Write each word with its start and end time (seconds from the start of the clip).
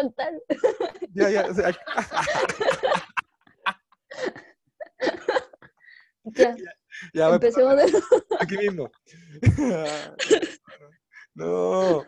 soltar. 0.00 0.32
ya, 1.14 1.30
ya, 1.30 1.46
o 1.46 1.54
sea, 1.54 1.70
Ya, 6.34 6.54
ya, 7.14 7.28
empecemos 7.30 7.76
de 7.76 7.90
nuevo. 7.90 8.06
aquí 8.40 8.56
mismo. 8.58 8.90
No. 11.34 12.04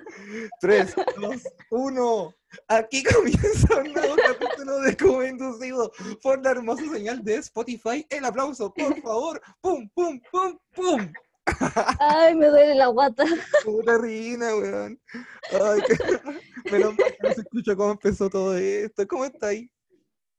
Tres, 0.61 0.93
dos, 1.21 1.43
uno. 1.71 2.35
Aquí 2.67 3.05
comienza 3.05 3.77
un 3.77 3.93
nuevo 3.93 4.17
capítulo 4.17 4.81
de 4.81 4.97
Como 4.97 5.23
Inducido 5.23 5.93
por 6.21 6.43
la 6.43 6.51
hermosa 6.51 6.83
señal 6.93 7.23
de 7.23 7.37
Spotify. 7.37 8.05
El 8.11 8.25
aplauso, 8.25 8.75
por 8.75 9.01
favor. 9.01 9.41
Pum, 9.61 9.89
pum, 9.95 10.21
pum, 10.33 10.59
pum. 10.75 11.13
Ay, 12.01 12.35
me 12.35 12.47
duele 12.49 12.75
la 12.75 12.89
guata. 12.89 13.25
Puta 13.65 13.99
rina, 13.99 14.57
weón. 14.57 15.01
Ay, 15.53 15.81
qué... 15.87 15.97
Menos 16.71 16.95
mal 16.97 17.17
que 17.21 17.29
no 17.29 17.35
se 17.35 17.41
escucha 17.43 17.77
cómo 17.77 17.93
empezó 17.93 18.31
todo 18.31 18.57
esto. 18.57 19.07
¿Cómo 19.07 19.25
está 19.25 19.49
ahí? 19.49 19.71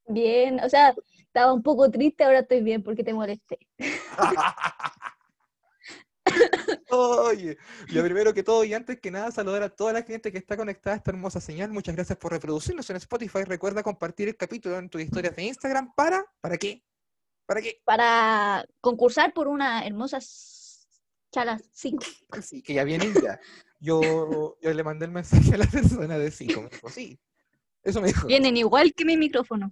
Bien, 0.08 0.60
o 0.64 0.70
sea, 0.70 0.94
estaba 1.18 1.54
un 1.54 1.64
poco 1.64 1.90
triste, 1.90 2.24
ahora 2.24 2.40
estoy 2.40 2.62
bien 2.62 2.84
porque 2.84 3.04
te 3.04 3.14
molesté. 3.14 3.60
Oye, 6.90 7.58
lo 7.88 8.04
primero 8.04 8.34
que 8.34 8.44
todo 8.44 8.64
y 8.64 8.74
antes 8.74 9.00
que 9.00 9.12
nada 9.12 9.32
saludar 9.32 9.64
a 9.64 9.70
toda 9.70 9.94
la 9.94 10.04
gente 10.04 10.32
que 10.32 10.38
está 10.38 10.58
conectada 10.58 10.96
a 10.96 10.98
esta 10.98 11.12
hermosa 11.12 11.40
señal. 11.40 11.72
Muchas 11.72 11.96
gracias 11.96 12.18
por 12.18 12.32
reproducirnos 12.32 12.90
en 12.90 12.98
Spotify. 12.98 13.44
Recuerda 13.46 13.84
compartir 13.84 14.28
el 14.28 14.38
capítulo 14.38 14.78
en 14.78 14.90
tus 14.90 15.02
historias 15.02 15.36
de 15.36 15.44
Instagram 15.44 15.94
para 15.96 16.26
¿para 16.42 16.58
qué? 16.58 16.84
¿Para 17.46 17.62
qué? 17.62 17.82
Para 17.84 18.66
concursar 18.82 19.34
por 19.34 19.48
una 19.48 19.86
hermosa 19.86 20.20
chala 21.32 21.60
5. 21.72 22.06
Sí, 22.42 22.62
que 22.62 22.74
ya 22.74 22.84
vienen 22.84 23.14
ya. 23.14 23.40
Yo, 23.84 24.58
yo 24.62 24.74
le 24.74 24.84
mandé 24.84 25.06
el 25.06 25.12
mensaje 25.12 25.56
a 25.56 25.58
la 25.58 25.66
persona 26.06 26.18
de 26.18 26.32
sí, 26.32 26.48
como 26.54 26.70
dijo, 26.70 26.90
sí. 26.90 27.20
Eso 27.84 28.00
me 28.00 28.08
dijo. 28.10 28.28
Vienen 28.28 28.56
igual 28.56 28.94
que 28.94 29.04
mi 29.06 29.18
micrófono. 29.18 29.72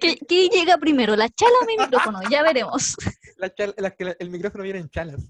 ¿Qué, 0.00 0.18
qué 0.28 0.48
llega 0.48 0.78
primero, 0.78 1.16
la 1.16 1.28
chala 1.28 1.52
o 1.62 1.66
mi 1.66 1.76
micrófono? 1.76 2.20
Ya 2.30 2.42
veremos. 2.42 2.96
la 3.38 3.52
chala- 3.54 3.74
la 3.78 3.90
que 3.92 4.04
la- 4.04 4.16
el 4.18 4.30
micrófono 4.30 4.64
viene 4.64 4.78
en 4.80 4.88
chalas. 4.90 5.22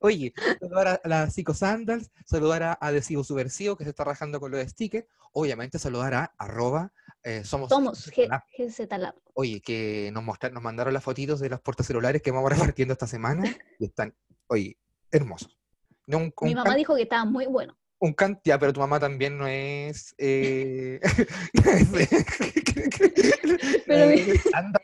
Oye, 0.00 0.32
saludar 0.60 0.88
a, 0.88 0.94
a 1.02 1.08
la 1.08 1.30
Psico 1.30 1.52
Sandals, 1.54 2.10
saludar 2.24 2.62
a 2.62 2.72
Adhesivo 2.74 3.24
Subversivo 3.24 3.76
que 3.76 3.84
se 3.84 3.90
está 3.90 4.04
rajando 4.04 4.40
con 4.40 4.50
los 4.50 4.60
stickers, 4.68 5.06
obviamente 5.32 5.78
saludar 5.78 6.14
a 6.14 6.34
arroba 6.38 6.92
eh, 7.24 7.42
somos. 7.44 7.70
GZ 7.70 8.98
Lab. 8.98 9.14
Oye, 9.34 9.60
que 9.60 10.10
nos 10.12 10.22
mostraron, 10.22 10.54
nos 10.54 10.62
mandaron 10.62 10.94
las 10.94 11.02
fotitos 11.02 11.40
de 11.40 11.48
los 11.48 11.60
portas 11.60 11.86
celulares 11.86 12.22
que 12.22 12.30
vamos 12.30 12.50
repartiendo 12.74 12.92
esta 12.92 13.06
semana 13.06 13.42
y 13.78 13.86
están, 13.86 14.14
oye, 14.46 14.78
hermosos. 15.10 15.58
No, 16.06 16.18
un, 16.18 16.32
Mi 16.42 16.54
mamá 16.54 16.70
can- 16.70 16.76
dijo 16.78 16.94
que 16.94 17.02
estaba 17.02 17.24
muy 17.24 17.46
bueno. 17.46 17.76
un 17.98 18.12
can- 18.12 18.38
ya, 18.44 18.58
pero 18.58 18.72
tu 18.74 18.80
mamá 18.80 19.00
también 19.00 19.38
no 19.38 19.46
es. 19.46 20.14
Eh, 20.18 21.00
Pero 23.86 24.10
eh, 24.10 24.40
anda 24.52 24.80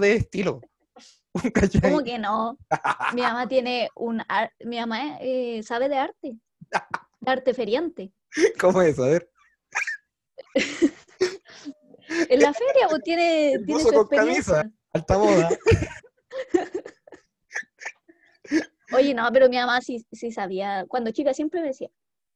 de 0.00 0.12
estilo. 0.14 0.60
¿Cómo 1.82 2.04
que 2.04 2.18
no? 2.18 2.56
Mi 3.14 3.22
mamá 3.22 3.48
tiene 3.48 3.88
un... 3.96 4.20
ar- 4.28 4.52
Mi 4.64 4.78
mamá 4.78 5.18
eh, 5.20 5.62
sabe 5.64 5.88
de 5.88 5.96
arte. 5.96 6.36
De 7.20 7.30
arte 7.30 7.54
feriante. 7.54 8.12
¿Cómo 8.60 8.80
es? 8.82 8.98
A 8.98 9.06
ver. 9.06 9.30
En 12.28 12.40
la 12.40 12.52
feria 12.52 12.88
pues, 12.88 13.02
tiene, 13.02 13.52
El 13.52 13.64
tiene 13.66 13.82
su 13.82 13.92
con 13.92 14.08
camisa. 14.08 14.70
Alta 14.92 15.18
moda. 15.18 15.48
Oye, 18.92 19.14
no, 19.14 19.28
pero 19.32 19.48
mi 19.48 19.56
mamá 19.56 19.80
sí, 19.80 20.04
sí 20.10 20.32
sabía. 20.32 20.84
Cuando 20.88 21.12
chica 21.12 21.32
siempre 21.32 21.60
me 21.60 21.68
decía, 21.68 21.88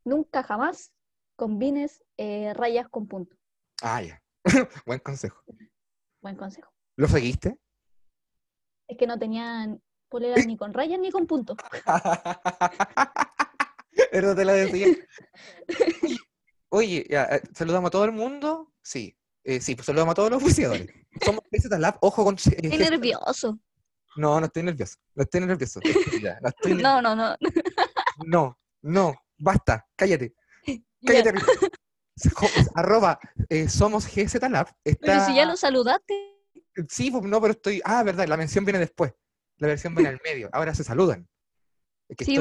nunca 0.05 0.45
jamás 0.45 0.93
combines 1.37 2.05
eh, 2.17 2.53
rayas 2.55 2.89
con 2.89 3.09
punto. 3.09 3.37
Ah, 3.83 4.03
ya. 4.03 4.23
Buen 4.87 5.01
consejo. 5.01 5.43
Buen 6.21 6.37
consejo. 6.37 6.73
¿Lo 6.97 7.09
seguiste? 7.09 7.59
Es 8.87 8.97
que 8.97 9.09
no 9.09 9.19
tenían 9.19 9.83
poleras 10.09 10.47
ni 10.47 10.57
con 10.57 10.73
rayas 10.73 11.01
ni 11.01 11.11
con 11.11 11.27
punto. 11.27 11.57
Pero 14.13 14.37
te 14.37 14.45
la 14.45 14.53
decía. 14.53 14.95
Oye, 16.69 17.05
ya, 17.11 17.25
eh, 17.25 17.43
saludamos 17.53 17.89
a 17.89 17.91
todo 17.91 18.05
el 18.05 18.13
mundo. 18.13 18.73
Sí, 18.83 19.17
eh, 19.44 19.60
sí, 19.60 19.75
pues 19.75 19.87
saludamos 19.87 20.12
a 20.12 20.15
todos 20.15 20.31
los 20.31 20.43
buceadores. 20.43 20.87
Somos 21.25 21.43
PZ 21.50 21.78
Lab, 21.78 21.99
ojo 22.00 22.25
con. 22.25 22.34
eh, 22.34 22.38
Estoy 22.62 22.78
nervioso. 22.78 23.59
No, 24.16 24.41
no 24.41 24.47
estoy 24.47 24.62
nervioso. 24.62 24.97
No 25.15 25.22
estoy 25.22 25.41
nervioso. 25.43 25.81
Ya, 26.22 26.38
no, 26.41 26.49
estoy 26.49 26.75
No, 26.75 27.03
no, 27.03 27.15
no. 27.15 27.37
No, 28.25 28.59
no, 28.83 29.15
basta, 29.38 29.87
cállate. 29.97 30.34
Cállate, 31.06 31.34
Arroba 32.75 33.19
eh, 33.50 33.69
somos 33.69 34.06
GZ 34.06 34.41
Lab. 34.49 34.69
Está... 34.84 35.06
Pero 35.06 35.27
si 35.27 35.34
ya 35.34 35.44
lo 35.44 35.56
saludaste. 35.56 36.15
Sí, 36.88 37.10
pues, 37.10 37.25
no, 37.25 37.41
pero 37.41 37.53
estoy. 37.53 37.83
Ah, 37.84 38.03
verdad, 38.03 38.27
la 38.27 38.37
mención 38.38 38.65
viene 38.65 38.78
después. 38.78 39.12
La 39.59 39.69
versión 39.69 39.94
viene 39.94 40.09
al 40.09 40.21
medio. 40.25 40.49
Ahora 40.53 40.75
se 40.75 40.83
saludan. 40.83 41.28
Es 42.09 42.16
que 42.16 42.25
Sí, 42.25 42.37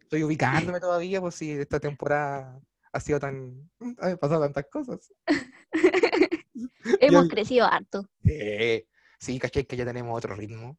estoy, 0.00 0.24
ubicándome 0.24 0.80
todavía, 0.80 1.20
pues 1.20 1.34
si 1.34 1.52
esta 1.52 1.78
temporada 1.78 2.58
ha 2.92 3.00
sido 3.00 3.20
tan. 3.20 3.70
Han 3.98 4.18
pasado 4.18 4.40
tantas 4.42 4.66
cosas. 4.70 5.12
Hemos 7.00 7.24
Yo- 7.24 7.28
crecido 7.30 7.66
harto. 7.66 8.08
Eh, 8.24 8.86
sí, 9.18 9.38
caché 9.38 9.66
que 9.66 9.76
ya 9.76 9.84
tenemos 9.84 10.16
otro 10.16 10.34
ritmo. 10.34 10.78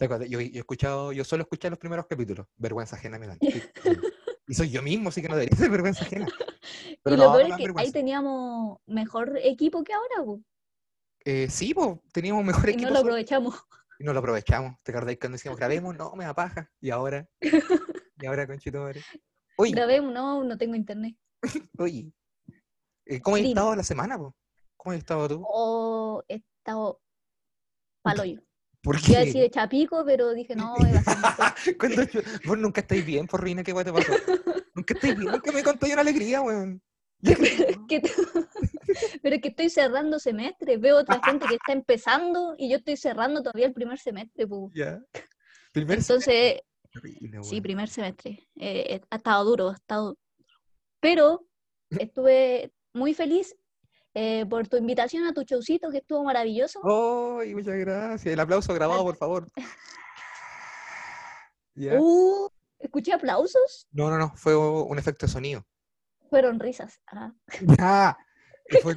Yo, 0.00 0.18
yo 0.28 0.38
he 0.40 0.58
escuchado, 0.58 1.12
yo 1.12 1.24
solo 1.24 1.42
escuché 1.42 1.68
los 1.70 1.78
primeros 1.78 2.06
capítulos. 2.06 2.46
Vergüenza 2.56 2.96
ajena 2.96 3.18
me 3.18 3.26
dan. 3.26 3.38
Y, 4.48 4.52
y 4.52 4.54
soy 4.54 4.70
yo 4.70 4.80
mismo, 4.82 5.10
así 5.10 5.20
que 5.20 5.28
no 5.28 5.34
debería 5.36 5.58
ser 5.58 5.70
vergüenza 5.70 6.04
ajena. 6.04 6.26
Pero 7.02 7.16
y 7.16 7.18
no, 7.18 7.24
lo 7.26 7.32
peor 7.32 7.48
me 7.48 7.64
es 7.64 7.72
que 7.74 7.80
ahí 7.80 7.92
teníamos 7.92 8.78
mejor 8.86 9.36
equipo 9.42 9.84
que 9.84 9.92
ahora, 9.92 10.24
po, 10.24 10.40
Eh, 11.24 11.48
sí, 11.50 11.74
pues, 11.74 11.98
teníamos 12.12 12.44
mejor 12.44 12.66
y 12.70 12.72
equipo. 12.72 12.86
no 12.86 12.90
lo 12.94 12.96
solo- 13.00 13.08
aprovechamos. 13.10 13.54
y 13.98 14.04
no 14.04 14.12
lo 14.14 14.18
aprovechamos. 14.20 14.76
¿Te 14.82 14.92
acordás 14.92 15.16
cuando 15.20 15.36
decíamos 15.36 15.58
grabemos? 15.58 15.94
No, 15.96 16.14
me 16.16 16.24
da 16.24 16.32
paja. 16.34 16.70
Y 16.80 16.88
ahora. 16.90 17.28
Y 18.20 18.26
ahora, 18.26 18.46
conchito 18.46 18.80
madre. 18.80 19.02
Oye, 19.58 19.72
Grabemos, 19.72 20.12
no, 20.14 20.42
no 20.44 20.56
tengo 20.56 20.74
internet. 20.76 21.14
oye. 21.78 22.12
eh, 23.06 23.20
¿Cómo 23.20 23.36
has 23.36 23.42
Dime. 23.42 23.50
estado 23.50 23.76
la 23.76 23.82
semana, 23.84 24.18
po? 24.18 24.34
¿Cómo 24.76 24.92
has 24.92 24.98
estado 24.98 25.28
tú? 25.28 25.44
O 25.46 26.22
he 26.28 26.36
estado 26.36 27.00
paloyo. 28.02 28.40
¿Por 28.80 29.00
qué? 29.00 29.18
decir 29.18 29.40
de 29.42 29.50
chapico, 29.50 30.04
pero 30.06 30.32
dije, 30.32 30.54
no, 30.54 30.74
a. 30.76 31.54
Cuando 31.78 32.04
yo- 32.04 32.20
Vos 32.46 32.58
nunca 32.58 32.80
estáis 32.80 33.04
bien, 33.04 33.26
por 33.26 33.42
Rina, 33.42 33.62
¿qué 33.64 33.72
guay 33.72 33.84
te 33.84 33.92
pasó? 33.92 34.12
Nunca 34.74 34.94
estáis 34.94 35.16
bien, 35.18 35.32
nunca 35.32 35.50
me 35.50 35.64
contáis 35.64 35.92
una 35.92 36.02
alegría, 36.02 36.40
weón. 36.40 36.80
Que 37.20 38.00
Pero 39.20 39.34
es 39.34 39.42
que 39.42 39.48
estoy 39.48 39.70
cerrando 39.70 40.20
semestre, 40.20 40.76
veo 40.76 40.98
otra 40.98 41.20
gente 41.24 41.46
que 41.48 41.56
está 41.56 41.72
empezando 41.72 42.54
y 42.56 42.70
yo 42.70 42.76
estoy 42.76 42.96
cerrando 42.96 43.42
todavía 43.42 43.66
el 43.66 43.72
primer 43.72 43.98
semestre. 43.98 44.46
pu. 44.46 44.70
Ya. 44.72 45.02
Primer 45.72 45.98
Entonces, 45.98 46.60
semestre, 46.92 47.42
sí, 47.42 47.60
primer 47.60 47.88
semestre. 47.88 48.30
Eh, 48.54 48.86
eh, 48.94 49.00
ha 49.10 49.16
estado 49.16 49.44
duro, 49.44 49.70
ha 49.70 49.74
estado... 49.74 50.16
Pero 51.00 51.46
estuve 51.90 52.72
muy 52.94 53.14
feliz 53.14 53.56
eh, 54.14 54.44
por 54.48 54.66
tu 54.68 54.76
invitación 54.76 55.24
a 55.26 55.32
tu 55.32 55.42
showcito, 55.42 55.90
que 55.90 55.98
estuvo 55.98 56.24
maravilloso. 56.24 56.80
Ay, 57.40 57.54
muchas 57.54 57.76
gracias. 57.76 58.32
El 58.32 58.40
aplauso 58.40 58.74
grabado, 58.74 59.02
por 59.04 59.16
favor. 59.16 59.46
Uh, 61.76 62.48
escuché 62.80 63.12
aplausos, 63.12 63.86
No, 63.92 64.10
no, 64.10 64.18
no, 64.18 64.34
fue 64.34 64.56
un 64.56 64.98
efecto 64.98 65.26
de 65.26 65.32
sonido. 65.32 65.64
fueron 66.28 66.58
risas. 66.58 67.00
Ah, 67.06 67.32
Ya. 67.78 68.18
Fue 68.82 68.94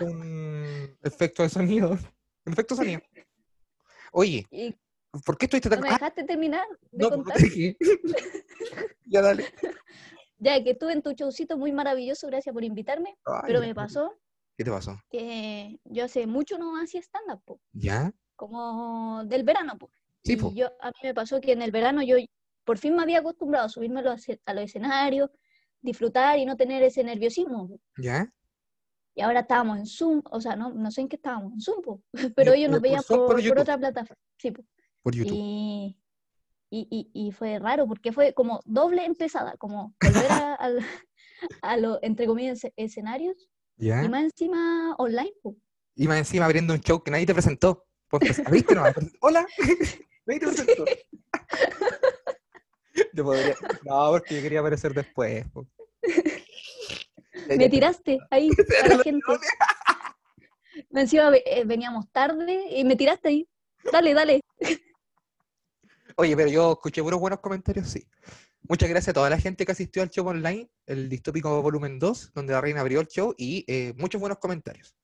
un, 0.00 0.08
un 0.10 0.98
efecto 1.02 1.44
de 1.44 1.48
sonido. 1.48 1.90
Un 2.44 2.52
efecto 2.52 2.74
de 2.74 2.82
sonido. 2.82 3.00
Oye, 4.12 4.44
y 4.50 4.74
¿por 5.24 5.38
qué 5.38 5.46
estuviste 5.46 5.68
no 5.70 5.76
tan... 5.76 5.82
me 5.84 5.88
Ah, 5.90 5.92
dejaste 5.92 6.24
terminar 6.24 6.66
de 6.90 7.04
no, 7.04 7.08
pues, 7.10 7.22
contar. 7.24 7.36
ya, 9.06 9.22
dale. 9.22 9.46
Ya 10.42 10.62
que 10.64 10.70
estuve 10.70 10.92
en 10.92 11.02
tu 11.02 11.12
showcito 11.12 11.56
muy 11.56 11.70
maravilloso, 11.70 12.26
gracias 12.26 12.52
por 12.52 12.64
invitarme. 12.64 13.16
Ay, 13.24 13.42
Pero 13.46 13.60
me 13.60 13.74
pasó 13.74 14.12
¿Qué 14.56 14.64
te 14.64 14.70
pasó? 14.70 15.00
que 15.08 15.78
yo 15.84 16.04
hace 16.04 16.26
mucho 16.26 16.58
no 16.58 16.76
hacía 16.76 17.00
stand-up, 17.00 17.42
po, 17.44 17.60
¿Ya? 17.72 18.12
como 18.34 19.24
del 19.24 19.44
verano. 19.44 19.78
po. 19.78 19.90
Sí, 20.24 20.32
y 20.32 20.36
po. 20.36 20.52
yo, 20.52 20.66
a 20.80 20.88
mí 20.88 20.98
me 21.04 21.14
pasó 21.14 21.40
que 21.40 21.52
en 21.52 21.62
el 21.62 21.70
verano 21.70 22.02
yo 22.02 22.16
por 22.64 22.78
fin 22.78 22.96
me 22.96 23.02
había 23.02 23.20
acostumbrado 23.20 23.66
a 23.66 23.68
subirme 23.68 24.00
a 24.00 24.02
los, 24.02 24.26
a 24.44 24.54
los 24.54 24.64
escenarios, 24.64 25.30
disfrutar 25.80 26.38
y 26.38 26.44
no 26.44 26.56
tener 26.56 26.82
ese 26.82 27.04
nerviosismo. 27.04 27.68
po. 27.68 27.80
¿Ya? 27.98 28.28
Y 29.14 29.20
ahora 29.20 29.40
estábamos 29.40 29.78
en 29.78 29.86
Zoom, 29.86 30.22
o 30.28 30.40
sea, 30.40 30.56
no, 30.56 30.70
no 30.70 30.90
sé 30.90 31.02
en 31.02 31.08
qué 31.08 31.16
estábamos, 31.16 31.52
en 31.52 31.60
Zoom, 31.60 31.82
po, 31.82 32.02
pero 32.36 32.52
ellos 32.52 32.70
nos 32.70 32.80
veían 32.80 33.02
por 33.06 33.18
por, 33.18 33.26
por 33.28 33.40
YouTube. 33.40 33.60
otra 33.60 33.78
plataforma. 33.78 34.20
Sí, 34.38 34.50
po. 34.50 34.64
por 35.02 35.14
YouTube. 35.14 35.36
Y, 35.36 35.96
y, 36.74 36.88
y- 36.90 37.10
y 37.28 37.32
fue 37.32 37.58
raro 37.58 37.86
porque 37.86 38.12
fue 38.12 38.32
como 38.32 38.60
doble 38.64 39.04
empezada, 39.04 39.56
como 39.58 39.94
volver 40.02 40.32
a, 40.32 40.54
a 41.62 41.76
los, 41.76 41.98
entre 42.02 42.26
comillas, 42.26 42.64
esce- 42.64 42.72
escenarios 42.76 43.50
y 44.04 44.08
más 44.08 44.24
encima 44.24 44.94
online. 44.96 45.32
Y 45.96 46.08
más 46.08 46.16
encima 46.18 46.46
abriendo 46.46 46.72
un 46.72 46.80
show 46.80 47.02
que 47.02 47.10
nadie 47.10 47.26
te 47.26 47.34
presentó. 47.34 47.84
Pues 48.08 48.42
¿Viste? 48.50 48.74
No, 48.74 48.84
Hola, 49.20 49.46
nadie 50.26 50.40
te 50.40 50.46
presentó. 50.46 50.84
Yo 53.14 53.24
podría... 53.24 53.54
No, 53.84 54.10
porque 54.10 54.36
yo 54.36 54.42
quería 54.42 54.60
aparecer 54.60 54.92
después. 54.94 55.44
Me 57.48 57.68
tiraste 57.68 58.18
ahí 58.30 58.50
a 58.84 58.88
la 58.88 58.98
gente. 59.02 59.20
Más 60.90 61.02
Encima 61.04 61.30
eh, 61.34 61.64
veníamos 61.64 62.10
tarde 62.12 62.66
y 62.70 62.84
me 62.84 62.96
tiraste 62.96 63.28
ahí. 63.28 63.48
Dale, 63.90 64.14
dale. 64.14 64.40
Oye, 66.16 66.36
pero 66.36 66.48
yo 66.48 66.72
escuché 66.72 67.02
puros 67.02 67.20
buenos 67.20 67.40
comentarios, 67.40 67.88
sí. 67.88 68.06
Muchas 68.68 68.88
gracias 68.88 69.08
a 69.10 69.12
toda 69.14 69.30
la 69.30 69.38
gente 69.38 69.66
que 69.66 69.72
asistió 69.72 70.02
al 70.02 70.10
show 70.10 70.26
online, 70.26 70.70
el 70.86 71.08
Distópico 71.08 71.60
Volumen 71.62 71.98
2, 71.98 72.32
donde 72.34 72.52
la 72.52 72.60
reina 72.60 72.80
abrió 72.80 73.00
el 73.00 73.08
show, 73.08 73.34
y 73.36 73.64
eh, 73.66 73.92
muchos 73.96 74.20
buenos 74.20 74.38
comentarios. 74.38 74.94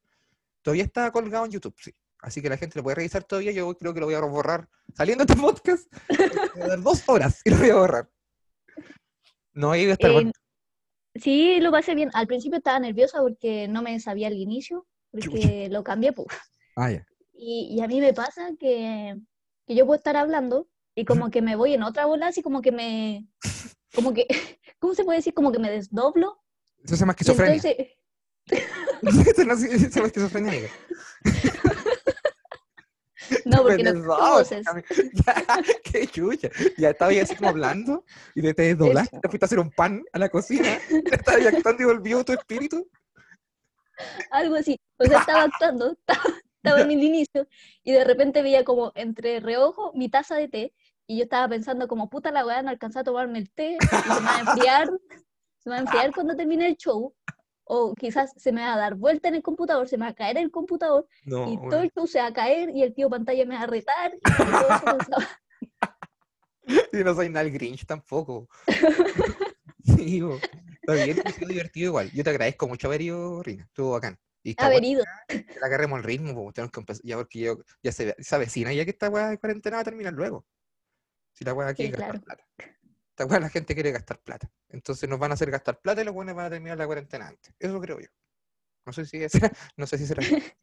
Todavía 0.62 0.84
está 0.84 1.10
colgado 1.10 1.44
en 1.44 1.52
YouTube, 1.52 1.74
sí. 1.78 1.92
Así 2.20 2.42
que 2.42 2.48
la 2.48 2.56
gente 2.56 2.78
lo 2.78 2.82
puede 2.82 2.96
revisar 2.96 3.24
todavía. 3.24 3.52
Yo 3.52 3.76
creo 3.76 3.94
que 3.94 4.00
lo 4.00 4.06
voy 4.06 4.14
a 4.14 4.20
borrar 4.20 4.68
saliendo 4.94 5.24
de 5.24 5.32
este 5.32 5.40
podcast. 5.40 5.86
Voy 6.56 6.62
a 6.62 6.68
dar 6.68 6.82
dos 6.82 7.08
horas 7.08 7.40
y 7.44 7.50
lo 7.50 7.58
voy 7.58 7.70
a 7.70 7.76
borrar. 7.76 8.10
No, 9.52 9.68
va 9.68 9.74
a 9.74 9.78
estar 9.78 10.10
Eh, 10.10 10.14
bueno. 10.14 10.32
sí, 11.14 11.60
lo 11.60 11.70
pasé 11.70 11.94
bien. 11.94 12.10
Al 12.14 12.26
principio 12.26 12.58
estaba 12.58 12.80
nerviosa 12.80 13.20
porque 13.20 13.68
no 13.68 13.82
me 13.82 14.00
sabía 14.00 14.26
el 14.28 14.34
inicio, 14.36 14.86
porque 15.12 15.68
lo 15.70 15.84
cambié. 15.84 16.12
po. 16.12 16.26
Ah, 16.74 16.90
ya. 16.90 17.06
Y, 17.34 17.76
y 17.76 17.80
a 17.82 17.86
mí 17.86 18.00
me 18.00 18.12
pasa 18.12 18.50
que, 18.58 19.16
que 19.66 19.74
yo 19.76 19.86
puedo 19.86 19.96
estar 19.98 20.16
hablando 20.16 20.68
y 20.98 21.04
como 21.04 21.30
que 21.30 21.42
me 21.42 21.54
voy 21.54 21.74
en 21.74 21.84
otra 21.84 22.06
bola, 22.06 22.26
así 22.26 22.42
como 22.42 22.60
que 22.60 22.72
me, 22.72 23.28
como 23.94 24.12
que, 24.12 24.26
¿cómo 24.80 24.94
se 24.94 25.04
puede 25.04 25.18
decir? 25.18 25.32
Como 25.32 25.52
que 25.52 25.60
me 25.60 25.70
desdoblo. 25.70 26.42
Eso 26.84 26.96
se 26.96 27.00
llama 27.00 27.12
esquizofrenia. 27.12 27.54
entonces, 27.54 27.86
Eso 29.28 29.44
no 29.44 29.56
se 29.56 29.90
llama 29.90 30.06
esquizofrenia, 30.08 30.70
no, 33.44 33.62
porque 33.62 33.82
no 33.84 34.02
voces. 34.04 34.66
Ya, 35.12 35.44
qué 35.84 36.06
chucha. 36.06 36.48
Ya 36.78 36.90
estaba 36.90 37.10
ahí 37.10 37.20
así 37.20 37.36
como 37.36 37.50
hablando 37.50 38.04
y 38.34 38.40
te, 38.40 38.54
te 38.54 38.62
desdoblaste, 38.62 39.20
te 39.20 39.28
fuiste 39.28 39.44
a 39.44 39.46
hacer 39.46 39.58
un 39.58 39.70
pan 39.70 40.02
a 40.12 40.18
la 40.18 40.30
cocina, 40.30 40.78
te 40.88 41.14
estabas 41.14 41.46
actuando 41.46 41.82
y 41.82 41.86
volvió 41.86 42.24
tu 42.24 42.32
espíritu. 42.32 42.88
Algo 44.30 44.56
así. 44.56 44.80
O 44.96 45.04
sea, 45.04 45.20
estaba 45.20 45.42
actuando, 45.42 45.92
estaba, 45.92 46.22
estaba 46.56 46.80
en 46.80 46.90
el 46.90 47.02
inicio 47.02 47.46
y 47.84 47.92
de 47.92 48.04
repente 48.04 48.42
veía 48.42 48.64
como 48.64 48.92
entre 48.94 49.40
reojo 49.40 49.92
mi 49.94 50.08
taza 50.08 50.36
de 50.36 50.48
té 50.48 50.74
y 51.08 51.16
yo 51.16 51.24
estaba 51.24 51.48
pensando 51.48 51.88
como 51.88 52.10
puta 52.10 52.30
la 52.30 52.44
weá, 52.46 52.62
no 52.62 52.68
alcanzé 52.68 52.98
a 52.98 53.04
tomarme 53.04 53.38
el 53.38 53.50
té 53.50 53.78
y 53.80 53.86
se 53.86 54.20
me 54.20 54.26
va 54.26 54.36
a 54.36 54.40
enfriar, 54.40 54.90
se 55.58 55.70
me 55.70 55.70
va 55.70 55.76
a 55.76 55.80
enfriar 55.80 56.14
cuando 56.14 56.36
termine 56.36 56.68
el 56.68 56.76
show 56.76 57.14
o 57.64 57.94
quizás 57.94 58.32
se 58.36 58.52
me 58.52 58.60
va 58.60 58.74
a 58.74 58.78
dar 58.78 58.94
vuelta 58.94 59.28
en 59.28 59.34
el 59.34 59.42
computador, 59.42 59.88
se 59.88 59.96
me 59.96 60.04
va 60.04 60.10
a 60.10 60.14
caer 60.14 60.36
el 60.36 60.50
computador 60.50 61.08
No, 61.24 61.50
y 61.50 61.56
bueno. 61.56 61.70
todo 61.70 61.80
el 61.80 61.90
show 61.92 62.06
se 62.06 62.20
va 62.20 62.26
a 62.26 62.32
caer 62.32 62.70
y 62.70 62.82
el 62.82 62.94
tío 62.94 63.08
pantalla 63.08 63.46
me 63.46 63.54
va 63.56 63.62
a 63.62 63.66
retar 63.66 64.14
y 64.14 64.20
todo 64.20 64.76
eso 64.76 64.84
pensaba. 64.98 65.26
Y 66.92 66.98
no 66.98 67.14
soy 67.14 67.30
nada 67.30 67.46
el 67.46 67.52
Grinch 67.52 67.86
tampoco. 67.86 68.46
Sí, 69.96 70.20
bo. 70.20 70.34
está 70.34 70.92
bien, 70.92 71.16
ha 71.24 71.30
sido 71.30 71.48
divertido 71.48 71.86
igual. 71.86 72.10
Yo 72.12 72.22
te 72.22 72.28
agradezco 72.28 72.68
mucho 72.68 72.88
haber 72.88 73.00
ido, 73.00 73.42
Rina. 73.42 73.64
Estuvo 73.64 73.92
bacán. 73.92 74.18
Y 74.42 74.54
haber 74.58 74.84
ido. 74.84 75.02
agarremos 75.62 75.98
el 75.98 76.04
ritmo, 76.04 76.34
po, 76.34 76.52
tenemos 76.52 76.70
que 76.70 76.80
empezar, 76.80 77.02
ya 77.04 77.16
porque 77.16 77.38
yo, 77.38 77.58
ya 77.82 77.90
se, 77.90 78.14
se 78.18 78.34
avecina 78.34 78.70
ya 78.74 78.84
que 78.84 78.90
esta 78.90 79.08
weá 79.08 79.30
de 79.30 79.38
cuarentena 79.38 79.76
va 79.76 79.80
a 79.80 79.84
terminar 79.84 80.12
luego. 80.12 80.44
Si 81.38 81.44
la 81.44 81.54
weá 81.54 81.72
quiere 81.72 81.92
Sí, 81.94 82.00
gastar 82.00 82.20
claro. 82.20 82.24
plata. 82.24 82.44
Esta 83.10 83.26
weá 83.26 83.38
la 83.40 83.48
gente 83.48 83.74
quiere 83.74 83.92
gastar 83.92 84.18
plata. 84.20 84.50
Entonces 84.68 85.08
nos 85.08 85.18
van 85.20 85.30
a 85.30 85.34
hacer 85.34 85.50
gastar 85.52 85.80
plata 85.80 86.02
y 86.02 86.04
los 86.04 86.12
buenos 86.14 86.34
van 86.34 86.46
a 86.46 86.50
terminar 86.50 86.76
la 86.76 86.86
cuarentena 86.86 87.28
antes. 87.28 87.54
Eso 87.60 87.80
creo 87.80 88.00
yo. 88.00 88.08
No 88.84 88.92
sé 88.92 89.06
si 89.06 89.22
es, 89.22 89.32
no 89.76 89.86
sé 89.86 89.98
si 89.98 90.06
será 90.06 90.20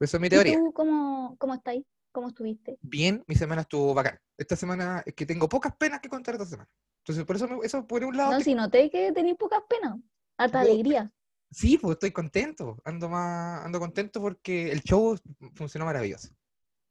Esa 0.00 0.16
es 0.16 0.20
mi 0.20 0.26
¿Y 0.26 0.30
teoría. 0.30 0.58
tú 0.58 0.72
cómo, 0.74 1.36
cómo 1.38 1.54
estáis? 1.54 1.84
¿Cómo 2.12 2.28
estuviste? 2.28 2.76
Bien, 2.82 3.22
mi 3.26 3.34
semana 3.34 3.62
estuvo 3.62 3.94
bacán. 3.94 4.18
Esta 4.36 4.56
semana 4.56 5.02
es 5.06 5.14
que 5.14 5.24
tengo 5.24 5.48
pocas 5.48 5.74
penas 5.76 6.00
que 6.00 6.08
contar 6.08 6.34
esta 6.34 6.46
semana. 6.46 6.68
Entonces, 7.04 7.24
por 7.24 7.36
eso, 7.36 7.48
me- 7.48 7.64
eso 7.64 7.86
por 7.86 8.04
un 8.04 8.14
lado. 8.16 8.32
No, 8.32 8.38
que- 8.38 8.44
si 8.44 8.54
noté 8.54 8.90
que 8.90 9.12
tenéis 9.12 9.36
pocas 9.38 9.62
penas, 9.68 9.96
harta 10.36 10.64
Yo- 10.64 10.70
alegría. 10.72 11.10
Sí, 11.50 11.78
pues 11.78 11.94
estoy 11.94 12.10
contento. 12.12 12.76
Ando 12.84 13.08
más, 13.08 13.64
ando 13.64 13.78
contento 13.80 14.20
porque 14.20 14.70
el 14.70 14.82
show 14.82 15.16
funcionó 15.54 15.84
maravilloso. 15.86 16.28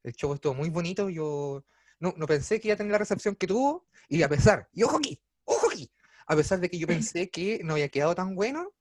El 0.02 0.12
show 0.14 0.32
estuvo 0.34 0.54
muy 0.54 0.68
bonito. 0.70 1.08
Yo 1.10 1.64
no, 2.00 2.12
no 2.16 2.26
pensé 2.26 2.60
que 2.60 2.68
iba 2.68 2.74
a 2.74 2.78
tener 2.78 2.92
la 2.92 2.98
recepción 2.98 3.34
que 3.36 3.46
tuvo. 3.46 3.86
Y 4.08 4.22
a 4.22 4.28
pesar, 4.28 4.68
y 4.72 4.82
ojo 4.82 4.96
aquí, 4.96 5.22
ojo 5.44 5.68
aquí, 5.70 5.90
a 6.26 6.34
pesar 6.36 6.58
de 6.60 6.68
que 6.68 6.78
yo 6.78 6.86
pensé 7.14 7.30
que 7.30 7.60
no 7.62 7.74
había 7.74 7.88
quedado 7.88 8.14
tan 8.14 8.34
bueno, 8.34 8.72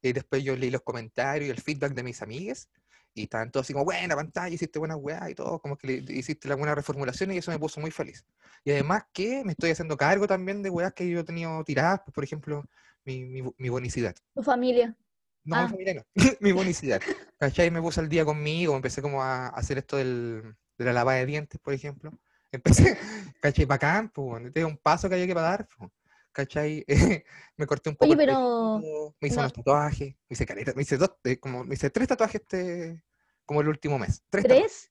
y 0.00 0.12
después 0.12 0.42
yo 0.42 0.56
leí 0.56 0.70
los 0.70 0.82
comentarios 0.82 1.48
y 1.48 1.50
el 1.50 1.60
feedback 1.60 1.92
de 1.92 2.02
mis 2.02 2.22
amigues. 2.22 2.68
Y 3.14 3.24
estaban 3.24 3.50
todos 3.50 3.66
así 3.66 3.74
como, 3.74 3.84
buena 3.84 4.16
pantalla, 4.16 4.54
hiciste 4.54 4.78
buena 4.78 4.96
weá 4.96 5.28
y 5.28 5.34
todo, 5.34 5.60
como 5.60 5.76
que 5.76 5.86
le- 5.86 6.14
hiciste 6.14 6.48
la 6.48 6.54
buena 6.54 6.74
reformulación 6.74 7.30
y 7.32 7.36
eso 7.38 7.50
me 7.50 7.58
puso 7.58 7.78
muy 7.78 7.90
feliz. 7.90 8.24
Y 8.64 8.70
además 8.70 9.04
que 9.12 9.44
me 9.44 9.52
estoy 9.52 9.70
haciendo 9.70 9.98
cargo 9.98 10.26
también 10.26 10.62
de 10.62 10.70
weas 10.70 10.94
que 10.94 11.06
yo 11.10 11.20
he 11.20 11.24
tenido 11.24 11.62
tiradas, 11.62 12.00
pues, 12.06 12.14
por 12.14 12.24
ejemplo, 12.24 12.64
mi, 13.04 13.24
mi, 13.26 13.42
mi 13.58 13.68
bonicidad. 13.68 14.14
Tu 14.34 14.42
familia. 14.42 14.96
No, 15.44 15.56
Ah. 15.56 15.64
mi 15.64 15.70
familia 15.72 15.94
no. 15.94 16.04
mi 16.40 16.52
bonicidad. 16.52 17.02
¿Cachai? 17.38 17.70
Me 17.70 17.82
puse 17.82 18.00
al 18.00 18.08
día 18.08 18.24
conmigo, 18.24 18.74
empecé 18.74 19.02
como 19.02 19.22
a 19.22 19.48
hacer 19.48 19.76
esto 19.76 19.98
del, 19.98 20.56
de 20.78 20.84
la 20.84 20.92
lavada 20.94 21.18
de 21.18 21.26
dientes, 21.26 21.60
por 21.60 21.74
ejemplo. 21.74 22.18
Empecé, 22.52 22.96
¿cachai? 23.40 23.64
Bacán, 23.64 24.10
pues, 24.10 24.44
este 24.46 24.60
es 24.60 24.66
un 24.66 24.76
paso 24.78 25.08
que 25.08 25.14
había 25.16 25.26
que 25.26 25.34
dar, 25.34 25.66
pues, 25.76 25.90
¿cachai? 26.32 26.84
me 27.56 27.66
corté 27.66 27.90
un 27.90 27.96
poco 27.96 28.04
Oye, 28.04 28.12
el 28.12 28.18
pero 28.18 28.80
me 29.20 29.28
hice 29.28 29.36
no- 29.36 29.42
unos 29.42 29.52
tatuajes, 29.52 30.14
me 30.28 30.34
hice 30.34 30.46
caleta, 30.46 30.72
me 30.74 30.82
hice 30.82 30.96
dos, 30.96 31.12
eh, 31.24 31.38
como, 31.40 31.64
me 31.64 31.74
hice 31.74 31.90
tres 31.90 32.08
tatuajes 32.08 32.40
este, 32.42 33.02
como 33.44 33.60
el 33.62 33.68
último 33.68 33.98
mes. 33.98 34.22
Tres 34.30 34.44
¿tres? 34.44 34.88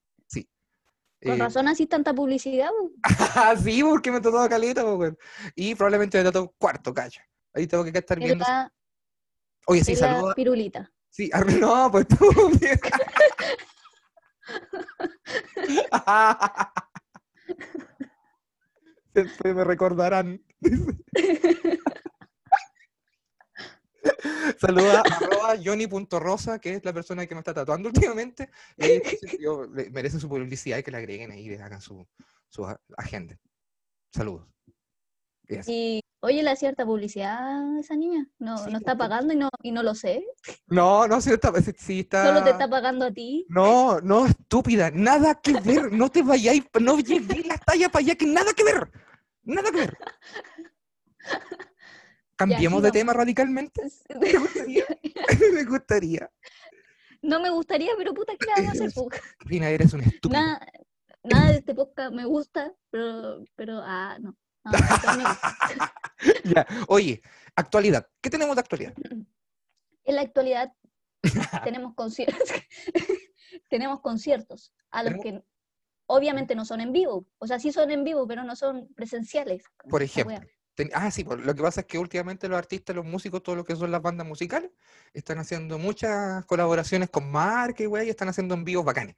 Con 1.24 1.36
eh, 1.36 1.38
razón 1.38 1.68
así 1.68 1.86
tanta 1.86 2.16
publicidad. 2.16 2.72
sí, 3.64 3.84
porque 3.84 4.12
me 4.12 4.20
tatuaba 4.20 4.50
caleta, 4.50 4.84
pues. 4.96 5.14
Y 5.56 5.76
probablemente 5.76 6.18
me 6.18 6.24
tatuó 6.24 6.42
un 6.42 6.52
cuarto, 6.58 6.92
cacha. 6.96 7.24
Ahí 7.54 7.68
tengo 7.68 7.84
que 7.84 7.92
estar 7.96 8.18
En 8.18 8.24
viendo. 8.24 8.44
la, 8.44 8.74
Oye, 9.68 9.84
sí, 9.84 9.96
saludos. 9.96 10.34
pirulita. 10.34 10.92
Sí, 11.12 11.30
no, 11.60 11.92
pues 11.92 12.08
tú. 12.08 12.28
Siempre 19.14 19.54
me 19.54 19.64
recordarán. 19.64 20.42
Saluda 24.60 25.02
a 25.02 25.04
arroba 25.16 25.56
johnny.rosa, 25.64 26.60
que 26.60 26.74
es 26.76 26.86
la 26.86 26.94
persona 26.94 27.26
que 27.26 27.36
me 27.36 27.40
está 27.40 27.54
tatuando 27.54 27.90
últimamente. 27.90 28.50
Y 28.78 29.02
yo- 29.44 29.66
le- 29.68 29.90
merece 29.90 30.20
su 30.20 30.30
publicidad 30.30 30.78
y 30.78 30.84
que 30.84 30.92
la 30.92 30.98
agreguen 31.00 31.32
ahí 31.32 31.46
y 31.46 31.50
le 31.50 31.62
hagan 31.62 31.82
su, 31.82 32.08
su 32.50 32.66
agenda. 32.98 33.38
Saludos. 34.14 34.48
Y 35.48 35.56
así. 35.58 35.72
Y 35.74 36.01
oye, 36.22 36.42
le 36.44 36.50
hacía 36.52 36.70
harta 36.70 36.86
publicidad 36.86 37.38
a 37.76 37.80
esa 37.80 37.96
niña. 37.96 38.28
No, 38.40 38.58
Sí, 38.58 38.72
no 38.72 38.78
está 38.78 38.96
pues, 38.96 39.10
pagando 39.10 39.34
y 39.34 39.38
no, 39.38 39.50
y 39.62 39.72
no 39.72 39.84
lo 39.84 39.94
sé. 39.96 40.26
No, 40.68 41.08
no, 41.08 41.20
sí 41.22 41.32
está, 41.32 41.52
sí- 41.78 42.00
está. 42.00 42.26
Solo 42.28 42.44
te 42.44 42.52
está 42.52 42.70
pagando 42.70 43.06
a 43.06 43.12
ti. 43.12 43.46
No, 43.50 44.00
no, 44.02 44.26
estúpida, 44.26 44.92
nada 44.92 45.36
que 45.42 45.54
ver, 45.54 45.92
no 45.92 46.10
te 46.10 46.22
vayáis, 46.24 46.64
no 46.80 46.98
llegué 47.00 47.44
la 47.44 47.58
talla 47.58 47.90
para 47.90 48.04
allá, 48.04 48.16
que 48.16 48.26
nada 48.26 48.54
que 48.54 48.64
ver, 48.64 48.92
nada 49.44 49.72
que 49.72 49.78
ver. 49.78 49.98
Cambiemos 52.36 52.82
de 52.82 52.92
tema 52.92 53.14
radicalmente. 53.14 53.82
Me 54.20 54.32
gustaría, 54.40 54.86
me 55.54 55.64
gustaría. 55.66 56.32
No 57.22 57.40
me 57.40 57.52
gustaría, 57.52 57.92
pero 57.98 58.14
puta, 58.16 58.34
¿qué 58.40 58.48
le 58.48 58.68
vamos 58.68 58.82
a 58.82 58.86
hacer? 58.86 59.22
Rina, 59.40 59.70
eres 59.70 59.94
una 59.94 60.06
estúpida. 60.06 60.42
Nada, 60.42 60.68
nada 61.24 61.52
de 61.52 61.58
este 61.60 61.76
podcast 61.76 62.12
me 62.14 62.26
gusta, 62.26 62.74
pero, 62.90 63.44
pero, 63.56 63.80
ah, 63.84 64.18
no. 64.20 64.36
No. 64.64 64.72
Ya, 66.44 66.68
Oye, 66.88 67.22
actualidad, 67.56 68.08
¿qué 68.22 68.30
tenemos 68.30 68.56
de 68.56 68.60
actualidad? 68.62 68.94
En 70.04 70.16
la 70.16 70.22
actualidad 70.22 70.74
tenemos 71.64 71.94
conciertos, 71.94 72.50
tenemos 73.70 74.02
conciertos 74.02 74.74
a 74.90 75.04
los 75.04 75.14
Tenemos- 75.14 75.24
que 75.24 75.44
obviamente 76.08 76.56
no 76.56 76.66
son 76.66 76.82
en 76.82 76.92
vivo. 76.92 77.28
O 77.38 77.46
sea, 77.48 77.60
sí 77.60 77.72
son 77.72 77.92
en 77.92 78.04
vivo, 78.04 78.28
pero 78.28 78.44
no 78.44 78.56
son 78.56 78.88
presenciales. 78.96 79.64
Por 79.90 80.02
ejemplo. 80.02 80.40
Ten- 80.74 80.90
ah, 80.94 81.12
sí, 81.12 81.24
pues, 81.24 81.40
lo 81.40 81.54
que 81.54 81.62
pasa 81.62 81.82
es 81.82 81.88
que 81.88 82.00
últimamente 82.00 82.48
los 82.50 82.58
artistas, 82.58 82.96
los 82.96 83.06
músicos, 83.06 83.44
todo 83.44 83.56
lo 83.56 83.64
que 83.64 83.76
son 83.76 83.92
las 83.92 84.02
bandas 84.02 84.26
musicales, 84.26 84.72
están 85.14 85.38
haciendo 85.38 85.78
muchas 85.78 86.44
colaboraciones 86.46 87.10
con 87.12 87.30
marcas 87.32 87.82
y 87.82 87.88
wey, 87.88 88.08
y 88.08 88.10
están 88.10 88.30
haciendo 88.30 88.56
envíos 88.56 88.84
bacanes. 88.84 89.16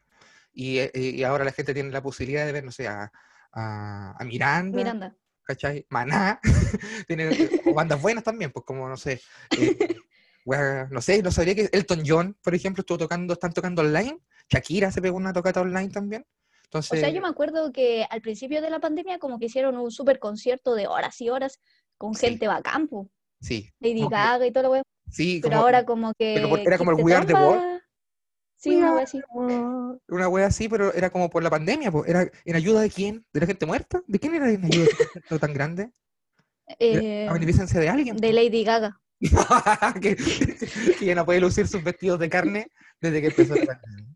Y, 0.52 0.80
eh, 0.80 0.92
y 0.94 1.24
ahora 1.24 1.46
la 1.46 1.52
gente 1.54 1.74
tiene 1.74 1.92
la 1.92 2.04
posibilidad 2.04 2.46
de 2.46 2.52
ver, 2.52 2.66
no 2.66 2.72
sé, 2.72 2.88
a, 2.90 3.10
a- 3.54 4.16
a 4.20 4.24
Miranda, 4.26 4.76
Miranda. 4.78 5.16
¿Cachai? 5.44 5.86
Maná, 5.90 6.40
tiene 7.08 7.30
eh, 7.30 7.62
o 7.66 7.74
bandas 7.74 8.02
buenas 8.02 8.24
también, 8.24 8.52
pues 8.52 8.66
como, 8.66 8.88
no 8.88 8.98
sé, 8.98 9.22
eh, 9.60 9.78
wea, 10.46 10.88
no 10.92 11.02
sé, 11.02 11.22
no 11.22 11.32
sabría 11.32 11.56
que 11.56 11.70
Elton 11.72 12.04
John, 12.06 12.38
por 12.44 12.56
ejemplo, 12.56 12.82
estuvo 12.82 12.98
tocando, 12.98 13.34
están 13.34 13.54
tocando 13.54 13.82
online, 13.82 14.18
Shakira 14.50 14.92
se 14.92 15.02
pegó 15.02 15.18
una 15.18 15.34
tocata 15.34 15.62
online 15.62 15.90
también. 15.90 16.26
Entonces, 16.66 16.92
O 16.98 17.00
sea, 17.00 17.10
yo 17.10 17.22
me 17.22 17.28
acuerdo 17.28 17.72
que 17.72 18.06
al 18.10 18.22
principio 18.22 18.60
de 18.62 18.70
la 18.72 18.80
pandemia 18.80 19.20
como 19.20 19.38
que 19.38 19.46
hicieron 19.46 19.78
un 19.78 19.92
super 19.92 20.18
concierto 20.20 20.74
de 20.74 20.88
horas 20.88 21.22
y 21.22 21.30
horas 21.30 21.60
con 21.98 22.16
Sí. 22.16 22.28
gente 22.28 22.48
bacán, 22.48 22.88
po. 22.88 23.10
sí, 23.40 23.72
Lady 23.80 24.08
Gaga 24.10 24.48
y 24.48 24.52
todo 24.52 24.64
lo 24.64 24.72
weón. 24.72 24.84
sí, 25.10 25.40
Pero 25.42 25.52
como 25.52 25.62
ahora 25.64 25.86
como 25.86 26.14
que... 26.18 26.34
pero 26.36 26.58
era 26.58 26.78
como 26.80 26.92
el 26.92 27.04
We 27.04 27.14
Are 27.14 27.26
the 27.28 27.34
World. 27.34 27.83
Sí, 28.64 28.76
una 28.78 28.94
wea 28.94 29.04
así. 29.04 29.22
una 30.08 30.28
wea 30.30 30.48
así, 30.48 30.70
pero 30.70 30.94
era 30.94 31.10
como 31.10 31.30
por 31.30 31.44
la 31.44 31.50
pandemia, 31.50 31.92
po. 31.92 32.06
¿Era 32.06 32.30
en 32.46 32.56
ayuda 32.56 32.80
de 32.82 32.90
quién? 32.90 33.26
¿De 33.34 33.42
la 33.42 33.46
gente 33.46 33.66
muerta? 33.66 34.02
¿De 34.08 34.20
quién 34.20 34.36
era 34.36 34.50
en 34.50 34.64
ayuda 34.64 34.88
de 35.30 35.40
tan 35.40 35.54
grande? 35.54 35.92
Eh, 36.80 37.28
¿A 37.30 37.34
beneficencia 37.34 37.78
de 37.80 37.90
alguien? 37.90 38.16
de 38.16 38.32
Lady 38.32 38.64
Gaga. 38.64 39.00
que, 40.02 40.16
que 40.98 41.06
ya 41.06 41.16
no 41.16 41.26
puede 41.26 41.42
lucir 41.42 41.68
sus 41.68 41.84
vestidos 41.84 42.20
de 42.20 42.30
carne 42.30 42.68
desde 43.02 43.20
que 43.22 43.28
empezó 43.28 43.56
la 43.56 43.66
pandemia. 43.66 44.16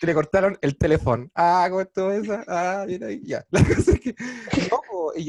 Que 0.00 0.06
le 0.06 0.14
cortaron 0.14 0.58
el 0.60 0.76
teléfono. 0.76 1.30
Ah, 1.34 1.66
¿cómo 1.70 1.80
estuvo 1.80 2.10
eso? 2.12 2.38
Ah, 2.46 2.84
mira 2.86 3.06
ahí, 3.06 3.22
ya. 3.24 3.42
La 3.50 3.64
cosa 3.64 3.92
es 3.92 4.00
que, 4.00 4.14
no, 4.70 4.80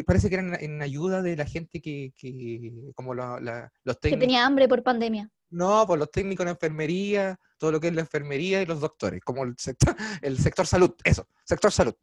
parece 0.05 0.27
que 0.29 0.35
eran 0.35 0.57
en 0.61 0.81
ayuda 0.81 1.21
de 1.21 1.35
la 1.37 1.45
gente 1.45 1.81
que, 1.81 2.11
que 2.17 2.73
como 2.93 3.13
la- 3.13 3.39
la- 3.39 3.71
los 3.83 3.95
Que 3.97 4.01
técnicos. 4.09 4.19
tenía 4.19 4.45
hambre 4.45 4.67
por 4.67 4.83
pandemia. 4.83 5.29
No, 5.49 5.85
pues 5.87 5.99
los 5.99 6.11
técnicos 6.11 6.45
de 6.45 6.51
enfermería, 6.51 7.39
todo 7.57 7.71
lo 7.71 7.79
que 7.79 7.87
es 7.87 7.93
la 7.95 8.01
enfermería 8.01 8.61
y 8.61 8.65
los 8.65 8.79
doctores, 8.81 9.21
como 9.23 9.43
el 9.43 9.55
sector, 9.57 9.95
el 10.21 10.37
sector 10.37 10.67
salud, 10.67 10.93
eso, 11.03 11.27
sector 11.43 11.71
salud. 11.71 11.93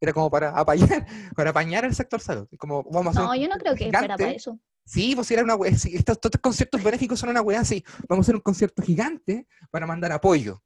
Era 0.00 0.12
como 0.12 0.30
para 0.30 0.50
apañar, 0.50 1.06
para 1.36 1.50
apañar 1.50 1.84
el 1.84 1.94
sector 1.94 2.20
salud. 2.20 2.48
Como 2.58 2.82
vamos 2.84 3.16
a 3.16 3.20
hacer 3.20 3.22
No, 3.22 3.34
yo 3.36 3.48
no 3.48 3.56
creo 3.58 3.74
que 3.74 3.90
fuera 3.90 4.16
para 4.16 4.30
eso. 4.32 4.58
Sí, 4.84 5.14
pues 5.14 5.28
si 5.28 5.34
era 5.34 5.44
una 5.44 5.54
wea, 5.54 5.76
sí, 5.78 5.94
estos, 5.94 6.16
estos 6.22 6.40
conciertos 6.40 6.82
benéficos 6.82 7.20
son 7.20 7.28
una 7.28 7.40
wea 7.40 7.60
así. 7.60 7.84
Vamos 8.08 8.24
a 8.24 8.26
hacer 8.26 8.34
un 8.34 8.40
concierto 8.40 8.82
gigante 8.82 9.46
para 9.70 9.86
mandar 9.86 10.10
apoyo. 10.10 10.60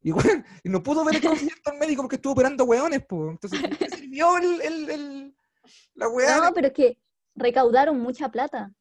Y, 0.00 0.10
y 0.64 0.68
no 0.70 0.82
pudo 0.82 1.04
ver 1.04 1.16
el 1.16 1.22
concierto 1.22 1.72
el 1.72 1.78
médico 1.78 2.02
porque 2.02 2.16
estuvo 2.16 2.32
operando 2.32 2.64
weones, 2.64 3.04
pues. 3.06 3.30
Entonces, 3.32 3.60
¿de 3.62 3.68
qué 3.76 3.90
sirvió 3.90 4.38
el, 4.38 4.60
el- 4.62 4.90
el- 4.90 5.36
la 5.94 6.08
wea? 6.08 6.38
No, 6.40 6.54
pero 6.54 6.68
es 6.68 6.72
que 6.72 6.98
recaudaron 7.34 8.00
mucha 8.00 8.30
plata. 8.30 8.72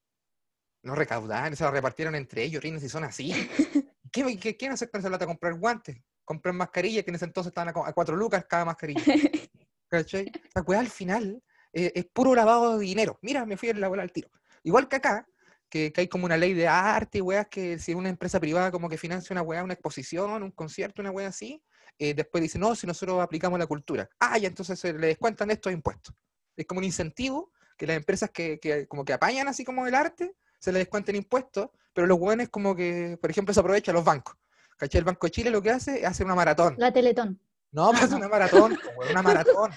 No 0.87 0.95
recaudaron, 0.95 1.53
se 1.53 1.65
lo 1.65 1.71
repartieron 1.71 2.15
entre 2.15 2.43
ellos, 2.43 2.63
Rines, 2.63 2.81
si 2.81 2.87
son 2.87 3.03
así. 3.03 3.33
¿Qué, 4.09 4.39
qué, 4.39 4.55
quién 4.55 4.71
hace 4.71 4.89
con 4.89 5.01
esa 5.01 5.09
plata? 5.09 5.25
Comprar 5.25 5.53
guantes, 5.55 5.97
comprar 6.23 6.55
mascarillas, 6.55 7.03
que 7.03 7.11
en 7.11 7.15
ese 7.15 7.25
entonces 7.25 7.51
estaban 7.51 7.67
a, 7.75 7.91
cuatro 7.91 8.15
lucas 8.15 8.45
cada 8.47 8.63
mascarilla. 8.63 9.03
¿Cachai? 9.89 10.31
La 10.55 10.61
weá 10.61 10.79
al 10.79 10.87
final 10.87 11.43
eh, 11.73 11.91
es 11.93 12.05
puro 12.05 12.33
lavado 12.33 12.79
de 12.79 12.85
dinero. 12.85 13.19
Mira, 13.21 13.45
me 13.45 13.57
fui 13.57 13.67
a 13.67 13.73
la 13.73 13.89
bola 13.89 14.01
al 14.01 14.13
tiro. 14.13 14.29
Igual 14.63 14.87
que 14.87 14.95
acá, 14.95 15.27
que, 15.69 15.91
que 15.91 15.99
hay 15.99 16.07
como 16.07 16.23
una 16.23 16.37
ley 16.37 16.53
de 16.53 16.69
arte 16.69 17.17
y 17.17 17.21
weas 17.21 17.49
que 17.49 17.77
si 17.79 17.93
una 17.93 18.07
empresa 18.07 18.39
privada 18.39 18.71
como 18.71 18.87
que 18.87 18.97
financia 18.97 19.33
una 19.33 19.41
weá, 19.41 19.65
una 19.65 19.73
exposición, 19.73 20.41
un 20.41 20.51
concierto, 20.51 21.01
una 21.01 21.11
weá 21.11 21.27
así, 21.27 21.61
eh, 21.99 22.13
después 22.13 22.41
dice, 22.41 22.57
no, 22.57 22.75
si 22.75 22.87
nosotros 22.87 23.19
aplicamos 23.19 23.59
la 23.59 23.67
cultura. 23.67 24.09
Ah, 24.21 24.37
ya 24.37 24.47
entonces 24.47 24.79
se 24.79 24.93
le 24.93 25.07
descuentan 25.07 25.51
estos 25.51 25.73
impuestos. 25.73 26.15
Es 26.55 26.65
como 26.65 26.77
un 26.77 26.85
incentivo 26.85 27.51
que 27.77 27.87
las 27.87 27.97
empresas 27.97 28.31
que, 28.31 28.57
que 28.57 28.87
como 28.87 29.03
que 29.03 29.11
apañan 29.11 29.49
así 29.49 29.65
como 29.65 29.85
el 29.85 29.93
arte, 29.93 30.33
se 30.59 30.71
le 30.71 30.79
descuenten 30.79 31.15
impuestos, 31.15 31.69
pero 31.93 32.07
los 32.07 32.19
weones 32.19 32.49
como 32.49 32.75
que, 32.75 33.17
por 33.21 33.29
ejemplo, 33.31 33.53
se 33.53 33.59
aprovechan 33.59 33.95
los 33.95 34.03
bancos. 34.03 34.35
¿Cachai? 34.77 34.99
El 34.99 35.05
Banco 35.05 35.25
de 35.27 35.31
Chile 35.31 35.49
lo 35.49 35.61
que 35.61 35.71
hace 35.71 35.99
es 35.99 36.05
hacer 36.05 36.25
una 36.25 36.35
maratón. 36.35 36.75
La 36.77 36.91
Teletón. 36.93 37.39
No, 37.71 37.91
pues 37.91 38.09
no. 38.11 38.17
una 38.17 38.29
maratón, 38.29 38.77
weón, 38.97 39.11
una 39.11 39.21
maratón. 39.45 39.71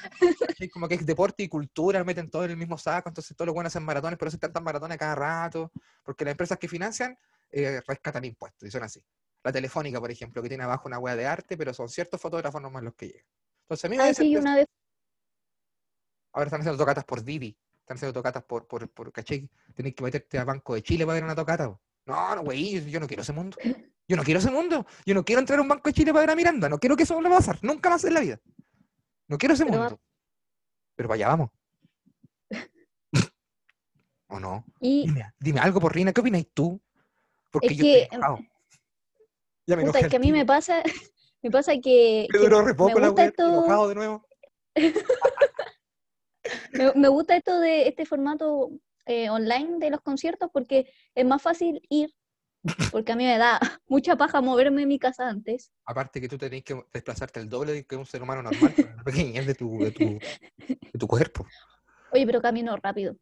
Como 0.73 0.87
que 0.89 0.95
es 0.97 1.07
deporte 1.07 1.43
y 1.43 1.49
cultura, 1.49 2.05
meten 2.05 2.31
todo 2.31 2.45
en 2.45 2.53
el 2.53 2.57
mismo 2.57 2.79
saco, 2.79 3.09
entonces 3.09 3.37
todos 3.37 3.47
los 3.47 3.55
buenos 3.55 3.73
hacen 3.73 3.83
maratones, 3.85 4.19
pero 4.19 4.29
hacen 4.29 4.41
tantas 4.41 4.63
maratones 4.63 4.97
cada 4.99 5.15
rato, 5.15 5.73
porque 6.05 6.25
las 6.25 6.33
empresas 6.33 6.59
que 6.59 6.69
financian 6.69 7.19
eh, 7.51 7.81
rescatan 7.87 8.25
impuestos, 8.25 8.69
y 8.69 8.71
son 8.71 8.83
así. 8.85 9.03
La 9.43 9.51
Telefónica, 9.53 9.99
por 10.01 10.11
ejemplo, 10.11 10.43
que 10.43 10.49
tiene 10.49 10.65
abajo 10.65 10.87
una 10.87 10.99
wea 10.99 11.17
de 11.17 11.27
arte, 11.27 11.57
pero 11.57 11.73
son 11.75 11.89
ciertos 11.89 12.21
fotógrafos 12.21 12.61
nomás 12.63 12.83
los 12.83 12.95
que 12.95 13.07
llegan. 13.09 13.25
Entonces 13.63 13.85
a 13.87 13.89
mí 13.89 13.97
me 13.97 14.03
Ah, 14.05 14.15
sí, 14.15 14.33
que 14.33 14.39
una 14.39 14.55
vez. 14.57 14.67
ahora 16.33 16.47
están 16.47 16.61
haciendo 16.61 16.79
tocatas 16.79 17.05
por 17.05 17.25
Didi, 17.25 17.57
están 17.91 17.97
haciendo 17.97 18.13
tocatas 18.21 18.45
por, 18.45 18.67
por, 18.69 18.89
por 18.91 19.13
¿cachai? 19.13 19.49
Tenés 19.75 19.95
que 19.95 20.03
meterte 20.05 20.39
a 20.39 20.45
Banco 20.45 20.75
de 20.75 20.83
Chile 20.83 21.05
para 21.05 21.15
ver 21.15 21.25
una 21.25 21.35
tocata. 21.35 21.77
No, 22.07 22.35
no, 22.37 22.43
güey, 22.43 22.89
yo 22.89 23.01
no 23.01 23.07
quiero 23.09 23.23
ese 23.23 23.33
mundo. 23.33 23.57
Yo 24.07 24.17
no 24.17 24.23
quiero 24.23 24.39
ese 24.39 24.51
mundo. 24.51 24.87
Yo 25.05 25.15
no 25.15 25.25
quiero 25.25 25.41
entrar 25.41 25.59
a 25.59 25.63
un 25.63 25.69
Banco 25.69 25.89
de 25.89 25.93
Chile 25.93 26.13
para 26.13 26.21
ver 26.21 26.31
a 26.31 26.37
Miranda. 26.37 26.69
No 26.69 26.79
quiero 26.79 26.97
que 26.97 27.03
eso 27.03 27.15
vuelva 27.15 27.31
a 27.35 27.39
pasar. 27.39 27.59
Nunca 27.63 27.91
más 27.91 28.05
en 28.05 28.15
la 28.15 28.21
vida. 28.21 28.41
No 29.27 29.39
quiero 29.39 29.55
ese 29.55 29.65
Pero 29.65 29.77
va- 29.79 29.85
mundo. 29.89 30.01
Pero 30.95 31.13
allá 31.13 31.29
vamos. 31.29 31.51
¿O 34.29 34.39
no? 34.39 34.65
Y 34.81 35.07
Dime, 35.09 35.33
dime 35.41 35.61
algo, 35.61 35.81
por 35.81 35.93
Rina, 35.95 36.13
¿qué 36.13 36.21
opinas 36.21 36.47
tú? 36.55 36.81
Porque 37.51 37.69
Es 37.69 37.77
yo 37.77 37.83
que, 37.83 38.03
estoy. 38.03 38.49
Ya 39.67 39.77
me 39.77 39.85
puta, 39.85 39.99
es 39.99 40.09
que 40.09 40.17
a 40.17 40.21
mí 40.21 40.31
me 40.31 40.47
pasa, 40.47 40.83
me 41.43 41.51
pasa 41.51 41.73
que, 41.83 42.29
Me 42.33 42.39
que 42.39 42.45
duró 42.45 42.63
re 42.63 42.75
poco 42.75 43.01
la 43.01 43.09
gusta 43.09 43.23
wea, 43.23 43.29
esto- 43.31 43.89
de 43.89 43.95
nuevo. 43.97 44.27
me, 46.73 46.93
me 46.95 47.09
gusta 47.09 47.37
esto 47.37 47.61
de 47.61 47.89
este 47.89 48.07
formato 48.07 48.71
eh, 49.07 49.31
online 49.31 49.79
de 49.79 49.91
los 49.91 50.01
conciertos 50.03 50.51
porque 50.53 50.87
es 51.15 51.25
más 51.25 51.43
fácil 51.43 51.83
ir, 51.89 52.15
porque 52.93 53.13
a 53.13 53.17
mí 53.17 53.25
me 53.25 53.39
da 53.39 53.59
mucha 53.89 54.17
paja 54.17 54.41
moverme 54.41 54.83
en 54.83 54.89
mi 54.89 54.99
casa 54.99 55.29
antes. 55.29 55.73
Aparte 55.85 56.21
que 56.21 56.29
tú 56.29 56.39
tenés 56.39 56.63
que 56.63 56.81
desplazarte 56.93 57.41
el 57.41 57.49
doble 57.49 57.73
de 57.73 57.85
que 57.85 57.97
un 57.97 58.07
ser 58.07 58.23
humano 58.23 58.43
normal, 58.43 58.75
la 58.97 59.03
pequeñez 59.03 59.47
de 59.47 59.55
tu, 59.55 59.79
de 59.81 59.91
tu, 59.91 60.19
de 60.69 60.99
tu 60.99 61.07
cuerpo. 61.07 61.47
Oye, 62.13 62.27
pero 62.27 62.41
camino 62.41 62.77
rápido. 62.77 63.17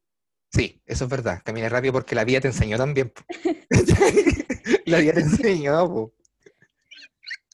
Sí, 0.50 0.82
eso 0.86 1.04
es 1.04 1.10
verdad. 1.10 1.40
Camina 1.44 1.68
rápido 1.68 1.92
porque 1.92 2.14
la 2.14 2.24
vida 2.24 2.40
te 2.40 2.48
enseñó 2.48 2.76
también. 2.76 3.12
la 4.86 4.98
vida 4.98 5.12
te 5.12 5.20
enseñó, 5.20 5.88
po. 5.88 6.14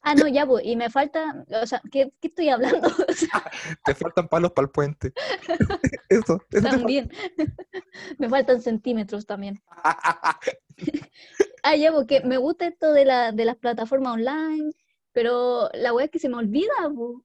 Ah, 0.07 0.15
no, 0.15 0.29
ya, 0.29 0.47
pues, 0.47 0.65
y 0.67 0.77
me 0.77 0.91
falta, 0.91 1.45
o 1.63 1.67
sea, 1.67 1.81
¿qué, 1.91 2.13
qué 2.21 2.29
estoy 2.29 2.51
hablando? 2.51 2.89
O 3.09 3.13
sea, 3.13 3.51
Te 3.85 3.95
faltan 3.95 4.29
palos 4.29 4.53
para 4.53 4.67
el 4.67 4.71
puente. 4.71 5.13
eso, 6.11 6.41
eso 6.51 6.69
también. 6.69 7.11
me 8.19 8.29
faltan 8.29 8.61
centímetros 8.61 9.25
también. 9.27 9.63
Ah, 11.63 11.75
ya, 11.77 11.91
porque 11.91 12.21
me 12.21 12.37
gusta 12.37 12.67
esto 12.67 12.93
de, 12.93 13.07
la, 13.07 13.33
de 13.33 13.45
las 13.47 13.57
plataformas 13.57 14.13
online, 14.15 14.73
pero 15.13 15.71
la 15.73 15.95
weá 15.95 16.05
es 16.05 16.11
que 16.11 16.19
se 16.19 16.29
me 16.29 16.37
olvida, 16.37 16.75
po. 16.95 17.23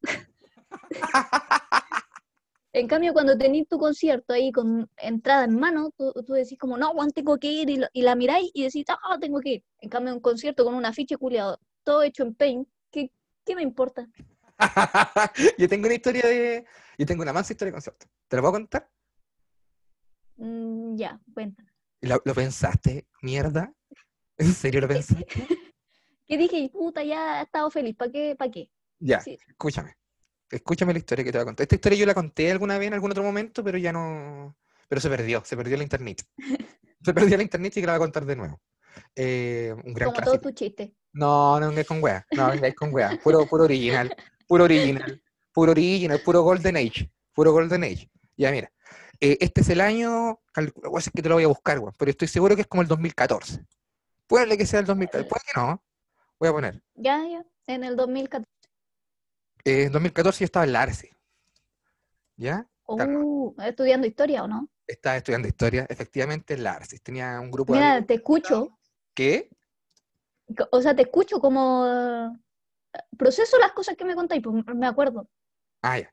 En 2.71 2.87
cambio, 2.87 3.13
cuando 3.13 3.35
tenés 3.37 3.67
tu 3.67 3.79
concierto 3.79 4.31
ahí 4.31 4.51
con 4.51 4.87
entrada 4.97 5.43
en 5.43 5.59
mano, 5.59 5.91
tú, 5.97 6.13
tú 6.25 6.33
decís 6.33 6.57
como, 6.57 6.77
no, 6.77 6.91
Juan, 6.93 7.09
tengo 7.11 7.37
que 7.39 7.51
ir, 7.51 7.69
y, 7.69 7.77
lo- 7.77 7.87
y 7.93 8.03
la 8.03 8.15
miráis 8.15 8.51
y 8.53 8.63
decís, 8.63 8.85
ah, 8.89 9.17
tengo 9.19 9.39
que 9.41 9.49
ir. 9.49 9.63
En 9.81 9.89
cambio, 9.89 10.13
un 10.13 10.19
concierto 10.19 10.63
con 10.63 10.75
un 10.75 10.85
afiche 10.85 11.17
culiado, 11.17 11.59
todo 11.83 12.03
hecho 12.03 12.23
en 12.23 12.35
Paint, 12.35 12.67
¿qué, 12.91 13.11
qué 13.45 13.55
me 13.55 13.61
importa? 13.63 14.07
Yo 15.57 15.67
tengo 15.69 15.85
una 15.85 15.95
historia 15.95 16.25
de. 16.25 16.65
Yo 16.97 17.05
tengo 17.05 17.21
una 17.23 17.33
mansa 17.33 17.53
historia 17.53 17.69
de 17.69 17.75
concierto. 17.75 18.05
¿Te 18.27 18.35
la 18.35 18.41
puedo 18.41 18.53
contar? 18.53 18.89
Mm, 20.37 20.95
ya, 20.97 21.19
cuenta. 21.33 21.63
¿Lo, 22.01 22.21
lo 22.23 22.33
pensaste? 22.33 23.07
¿Mierda? 23.21 23.73
¿En 24.37 24.53
serio 24.53 24.81
lo 24.81 24.87
pensaste? 24.87 25.25
¿Qué 26.27 26.37
dije? 26.37 26.69
Puta, 26.71 27.03
ya 27.03 27.39
he 27.39 27.43
estado 27.43 27.69
feliz, 27.71 27.95
¿para 27.95 28.11
qué? 28.11 28.35
¿Para 28.37 28.51
qué? 28.51 28.69
Ya, 28.99 29.19
Sí. 29.21 29.37
escúchame. 29.47 29.95
Escúchame 30.51 30.93
la 30.93 30.99
historia 30.99 31.23
que 31.23 31.31
te 31.31 31.37
voy 31.37 31.43
a 31.43 31.45
contar. 31.45 31.63
Esta 31.63 31.75
historia 31.75 31.97
yo 31.99 32.05
la 32.05 32.13
conté 32.13 32.51
alguna 32.51 32.77
vez 32.77 32.87
en 32.87 32.93
algún 32.93 33.11
otro 33.11 33.23
momento, 33.23 33.63
pero 33.63 33.77
ya 33.77 33.91
no. 33.91 34.57
Pero 34.87 34.99
se 35.01 35.09
perdió, 35.09 35.43
se 35.45 35.55
perdió 35.55 35.77
la 35.77 35.83
internet. 35.83 36.23
Se 37.01 37.13
perdió 37.13 37.37
la 37.37 37.43
internet 37.43 37.77
y 37.77 37.79
que 37.79 37.87
la 37.87 37.93
voy 37.93 37.97
a 37.97 37.99
contar 38.05 38.25
de 38.25 38.35
nuevo. 38.35 38.59
Eh, 39.15 39.73
un 39.83 39.93
gran 39.93 40.07
Como 40.07 40.17
clásico. 40.17 40.41
todo 40.41 40.41
tu 40.41 40.51
chiste. 40.51 40.93
No, 41.13 41.59
no 41.59 41.67
vengáis 41.69 41.87
con 41.87 42.03
wea. 42.03 42.25
No 42.31 42.49
vengáis 42.51 42.75
con 42.75 42.93
wea. 42.93 43.19
Puro, 43.23 43.45
puro 43.47 43.63
original. 43.63 44.15
Puro 44.47 44.63
original. 44.65 45.21
Puro 45.51 45.71
original. 45.71 46.21
Puro 46.23 46.41
Golden 46.41 46.77
Age. 46.77 47.11
Puro 47.33 47.51
Golden 47.51 47.83
Age. 47.83 48.09
Ya, 48.37 48.51
mira. 48.51 48.71
Eh, 49.19 49.37
este 49.41 49.61
es 49.61 49.69
el 49.69 49.81
año. 49.81 50.39
calculo, 50.53 50.89
voy 50.89 50.97
a 50.97 50.99
decir 50.99 51.13
que 51.13 51.21
te 51.21 51.29
lo 51.29 51.35
voy 51.35 51.43
a 51.43 51.47
buscar, 51.47 51.79
weón, 51.79 51.93
pero 51.97 52.11
estoy 52.11 52.27
seguro 52.27 52.55
que 52.55 52.61
es 52.61 52.67
como 52.67 52.81
el 52.81 52.87
2014. 52.87 53.65
Puede 54.27 54.57
que 54.57 54.65
sea 54.65 54.79
el 54.79 54.85
2014. 54.85 55.27
Puede 55.27 55.41
que 55.45 55.59
no. 55.59 55.83
Voy 56.39 56.49
a 56.49 56.51
poner. 56.53 56.81
Ya, 56.95 57.21
ya, 57.27 57.45
en 57.67 57.83
el 57.83 57.95
2014. 57.95 58.49
Eh, 59.65 59.83
en 59.83 59.91
2014 59.91 60.39
yo 60.39 60.45
estaba 60.45 60.65
en 60.65 60.73
la 60.73 60.81
Arce. 60.83 61.13
¿Ya? 62.37 62.65
Uh, 62.87 63.53
¿estudiando 63.61 64.07
historia 64.07 64.43
o 64.43 64.47
no? 64.47 64.69
Estaba 64.87 65.17
estudiando 65.17 65.47
historia, 65.47 65.85
efectivamente 65.89 66.53
en 66.53 66.63
la 66.63 66.73
Arce. 66.73 66.97
Tenía 66.99 67.39
un 67.39 67.51
grupo 67.51 67.73
de 67.73 67.79
Mira, 67.79 67.91
amigos 67.91 68.07
te 68.07 68.13
escucho, 68.15 68.78
co- 70.57 70.67
o 70.71 70.81
sea, 70.81 70.95
te 70.95 71.03
escucho 71.03 71.39
como 71.39 71.85
eh, 71.87 72.29
proceso 73.17 73.57
las 73.59 73.71
cosas 73.73 73.95
que 73.95 74.05
me 74.05 74.15
contáis, 74.15 74.41
pues 74.43 74.63
me 74.75 74.87
acuerdo. 74.87 75.29
Ah, 75.81 75.99
ya. 75.99 76.11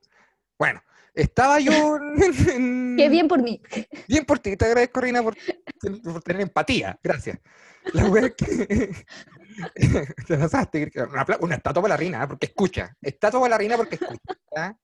Bueno, 0.59 0.81
estaba 1.13 1.59
yo 1.59 1.97
en- 1.97 2.95
Qué 2.97 3.09
bien 3.09 3.27
por 3.27 3.41
mí. 3.41 3.61
Bien 4.07 4.25
por 4.25 4.39
ti, 4.39 4.55
te 4.57 4.65
agradezco, 4.65 5.01
Reina, 5.01 5.21
por, 5.23 5.35
ten- 5.79 6.01
por 6.01 6.21
tener 6.23 6.41
empatía. 6.43 6.99
Gracias. 7.03 7.39
La 7.93 8.05
wea 8.09 8.29
que. 8.31 8.91
te 10.27 10.37
pasaste. 10.37 10.91
Una, 11.41 11.55
estatua 11.55 11.81
para 11.81 11.93
la 11.93 11.97
Reina, 11.97 12.23
¿eh? 12.23 12.27
porque 12.27 12.47
escucha. 12.47 12.95
Estatua 13.01 13.39
para 13.39 13.51
la 13.51 13.57
Reina 13.57 13.77
porque 13.77 13.95
escucha. 13.95 14.77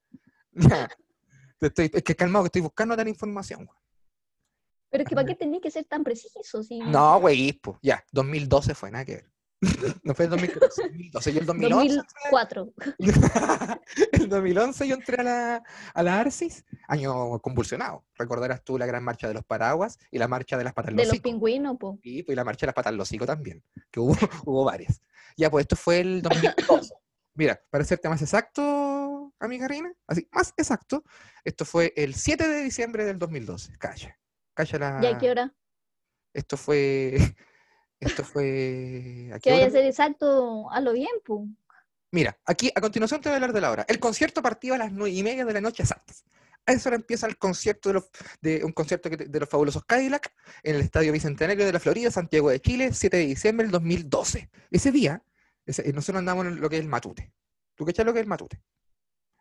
Te 1.60 1.68
estoy- 1.68 1.92
es 1.94 2.04
que 2.04 2.16
calmado, 2.16 2.44
que 2.46 2.48
estoy 2.48 2.62
buscando 2.62 2.96
tal 2.96 3.08
información. 3.08 3.62
weón. 3.62 3.83
Pero 4.94 5.06
es 5.06 5.10
que 5.10 5.16
¿para 5.16 5.26
qué 5.26 5.34
tenés 5.34 5.60
que 5.60 5.72
ser 5.72 5.86
tan 5.86 6.04
preciso? 6.04 6.62
Si... 6.62 6.78
No, 6.78 7.20
güey, 7.20 7.52
po. 7.54 7.80
ya. 7.82 8.06
2012 8.12 8.76
fue, 8.76 8.92
nada 8.92 9.04
que 9.04 9.16
ver. 9.16 9.32
No 10.04 10.14
fue 10.14 10.26
el 10.26 10.32
2014, 10.32 10.84
2012. 10.84 11.34
Yo 11.34 11.40
el 11.40 11.46
2011. 11.48 11.96
2004. 11.96 12.74
el 14.12 14.30
2011 14.30 14.88
yo 14.88 14.94
entré 14.94 15.20
a 15.20 15.24
la, 15.24 15.64
a 15.96 16.04
la 16.04 16.20
Arcis, 16.20 16.64
año 16.88 17.40
convulsionado. 17.40 18.06
Recordarás 18.20 18.64
tú 18.64 18.78
la 18.78 18.86
gran 18.86 19.04
marcha 19.04 19.28
de 19.28 19.34
los 19.34 19.44
paraguas 19.44 19.98
y 20.12 20.20
la 20.20 20.28
marcha 20.28 20.60
de 20.60 20.64
las 20.64 20.74
patas 20.74 20.96
De 20.96 21.08
los 21.08 21.20
pingüinos, 21.22 21.76
po. 21.80 21.98
Y 22.04 22.22
pues, 22.22 22.36
la 22.36 22.44
marcha 22.44 22.68
de 22.68 22.68
las 22.68 22.76
patas 22.76 22.94
losico 22.94 23.26
también, 23.26 23.64
que 23.90 24.00
hubo, 24.00 24.14
hubo 24.46 24.64
varias. 24.64 25.02
Ya, 25.36 25.50
pues 25.50 25.64
esto 25.64 25.76
fue 25.76 26.02
el 26.02 26.22
2012. 26.22 26.94
Mira, 27.34 27.60
para 27.72 27.84
serte 27.84 28.10
más 28.10 28.22
exacto, 28.22 29.34
amiga 29.40 29.68
Reina, 29.68 29.92
así, 30.06 30.28
más 30.32 30.54
exacto, 30.56 31.04
esto 31.44 31.66
fue 31.66 31.94
el 31.96 32.14
7 32.14 32.48
de 32.48 32.62
diciembre 32.62 33.06
del 33.06 33.18
2012. 33.18 33.76
Calla. 33.80 34.20
Calla 34.54 34.80
la. 34.80 35.00
¿Y 35.02 35.06
a 35.08 35.18
qué 35.18 35.32
hora? 35.32 35.54
Esto 36.34 36.58
fue. 36.58 37.18
Esto 38.00 38.24
fue. 38.24 39.30
¿a 39.34 39.36
qué 39.36 39.42
Que 39.42 39.52
vaya 39.52 39.68
a 39.68 39.70
ser 39.70 39.86
exacto, 39.86 40.70
hazlo 40.72 40.92
bien, 40.94 41.10
po. 41.26 41.48
Mira, 42.12 42.38
aquí 42.46 42.72
a 42.76 42.82
continuación 42.82 43.22
te 43.22 43.30
voy 43.30 43.34
a 43.34 43.38
hablar 43.38 43.54
de 43.54 43.62
la 43.62 43.72
hora. 43.72 43.86
El 43.88 44.00
concierto 44.00 44.42
partía 44.42 44.76
a 44.76 44.78
las 44.78 44.92
nueve 44.92 45.16
y 45.16 45.24
media 45.24 45.46
de 45.46 45.54
la 45.54 45.62
noche 45.62 45.84
exactas. 45.84 46.26
A 46.66 46.72
esa 46.74 46.90
hora 46.90 46.96
empieza 46.98 47.28
el 47.28 47.38
concierto 47.38 47.90
de, 47.90 47.94
los, 47.94 48.10
de 48.42 48.64
un 48.64 48.72
concierto 48.72 49.10
de 49.10 49.40
los 49.40 49.50
fabulosos 49.50 49.84
Cadillac 49.86 50.32
en 50.64 50.76
el 50.76 50.82
Estadio 50.82 51.12
Bicentenario 51.12 51.66
de 51.66 51.74
la 51.74 51.80
Florida, 51.80 52.12
Santiago 52.12 52.50
de 52.50 52.60
Chile, 52.62 52.94
7 52.94 53.18
de 53.18 53.26
diciembre 53.26 53.66
del 53.66 53.72
2012. 53.72 54.50
Ese 54.70 54.92
día, 54.92 55.24
ese- 55.66 55.92
nosotros 55.92 56.20
andamos 56.20 56.46
en 56.46 56.62
lo 56.62 56.70
que 56.70 56.76
es 56.78 56.82
el 56.82 56.88
matute. 56.88 57.34
¿Tú 57.76 57.86
cachas 57.86 58.06
lo 58.06 58.14
que 58.14 58.20
es 58.20 58.24
el 58.24 58.30
matute? 58.30 58.62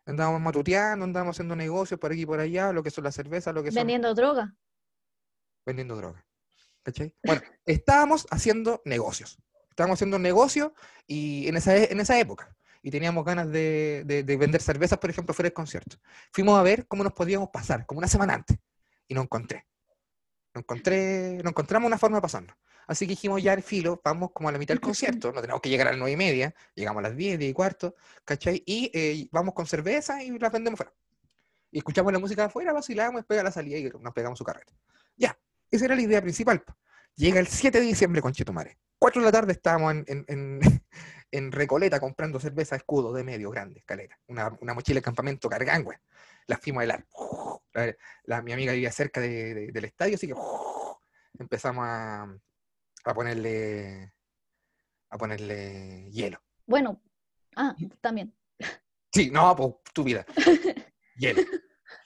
Andábamos 0.05 0.41
matuteando, 0.41 1.05
andábamos 1.05 1.35
haciendo 1.35 1.55
negocios 1.55 1.99
por 1.99 2.11
aquí 2.11 2.21
y 2.21 2.25
por 2.25 2.39
allá, 2.39 2.73
lo 2.73 2.81
que 2.83 2.91
son 2.91 3.03
las 3.05 3.15
cervezas, 3.15 3.53
lo 3.53 3.63
que 3.63 3.71
son 3.71 3.75
Vendiendo 3.81 4.13
droga. 4.15 4.53
Vendiendo 5.65 5.95
droga. 5.95 6.25
¿Cachai? 6.83 7.15
Bueno, 7.23 7.41
estábamos 7.65 8.27
haciendo 8.29 8.81
negocios. 8.85 9.37
Estábamos 9.69 9.95
haciendo 9.97 10.17
un 10.17 10.23
negocio 10.23 10.73
y 11.07 11.47
en 11.47 11.57
esa, 11.57 11.75
en 11.77 11.99
esa 11.99 12.19
época. 12.19 12.55
Y 12.81 12.91
teníamos 12.91 13.23
ganas 13.23 13.49
de, 13.49 14.03
de- 14.05 14.23
de 14.23 14.37
vender 14.37 14.61
cervezas, 14.61 14.99
por 14.99 15.09
ejemplo, 15.09 15.33
fuera 15.33 15.47
del 15.47 15.53
concierto. 15.53 15.97
Fuimos 16.31 16.59
a 16.59 16.63
ver 16.63 16.85
cómo 16.87 17.03
nos 17.03 17.13
podíamos 17.13 17.49
pasar, 17.49 17.85
como 17.85 17.99
una 17.99 18.07
semana 18.07 18.33
antes. 18.33 18.57
Y 19.07 19.13
no 19.13 19.21
encontré. 19.21 19.65
No 20.53 20.59
encontré, 20.59 21.39
no 21.41 21.49
encontramos 21.49 21.87
una 21.87 21.97
forma 21.97 22.17
de 22.17 22.21
pasarnos. 22.21 22.55
Así 22.85 23.05
que 23.05 23.11
dijimos 23.11 23.41
ya 23.41 23.53
al 23.53 23.63
filo, 23.63 24.01
vamos 24.03 24.31
como 24.33 24.49
a 24.49 24.51
la 24.51 24.57
mitad 24.57 24.73
del 24.73 24.81
concierto, 24.81 25.31
no 25.31 25.39
tenemos 25.39 25.61
que 25.61 25.69
llegar 25.69 25.87
a 25.87 25.91
las 25.91 25.97
nueve 25.99 26.11
y 26.11 26.17
media, 26.17 26.53
llegamos 26.75 26.99
a 26.99 27.07
las 27.07 27.15
diez, 27.15 27.39
diez 27.39 27.51
y 27.51 27.53
cuarto, 27.53 27.95
¿cachai? 28.25 28.61
Y 28.65 28.91
eh, 28.93 29.27
vamos 29.31 29.53
con 29.53 29.65
cerveza 29.65 30.21
y 30.21 30.37
las 30.37 30.51
vendemos 30.51 30.77
fuera. 30.77 30.93
Y 31.71 31.77
escuchamos 31.77 32.11
la 32.11 32.19
música 32.19 32.41
de 32.41 32.47
afuera, 32.47 32.73
vacilamos, 32.73 33.21
después 33.21 33.39
a 33.39 33.43
la 33.43 33.51
salida 33.51 33.77
y 33.77 33.89
nos 34.01 34.13
pegamos 34.13 34.37
su 34.37 34.43
carrete. 34.43 34.73
Ya, 35.15 35.39
esa 35.75 35.85
era 35.85 35.95
la 35.95 36.01
idea 36.01 36.21
principal. 36.21 36.63
Llega 37.15 37.39
el 37.39 37.47
7 37.47 37.79
de 37.79 37.85
diciembre 37.85 38.21
con 38.21 38.33
Chetumare. 38.33 38.77
4 38.99 39.21
de 39.21 39.25
la 39.25 39.31
tarde 39.31 39.51
estábamos 39.53 39.93
en, 39.93 40.05
en- 40.07 40.25
en- 40.27 40.59
en 41.31 41.51
Recoleta 41.51 41.99
comprando 41.99 42.39
cerveza 42.39 42.75
escudo 42.75 43.11
de 43.13 43.23
medio 43.23 43.49
grande, 43.49 43.79
escalera. 43.79 44.17
Una, 44.27 44.55
una 44.61 44.73
mochila 44.73 44.99
de 44.99 45.03
campamento 45.03 45.49
cargán, 45.49 45.83
güey. 45.83 45.97
La 46.47 46.57
fuimos 46.57 46.81
a 46.81 46.83
helar. 46.85 47.05
La- 47.73 47.95
la- 48.25 48.41
mi 48.41 48.53
amiga 48.53 48.73
vivía 48.73 48.91
cerca 48.91 49.19
de- 49.21 49.53
de- 49.53 49.71
del 49.71 49.85
estadio, 49.85 50.15
así 50.15 50.27
que 50.27 50.35
empezamos 51.39 51.85
a, 51.87 52.23
a 53.05 53.13
ponerle 53.13 54.13
a 55.09 55.17
ponerle 55.17 56.09
hielo. 56.11 56.41
Bueno, 56.65 57.01
ah, 57.55 57.75
también. 58.01 58.33
Sí, 59.11 59.29
no, 59.29 59.55
pues 59.55 59.73
tu 59.93 60.03
vida. 60.03 60.25
Hielo. 61.17 61.43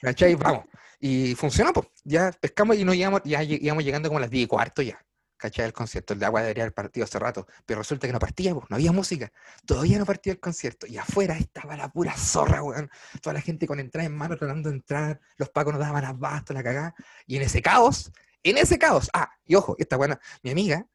¿Cachai? 0.01 0.35
Vamos. 0.35 0.65
Y 0.99 1.35
funcionó, 1.35 1.73
pues. 1.73 1.87
Ya 2.03 2.31
pescamos 2.31 2.77
y 2.77 2.83
nos 2.83 2.95
íbamos, 2.95 3.21
ya 3.23 3.43
íbamos 3.43 3.83
llegando 3.83 4.09
como 4.09 4.19
las 4.19 4.29
10 4.29 4.45
y 4.45 4.47
cuarto 4.47 4.81
ya. 4.81 4.99
¿Cachai? 5.37 5.65
El 5.65 5.73
concierto. 5.73 6.13
El 6.13 6.19
de 6.19 6.25
agua 6.25 6.41
debería 6.41 6.63
haber 6.63 6.73
partido 6.73 7.03
hace 7.03 7.19
rato. 7.19 7.47
Pero 7.65 7.79
resulta 7.79 8.07
que 8.07 8.13
no 8.13 8.19
partía, 8.19 8.53
pues. 8.53 8.65
No 8.69 8.75
había 8.75 8.91
música. 8.91 9.31
Todavía 9.65 9.99
no 9.99 10.05
partía 10.05 10.33
el 10.33 10.39
concierto. 10.39 10.87
Y 10.87 10.97
afuera 10.97 11.37
estaba 11.37 11.77
la 11.77 11.89
pura 11.89 12.13
zorra, 12.15 12.63
weón. 12.63 12.89
Toda 13.21 13.33
la 13.33 13.41
gente 13.41 13.67
con 13.67 13.79
entrada 13.79 14.05
en 14.05 14.15
mano 14.15 14.35
tratando 14.35 14.69
de 14.69 14.75
entrar. 14.75 15.19
Los 15.37 15.49
pacos 15.49 15.73
nos 15.73 15.81
daban 15.81 16.03
abasto, 16.05 16.53
la 16.53 16.63
cagada. 16.63 16.95
Y 17.27 17.37
en 17.37 17.43
ese 17.43 17.61
caos, 17.61 18.11
en 18.43 18.57
ese 18.57 18.79
caos. 18.79 19.09
Ah, 19.13 19.29
y 19.45 19.55
ojo, 19.55 19.75
esta 19.77 19.97
buena. 19.97 20.19
Mi 20.41 20.51
amiga, 20.51 20.87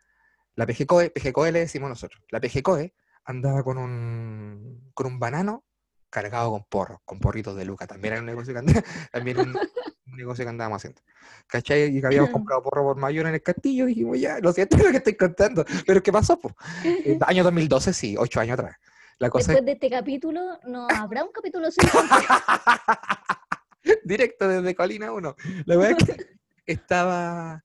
la 0.55 0.67
PGCOE, 0.67 1.11
PGCOE 1.11 1.53
le 1.53 1.61
decimos 1.61 1.89
nosotros. 1.89 2.23
La 2.31 2.41
PGCOE 2.41 2.95
andaba 3.25 3.63
con 3.63 3.79
un, 3.79 4.91
con 4.95 5.07
un 5.07 5.19
banano 5.19 5.65
cargado 6.13 6.51
con 6.51 6.63
porros, 6.65 7.01
con 7.07 7.19
porritos 7.19 7.57
de 7.57 7.65
Luca. 7.65 7.87
También 7.87 8.13
era 8.13 8.21
un 8.21 8.27
negocio 8.27 8.53
que, 8.53 8.59
andaba- 8.61 8.85
también 9.13 9.39
un, 9.41 9.57
un 9.57 10.17
negocio 10.17 10.45
que 10.45 10.49
andábamos 10.51 10.77
haciendo. 10.77 11.01
¿Cachai? 11.47 11.97
Y 11.97 12.01
que 12.01 12.07
habíamos 12.07 12.31
comprado 12.31 12.63
porro 12.63 12.83
por 12.85 12.97
mayor 12.99 13.27
en 13.27 13.35
el 13.35 13.43
castillo. 13.43 13.87
Dijimos, 13.87 14.21
ya, 14.21 14.39
lo 14.41 14.53
siento 14.53 14.77
lo 14.85 14.91
que 14.91 14.99
estoy 14.99 15.17
contando. 15.17 15.65
Pero 15.87 16.03
¿qué 16.03 16.13
pasó? 16.13 16.39
po? 16.39 16.55
Eh, 16.85 17.19
año 17.27 17.43
2012, 17.43 17.93
sí, 17.95 18.15
ocho 18.19 18.41
años 18.41 18.59
atrás. 18.59 18.77
La 19.19 19.31
cosa 19.31 19.53
Después 19.53 19.65
de 19.67 19.73
este 19.73 19.89
capítulo, 19.91 20.41
¿no 20.65 20.87
habrá 20.95 21.25
un 21.25 21.33
capítulo 21.33 21.71
5? 21.71 21.87
es 23.85 23.99
directo 24.05 24.49
desde 24.49 24.75
Colina 24.75 25.13
1. 25.13 25.37
La 25.67 25.77
verdad 25.77 25.97
es 25.99 26.07
que 26.07 26.27
estaba, 26.67 27.65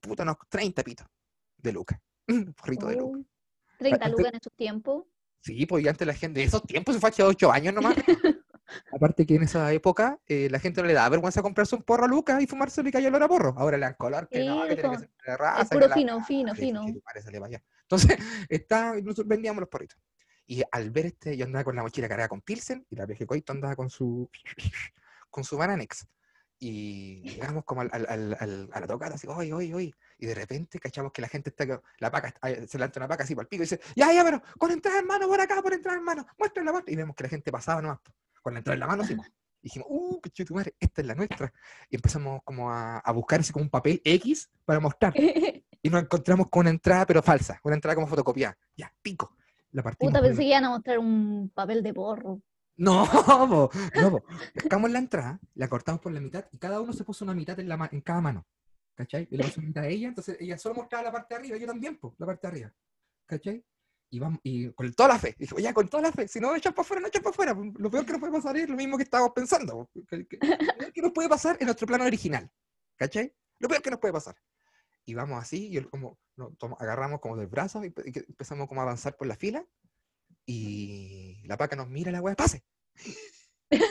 puta, 0.00 0.22
unos 0.22 0.36
30 0.48 0.82
pitos 0.82 1.06
de 1.58 1.72
Luca. 1.72 2.00
Un 2.28 2.54
porrito 2.54 2.86
de 2.86 2.96
Luca. 2.96 3.20
30 3.78 3.96
Antes- 4.04 4.10
lucas 4.12 4.32
en 4.32 4.36
esos 4.40 4.52
tiempos. 4.54 5.04
Sí, 5.42 5.66
pues 5.66 5.86
antes 5.86 6.06
la 6.06 6.14
gente, 6.14 6.40
de 6.40 6.46
esos 6.46 6.62
tiempos 6.62 6.94
se 6.94 7.00
fue 7.00 7.10
hace 7.10 7.22
8 7.22 7.50
años 7.50 7.74
nomás. 7.74 7.96
Aparte 8.92 9.26
que 9.26 9.34
en 9.34 9.42
esa 9.42 9.72
época 9.72 10.18
eh, 10.26 10.48
la 10.50 10.58
gente 10.58 10.80
no 10.80 10.86
le 10.86 10.94
daba 10.94 11.08
vergüenza 11.10 11.42
comprarse 11.42 11.74
un 11.74 11.82
porro 11.82 12.04
a 12.04 12.08
Lucas 12.08 12.40
y 12.42 12.46
fumárselo 12.46 12.88
y 12.88 12.92
cayó 12.92 13.08
el 13.08 13.28
porro. 13.28 13.54
Ahora 13.58 13.76
le 13.76 13.84
dan 13.84 13.94
color, 13.94 14.28
que 14.28 14.44
no, 14.44 14.66
que 14.66 14.76
tiene 14.76 14.90
que 14.90 14.98
ser 15.00 15.10
de 15.26 15.36
raza. 15.36 15.62
Es 15.62 15.68
que 15.68 15.74
puro 15.76 15.88
la- 15.88 15.94
fino, 15.94 16.24
fino, 16.24 16.54
fino. 16.54 16.84
Entonces, 17.82 18.16
está, 18.48 18.94
nosotros 18.94 19.26
vendíamos 19.26 19.60
los 19.60 19.68
porritos. 19.68 19.98
Y 20.46 20.62
al 20.70 20.90
ver 20.90 21.06
este, 21.06 21.36
yo 21.36 21.44
andaba 21.44 21.64
con 21.64 21.76
la 21.76 21.82
mochila 21.82 22.08
cargada 22.08 22.28
con 22.28 22.40
Pilsen 22.40 22.86
y 22.88 22.96
la 22.96 23.06
vieja 23.06 23.26
Coito 23.26 23.52
andaba 23.52 23.76
con 23.76 23.90
su 23.90 24.30
con 25.30 25.44
su 25.44 25.56
Bananex. 25.56 26.06
Y 26.64 27.22
llegamos 27.22 27.64
como 27.64 27.80
al, 27.80 27.90
al- 27.92 28.06
al- 28.08 28.36
al- 28.38 28.68
a 28.72 28.80
la 28.80 28.86
tocata, 28.86 29.16
así, 29.16 29.26
oye, 29.26 29.52
oye, 29.52 29.74
oye. 29.74 29.92
Y 30.18 30.26
de 30.26 30.34
repente 30.36 30.78
cachamos 30.78 31.10
que 31.10 31.20
la 31.20 31.26
gente 31.26 31.50
está, 31.50 31.82
la 31.98 32.10
paca, 32.12 32.32
eh, 32.48 32.66
se 32.68 32.78
levanta 32.78 33.00
una 33.00 33.08
paca 33.08 33.24
así 33.24 33.34
para 33.34 33.42
el 33.42 33.48
pico 33.48 33.64
y 33.64 33.66
dice, 33.66 33.80
ya, 33.96 34.12
ya, 34.12 34.22
pero 34.22 34.40
con 34.58 34.70
entrada 34.70 35.00
en 35.00 35.06
mano 35.08 35.26
por 35.26 35.40
acá, 35.40 35.60
por 35.60 35.72
entrada 35.72 35.98
en 35.98 36.04
mano, 36.04 36.24
muestra 36.38 36.62
la 36.62 36.70
mano. 36.70 36.84
Y 36.86 36.94
vemos 36.94 37.16
que 37.16 37.24
la 37.24 37.30
gente 37.30 37.50
pasaba 37.50 37.82
nomás, 37.82 37.98
con 38.42 38.52
la 38.54 38.60
entrada 38.60 38.74
en 38.74 38.80
la 38.80 38.86
mano, 38.86 39.02
así. 39.02 39.14
Y 39.14 39.64
dijimos, 39.64 39.88
uh, 39.90 40.20
qué 40.20 40.44
tu 40.44 40.54
madre, 40.54 40.76
esta 40.78 41.00
es 41.00 41.06
la 41.08 41.16
nuestra. 41.16 41.52
Y 41.90 41.96
empezamos 41.96 42.40
como 42.44 42.70
a, 42.70 42.98
a 42.98 43.10
buscar 43.12 43.40
así 43.40 43.52
como 43.52 43.64
un 43.64 43.70
papel 43.70 44.00
X 44.04 44.48
para 44.64 44.78
mostrar. 44.78 45.12
Y 45.84 45.90
nos 45.90 46.00
encontramos 46.00 46.46
con 46.48 46.60
una 46.60 46.70
entrada, 46.70 47.04
pero 47.06 47.20
falsa, 47.24 47.58
una 47.64 47.74
entrada 47.74 47.96
como 47.96 48.06
fotocopiada. 48.06 48.56
Ya, 48.76 48.94
pico. 49.02 49.34
La 49.72 49.82
partimos. 49.82 50.12
Puta, 50.12 50.22
pensé 50.22 50.42
que 50.42 50.46
iban 50.48 50.64
a 50.66 50.70
mostrar 50.70 51.00
un 51.00 51.50
papel 51.52 51.82
de 51.82 51.92
porro. 51.92 52.40
No, 52.76 53.06
po, 53.48 53.70
no, 53.94 54.24
pescamos 54.54 54.90
la 54.90 54.98
entrada, 54.98 55.38
la 55.54 55.68
cortamos 55.68 56.00
por 56.00 56.10
la 56.10 56.20
mitad 56.20 56.46
y 56.50 56.58
cada 56.58 56.80
uno 56.80 56.92
se 56.92 57.04
puso 57.04 57.24
una 57.24 57.34
mitad 57.34 57.58
en, 57.60 57.68
la 57.68 57.90
cada 58.02 58.20
mano. 58.20 58.46
¿Cachai? 58.94 59.28
Y 59.30 59.36
le 59.36 59.44
puso 59.44 59.60
una 59.60 59.68
mitad 59.68 59.84
a 59.84 59.88
ella, 59.88 60.08
entonces 60.08 60.36
ella 60.40 60.58
solo 60.58 60.76
mostraba 60.76 61.04
la 61.04 61.12
parte 61.12 61.34
de 61.34 61.40
arriba, 61.40 61.56
yo 61.58 61.66
también, 61.66 61.98
po, 61.98 62.14
la 62.18 62.26
parte 62.26 62.46
de 62.46 62.50
arriba. 62.50 62.72
¿Cachai? 63.26 63.64
Y, 64.10 64.18
vamos, 64.18 64.40
y 64.42 64.70
con 64.72 64.92
toda 64.92 65.10
la 65.10 65.18
fe, 65.18 65.34
dije, 65.38 65.54
ya, 65.62 65.72
con 65.72 65.88
toda 65.88 66.02
la 66.02 66.12
fe, 66.12 66.28
si 66.28 66.38
no 66.38 66.54
echas 66.54 66.74
para 66.74 66.82
afuera, 66.82 67.00
no 67.00 67.08
echas 67.08 67.22
para 67.22 67.30
afuera. 67.30 67.54
Lo 67.54 67.90
peor 67.90 68.04
que 68.04 68.12
nos 68.12 68.20
puede 68.20 68.32
pasar 68.32 68.56
es 68.58 68.68
lo 68.68 68.76
mismo 68.76 68.98
que 68.98 69.04
estábamos 69.04 69.32
pensando. 69.32 69.88
Lo 69.94 70.04
peor 70.04 70.26
que 70.26 71.02
nos 71.02 71.12
puede 71.12 71.28
pasar 71.30 71.56
en 71.60 71.66
nuestro 71.66 71.86
plano 71.86 72.04
original. 72.04 72.50
¿Cachai? 72.96 73.34
Lo 73.58 73.68
peor 73.68 73.80
que 73.80 73.90
nos 73.90 74.00
puede 74.00 74.12
pasar. 74.12 74.36
Y 75.04 75.14
vamos 75.14 75.42
así, 75.42 75.68
y 75.68 75.78
él 75.78 75.88
como, 75.88 76.18
nos 76.36 76.52
agarramos 76.78 77.20
como 77.20 77.36
del 77.36 77.46
brazo 77.46 77.84
y, 77.84 77.92
empezamos 77.96 78.68
como 78.68 78.80
a 78.82 78.84
avanzar 78.84 79.16
por 79.16 79.26
la 79.26 79.34
fila. 79.34 79.64
Y 80.46 81.40
la 81.44 81.56
paca 81.56 81.76
nos 81.76 81.88
mira 81.88 82.10
la 82.12 82.20
weá, 82.20 82.34
pase. 82.34 82.62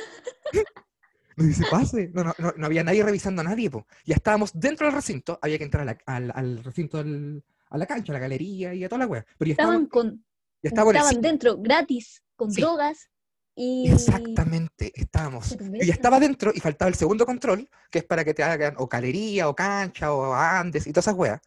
Nos 1.37 1.47
dice, 1.47 1.63
pase. 1.71 2.11
No, 2.13 2.23
no, 2.25 2.33
no, 2.37 2.53
no 2.57 2.65
había 2.65 2.83
nadie 2.83 3.03
revisando 3.03 3.41
a 3.41 3.45
nadie, 3.45 3.69
po. 3.69 3.87
Ya 4.05 4.15
estábamos 4.15 4.51
dentro 4.53 4.85
del 4.85 4.93
recinto, 4.95 5.39
había 5.41 5.57
que 5.57 5.63
entrar 5.63 5.83
a 5.87 5.93
la- 5.93 5.97
al, 6.05 6.31
al 6.35 6.63
recinto, 6.63 6.97
del- 6.97 7.43
a 7.69 7.77
la 7.77 7.85
cancha, 7.85 8.11
a 8.11 8.15
la 8.15 8.19
galería 8.19 8.73
y 8.73 8.83
a 8.83 8.89
toda 8.89 8.99
la 8.99 9.07
weá. 9.07 9.25
Pero 9.37 9.47
ya 9.47 9.53
Estaban, 9.53 9.85
con, 9.85 10.25
ya 10.61 10.67
estaban 10.69 10.95
cine. 11.07 11.21
dentro 11.21 11.57
gratis, 11.57 12.21
con 12.35 12.51
Sí. 12.51 12.59
drogas 12.61 13.09
y... 13.55 13.89
Exactamente, 13.89 14.91
estábamos. 14.93 15.57
Yo 15.57 15.85
ya 15.85 15.93
estaba 15.93 16.19
dentro 16.19 16.51
y 16.53 16.59
faltaba 16.59 16.89
el 16.89 16.95
segundo 16.95 17.25
control, 17.25 17.69
que 17.89 17.99
es 17.99 18.05
para 18.05 18.25
que 18.25 18.33
te 18.33 18.43
hagan 18.43 18.75
o 18.77 18.87
galería, 18.87 19.47
o 19.47 19.55
cancha, 19.55 20.13
o 20.13 20.33
Andes 20.33 20.85
y 20.85 20.91
todas 20.91 21.05
esas 21.07 21.15
weas. 21.17 21.39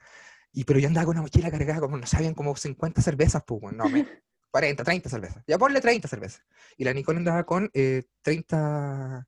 Y 0.50 0.64
pero 0.64 0.78
yo 0.80 0.88
andaba 0.88 1.04
con 1.04 1.16
una 1.16 1.22
mochila 1.22 1.50
cargada, 1.50 1.80
como 1.80 1.98
no 1.98 2.06
sabían, 2.06 2.32
como 2.34 2.56
50 2.56 3.02
cervezas, 3.02 3.42
pues, 3.46 3.60
no, 3.74 3.86
me- 3.90 4.06
40, 4.54 4.84
30 4.84 5.08
cervezas. 5.10 5.42
Ya 5.48 5.58
ponle 5.58 5.80
30 5.80 6.06
cervezas. 6.06 6.44
Y 6.76 6.84
la 6.84 6.92
Nicole 6.92 7.18
andaba 7.18 7.44
con 7.44 7.68
eh, 7.74 8.04
30, 8.22 9.26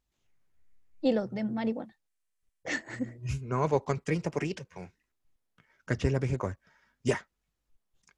Kilos 1.01 1.31
de 1.33 1.43
marihuana. 1.43 1.99
no, 3.43 3.69
pues 3.69 3.83
con 3.83 3.99
30 3.99 4.31
porritos, 4.31 4.69
pues. 4.69 4.89
¿Cachai? 5.85 6.13
La 6.13 6.21
PGCOE. 6.21 6.55
Ya. 7.03 7.29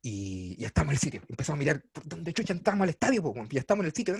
Y 0.02 0.54
ya 0.58 0.66
estamos 0.66 0.90
en 0.90 0.94
el 0.96 0.98
sitio. 0.98 1.22
Empezamos 1.30 1.56
a 1.56 1.60
mirar 1.60 1.82
por 1.90 2.06
dónde 2.06 2.34
chucha 2.34 2.52
entramos 2.52 2.82
al 2.82 2.90
estadio, 2.90 3.22
pues, 3.22 3.48
ya 3.48 3.60
estamos 3.60 3.84
en 3.84 3.86
el 3.86 3.94
sitio. 3.94 4.14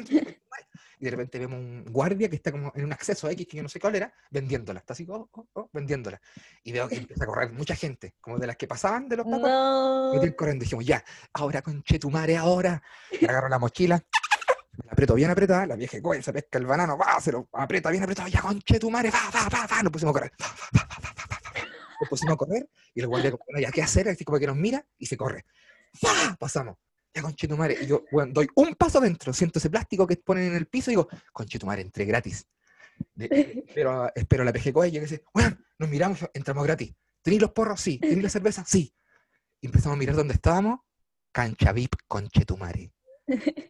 Y 1.01 1.05
de 1.05 1.11
repente 1.11 1.39
vemos 1.39 1.59
un 1.59 1.85
guardia 1.85 2.29
que 2.29 2.37
está 2.37 2.51
como 2.51 2.73
en 2.75 2.85
un 2.85 2.93
acceso 2.93 3.29
X 3.31 3.47
que 3.47 3.57
yo 3.57 3.63
no 3.63 3.69
sé 3.69 3.79
cuál 3.79 3.97
era, 3.97 4.13
vendiéndola, 4.31 4.81
está 4.81 4.93
así, 4.93 5.07
oh, 5.09 5.29
oh, 5.33 5.49
oh, 5.53 5.71
vendiéndola. 5.73 6.21
Y 6.63 6.73
veo 6.73 6.89
que 6.89 6.97
empieza 7.17 7.25
a 7.25 7.27
correr 7.27 7.53
mucha 7.53 7.75
gente, 7.77 8.15
como 8.21 8.39
de 8.39 8.47
las 8.47 8.57
que 8.57 8.67
pasaban 8.67 9.09
de 9.09 9.17
los 9.17 9.27
papás, 9.27 9.51
No. 9.51 10.13
venían 10.13 10.33
corriendo. 10.33 10.63
Dijimos, 10.63 10.85
ya, 10.85 11.05
ahora 11.33 11.63
conchetumare, 11.63 12.37
ahora. 12.37 12.83
Y 13.21 13.25
agarro 13.25 13.49
la 13.49 13.59
mochila, 13.59 14.03
la 14.85 14.93
aprieto 14.93 15.15
bien 15.15 15.31
apretada, 15.31 15.67
la 15.67 15.77
vieja 15.77 16.01
coge, 16.03 16.23
se 16.23 16.33
pesca 16.33 16.59
el 16.59 16.67
banano, 16.67 16.97
va, 16.97 17.21
se 17.21 17.33
lo 17.33 17.49
aprieta 17.53 17.91
bien 17.91 18.03
apretado, 18.03 18.29
ya 18.29 18.41
conchetumare, 18.41 19.11
va, 19.11 19.31
va, 19.35 19.49
va, 19.49 19.67
va, 19.67 19.83
nos 19.83 19.93
pusimos 19.93 20.15
a 20.15 20.19
correr. 20.19 20.33
Va, 20.41 20.47
va, 20.47 20.81
va. 20.81 20.99
Nos 22.01 22.09
pusimos 22.09 22.35
a 22.35 22.37
correr 22.37 22.69
y 22.95 23.01
el 23.01 23.09
guardia, 23.09 23.31
bueno, 23.31 23.61
ya, 23.61 23.73
¿qué 23.73 23.83
hacer? 23.83 24.09
Así 24.09 24.25
como 24.25 24.39
que 24.39 24.47
nos 24.47 24.57
mira 24.57 24.85
y 24.99 25.07
se 25.07 25.17
corre. 25.17 25.45
¡Fa! 25.95 26.37
Pasamos. 26.39 26.77
Ya, 27.15 27.23
conchetumare. 27.23 27.77
Y 27.83 27.87
yo, 27.87 28.05
bueno, 28.13 28.33
doy 28.33 28.49
un 28.55 28.75
paso 28.75 28.99
adentro, 28.99 29.33
siento 29.33 29.59
ese 29.59 29.71
plástico 29.71 30.07
que 30.07 30.17
ponen 30.17 30.49
en 30.49 30.55
el 30.55 30.67
piso 30.67 30.91
y 30.91 30.93
digo, 30.93 31.09
conchetumare, 31.33 31.83
entré 31.83 32.05
gratis. 32.05 32.47
De- 33.15 33.29
de- 33.29 33.65
espero, 34.15 34.45
la 34.45 34.53
PGCOE 34.53 34.89
y 34.89 34.91
yo 34.93 35.01
que 35.01 35.07
dice, 35.07 35.25
bueno, 35.33 35.57
nos 35.79 35.89
miramos, 35.89 36.19
entramos 36.35 36.65
gratis. 36.65 36.95
¿Tenéis 37.23 37.43
los 37.43 37.53
porros? 37.53 37.81
Sí. 37.81 37.99
¿Tenéis 37.99 38.23
la 38.23 38.29
cerveza? 38.31 38.65
Sí. 38.67 38.95
Y 39.61 39.67
empezamos 39.67 39.97
a 39.97 39.99
mirar 39.99 40.17
dónde 40.17 40.35
estábamos. 40.35 40.81
Cancha 41.33 41.73
VIP, 41.73 41.95
conchetumare. 42.07 42.93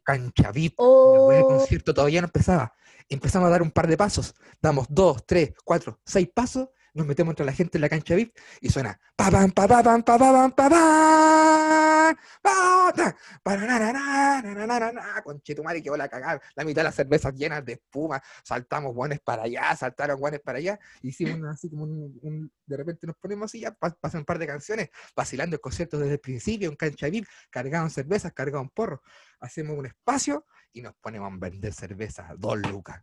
Cancha 0.04 0.52
VIP. 0.52 0.72
Del 0.78 0.84
Oh, 0.86 1.46
concierto 1.46 1.94
todavía 1.94 2.20
no 2.20 2.26
empezaba. 2.26 2.74
Empezamos 3.08 3.46
a 3.46 3.50
dar 3.50 3.62
un 3.62 3.70
par 3.70 3.86
de 3.86 3.96
pasos. 3.96 4.34
Damos 4.60 4.86
dos, 4.90 5.24
tres, 5.26 5.52
cuatro, 5.64 6.00
seis 6.04 6.28
pasos 6.34 6.68
nos 6.98 7.06
metemos 7.06 7.32
entre 7.32 7.46
la 7.46 7.52
gente 7.52 7.78
en 7.78 7.82
la 7.82 7.88
cancha 7.88 8.14
VIP 8.14 8.36
y 8.60 8.68
suena 8.68 9.00
pa 9.16 9.30
pam 9.30 9.50
pa 9.52 9.68
pa 9.68 9.82
pam 9.82 10.02
pa 10.02 10.18
pa 10.18 10.32
pam 10.32 10.52
pa 10.52 10.68
pa 10.68 10.98
conchetumare 15.22 15.82
que 15.82 15.90
la 15.90 16.08
cagar, 16.08 16.40
la 16.54 16.64
mitad 16.64 16.80
de 16.80 16.84
las 16.84 16.94
cervezas 16.94 17.34
llenas 17.34 17.64
de 17.64 17.74
espuma, 17.74 18.22
saltamos 18.42 18.94
guanes 18.94 19.20
para 19.20 19.42
allá, 19.44 19.74
saltaron 19.76 20.18
guanes 20.18 20.40
para 20.40 20.58
allá, 20.58 20.78
hicimos 21.02 21.48
así 21.48 21.68
como 21.70 21.84
un, 21.84 22.18
un, 22.22 22.52
de 22.66 22.76
repente 22.76 23.06
nos 23.06 23.16
ponemos 23.16 23.50
así, 23.50 23.60
ya 23.60 23.72
pasan 23.72 24.20
un 24.20 24.24
par 24.24 24.38
de 24.38 24.46
canciones, 24.46 24.90
vacilando 25.14 25.56
el 25.56 25.60
concierto 25.60 25.98
desde 25.98 26.14
el 26.14 26.20
principio, 26.20 26.68
en 26.68 26.76
cancha 26.76 27.08
VIP, 27.08 27.26
cargaban 27.50 27.90
cervezas, 27.90 28.32
cargaban 28.32 28.68
porro, 28.70 29.02
hacemos 29.40 29.76
un 29.76 29.86
espacio 29.86 30.46
y 30.72 30.82
nos 30.82 30.94
ponemos 30.94 31.32
a 31.32 31.36
vender 31.38 31.72
cervezas 31.72 32.32
dos 32.38 32.58
lucas. 32.58 33.02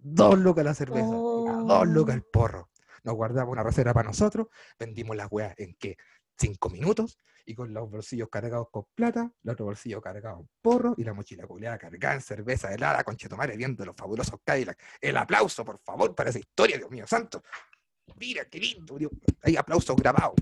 Dos 0.00 0.38
lucas 0.38 0.64
la 0.64 0.74
cerveza, 0.74 1.08
oh. 1.10 1.64
dos 1.66 1.88
lucas 1.88 2.14
el 2.14 2.22
oh. 2.22 2.30
porro. 2.32 2.70
Nos 3.04 3.14
guardamos 3.14 3.52
una 3.52 3.62
reserva 3.62 3.92
para 3.94 4.08
nosotros, 4.08 4.48
vendimos 4.78 5.16
las 5.16 5.28
weas 5.30 5.54
en 5.58 5.74
qué? 5.78 5.96
Cinco 6.38 6.70
minutos 6.70 7.18
y 7.46 7.54
con 7.54 7.72
los 7.72 7.90
bolsillos 7.90 8.28
cargados 8.30 8.68
con 8.70 8.84
plata, 8.94 9.32
el 9.42 9.50
otro 9.50 9.64
bolsillo 9.64 10.00
cargado 10.00 10.40
en 10.40 10.48
porro 10.62 10.94
y 10.96 11.02
la 11.04 11.14
mochila 11.14 11.46
culeada 11.46 11.78
cargada 11.78 12.14
en 12.14 12.20
cerveza 12.20 12.72
helada 12.72 13.02
con 13.04 13.16
chetomare 13.16 13.56
viendo 13.56 13.84
los 13.84 13.96
fabulosos 13.96 14.38
Cadillac. 14.44 14.78
El 15.00 15.16
aplauso, 15.16 15.64
por 15.64 15.78
favor, 15.80 16.14
para 16.14 16.30
esa 16.30 16.38
historia, 16.38 16.76
Dios 16.76 16.90
mío 16.90 17.06
santo. 17.06 17.42
Mira, 18.16 18.44
qué 18.44 18.58
lindo, 18.58 18.96
Dios. 18.98 19.10
Hay 19.42 19.56
aplausos 19.56 19.96
grabados. 19.96 20.34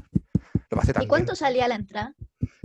Lo 0.68 0.76
pasé 0.76 0.92
tan 0.92 1.02
¿Y 1.04 1.06
cuánto 1.06 1.32
bien. 1.32 1.36
salía 1.36 1.68
la 1.68 1.76
entrada? 1.76 2.14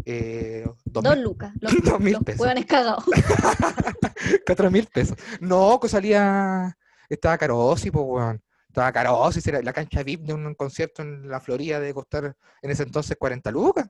Eh, 0.05 0.65
dos 0.85 1.03
Dos 1.03 1.15
mil- 1.15 1.23
lucas. 1.23 1.53
Los, 1.61 1.73
dos 1.83 1.99
mil 1.99 2.13
los 2.13 2.23
pesos. 2.23 2.41
hueones 2.41 2.65
cagados. 2.65 3.05
Cuatro 4.45 4.71
mil 4.71 4.87
pesos. 4.87 5.17
No, 5.39 5.79
que 5.79 5.87
salía. 5.87 6.77
Estaba 7.09 7.37
caro, 7.37 7.75
sí, 7.77 7.91
pues, 7.91 8.05
weón. 8.07 8.41
Estaba 8.71 8.89
caro, 8.93 9.29
sí, 9.33 9.41
era 9.49 9.61
la 9.61 9.73
cancha 9.73 10.01
VIP 10.01 10.21
de 10.21 10.33
un 10.33 10.55
concierto 10.55 11.01
en 11.01 11.27
la 11.27 11.41
Florida 11.41 11.81
de 11.81 11.93
costar 11.93 12.37
en 12.61 12.71
ese 12.71 12.83
entonces 12.83 13.17
40 13.17 13.51
lucas. 13.51 13.89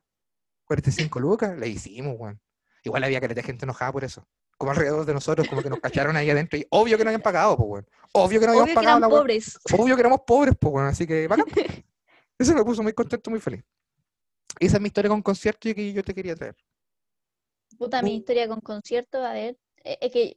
45 0.65 1.19
lucas. 1.19 1.55
Le 1.55 1.67
hicimos, 1.67 2.15
weón. 2.17 2.41
Igual 2.83 3.03
había 3.03 3.21
que 3.21 3.27
de 3.27 3.43
gente 3.43 3.65
enojada 3.65 3.91
por 3.91 4.03
eso. 4.03 4.27
Como 4.57 4.71
alrededor 4.71 5.05
de 5.05 5.13
nosotros, 5.13 5.47
como 5.47 5.61
que 5.61 5.69
nos 5.69 5.79
cacharon 5.79 6.17
ahí 6.17 6.31
adentro. 6.31 6.57
Y 6.57 6.65
obvio 6.71 6.97
que 6.97 7.03
no 7.03 7.11
habían 7.11 7.21
pagado, 7.21 7.55
pues, 7.57 7.69
weón. 7.69 7.87
Obvio 8.13 8.39
que 8.39 8.47
no 8.47 8.53
habíamos 8.53 8.69
Obvio 8.69 8.73
que 8.73 8.75
pagado 8.75 8.97
eran 8.97 9.11
la 9.11 9.17
pobres. 9.19 9.59
Obvio 9.71 9.95
que 9.95 10.01
éramos 10.01 10.21
pobres, 10.25 10.55
pues, 10.59 10.73
weón. 10.73 10.87
Así 10.87 11.05
que, 11.05 11.27
bacán. 11.27 11.45
Eso 12.39 12.55
me 12.55 12.63
puso 12.65 12.81
muy 12.81 12.93
contento, 12.93 13.29
muy 13.29 13.39
feliz. 13.39 13.63
Esa 14.59 14.77
es 14.77 14.81
mi 14.81 14.87
historia 14.87 15.09
con 15.09 15.21
concierto 15.21 15.69
y 15.69 15.75
que 15.75 15.93
yo 15.93 16.03
te 16.03 16.15
quería 16.15 16.35
traer. 16.35 16.55
Puta, 17.77 18.01
mi 18.01 18.15
Uh. 18.15 18.17
historia 18.17 18.47
con 18.47 18.61
concierto, 18.61 19.23
a 19.23 19.33
ver, 19.33 19.59
eh, 19.83 19.99
es 20.01 20.11
que 20.11 20.35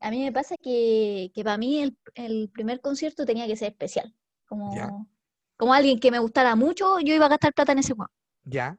a 0.00 0.10
mí 0.10 0.22
me 0.24 0.32
pasa 0.32 0.56
que, 0.56 1.30
que 1.34 1.44
para 1.44 1.58
mí 1.58 1.80
el, 1.82 1.96
el 2.14 2.50
primer 2.50 2.80
concierto 2.80 3.24
tenía 3.26 3.46
que 3.46 3.56
ser 3.56 3.70
especial. 3.72 4.14
Como, 4.46 4.74
Ya. 4.74 4.90
como 5.56 5.74
alguien 5.74 5.98
que 6.00 6.10
me 6.10 6.18
gustara 6.18 6.56
mucho, 6.56 7.00
yo 7.00 7.14
iba 7.14 7.26
a 7.26 7.28
gastar 7.28 7.52
plata 7.52 7.72
en 7.72 7.78
ese 7.80 7.94
juego. 7.94 8.10
¿Ya? 8.44 8.78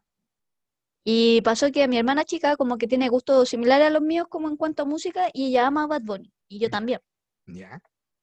Y 1.03 1.41
pasó 1.41 1.71
que 1.71 1.87
mi 1.87 1.97
hermana 1.97 2.23
chica 2.25 2.55
como 2.55 2.77
que 2.77 2.87
tiene 2.87 3.09
gustos 3.09 3.49
similares 3.49 3.87
a 3.87 3.89
los 3.89 4.01
míos 4.01 4.27
como 4.29 4.47
en 4.49 4.57
cuanto 4.57 4.83
a 4.83 4.85
música 4.85 5.29
y 5.33 5.47
ella 5.47 5.67
ama 5.67 5.83
a 5.83 5.87
Bad 5.87 6.01
Bunny. 6.03 6.31
Y 6.47 6.59
yo 6.59 6.69
también. 6.69 6.99
¿Ya? 7.47 7.81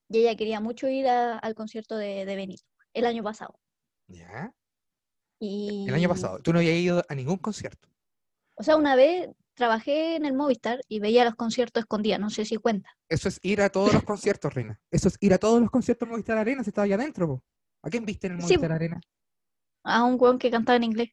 Y 0.09 0.18
ella 0.18 0.37
quería 0.37 0.61
mucho 0.61 0.88
ir 0.88 1.09
a- 1.09 1.38
al 1.38 1.54
concierto 1.54 1.96
de, 1.96 2.24
de 2.24 2.37
Benito 2.37 2.64
el 2.92 3.06
año 3.06 3.22
pasado. 3.22 3.59
¿Ya? 4.09 4.54
Y, 5.38 5.87
El 5.88 5.94
año 5.94 6.09
pasado. 6.09 6.38
Tú 6.40 6.52
no 6.52 6.59
habías 6.61 6.76
ido 6.76 7.02
a 7.09 7.14
ningún 7.14 7.38
concierto. 7.38 7.88
O 8.54 8.62
sea, 8.62 8.76
una 8.76 8.94
vez 8.96 9.28
trabajé 9.57 10.14
en 10.14 10.25
el 10.25 10.35
Movistar 10.35 10.81
y 10.88 11.01
veía 11.01 11.25
los 11.25 11.35
conciertos 11.35 11.81
escondidas, 11.83 12.21
no 12.21 12.31
sé 12.31 12.45
si 12.45 12.57
cuenta. 12.57 12.97
Eso 13.09 13.29
es 13.29 13.40
ir 13.42 13.61
a 13.61 13.71
todos 13.71 13.92
los 13.92 14.05
conciertos, 14.05 14.55
Reina. 14.55 14.79
Eso 14.90 15.09
es 15.09 15.16
ir 15.21 15.35
a 15.35 15.38
todos 15.38 15.61
los 15.61 15.71
conciertos 15.71 16.09
Movistar 16.09 16.38
Arena, 16.38 16.62
si 16.62 16.71
estaba 16.71 16.85
allá 16.85 16.95
adentro, 16.95 17.27
po. 17.27 17.45
¿A 17.83 17.90
quién 17.90 18.05
viste 18.05 18.29
en 18.29 18.35
el 18.35 18.42
Sí, 18.42 18.55
Movistar 18.55 18.69
po. 18.71 18.75
Arena? 18.75 19.01
A 19.83 20.05
un 20.05 20.16
weón 20.21 20.38
que 20.38 20.51
cantaba 20.51 20.77
en 20.77 20.85
inglés. 20.85 21.11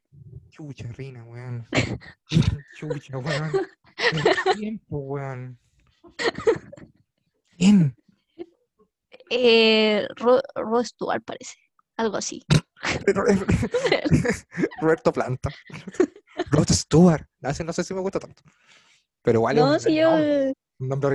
Chucha, 0.50 0.92
Reina, 0.92 1.24
weón. 1.24 1.68
Chucha, 2.78 3.18
weón. 3.18 3.52
El 4.14 4.60
tiempo, 4.60 4.98
weón. 4.98 5.60
¿Quién? 7.58 7.96
Eh, 9.30 10.08
Ro, 10.16 10.42
Rod 10.56 10.84
Stewart 10.84 11.24
parece, 11.24 11.56
algo 11.98 12.18
así. 12.18 12.44
Roberto 14.82 15.12
Planta. 15.14 15.50
Rod 16.52 16.70
Stewart. 16.70 17.26
No, 17.42 17.74
sé 17.74 17.84
si 17.84 17.94
me 17.94 18.02
gusta 18.02 18.20
tanto. 18.20 18.42
Pero 19.22 19.40
igual 19.40 19.56
No, 19.56 19.80
si 19.80 19.96
yo, 19.96 20.18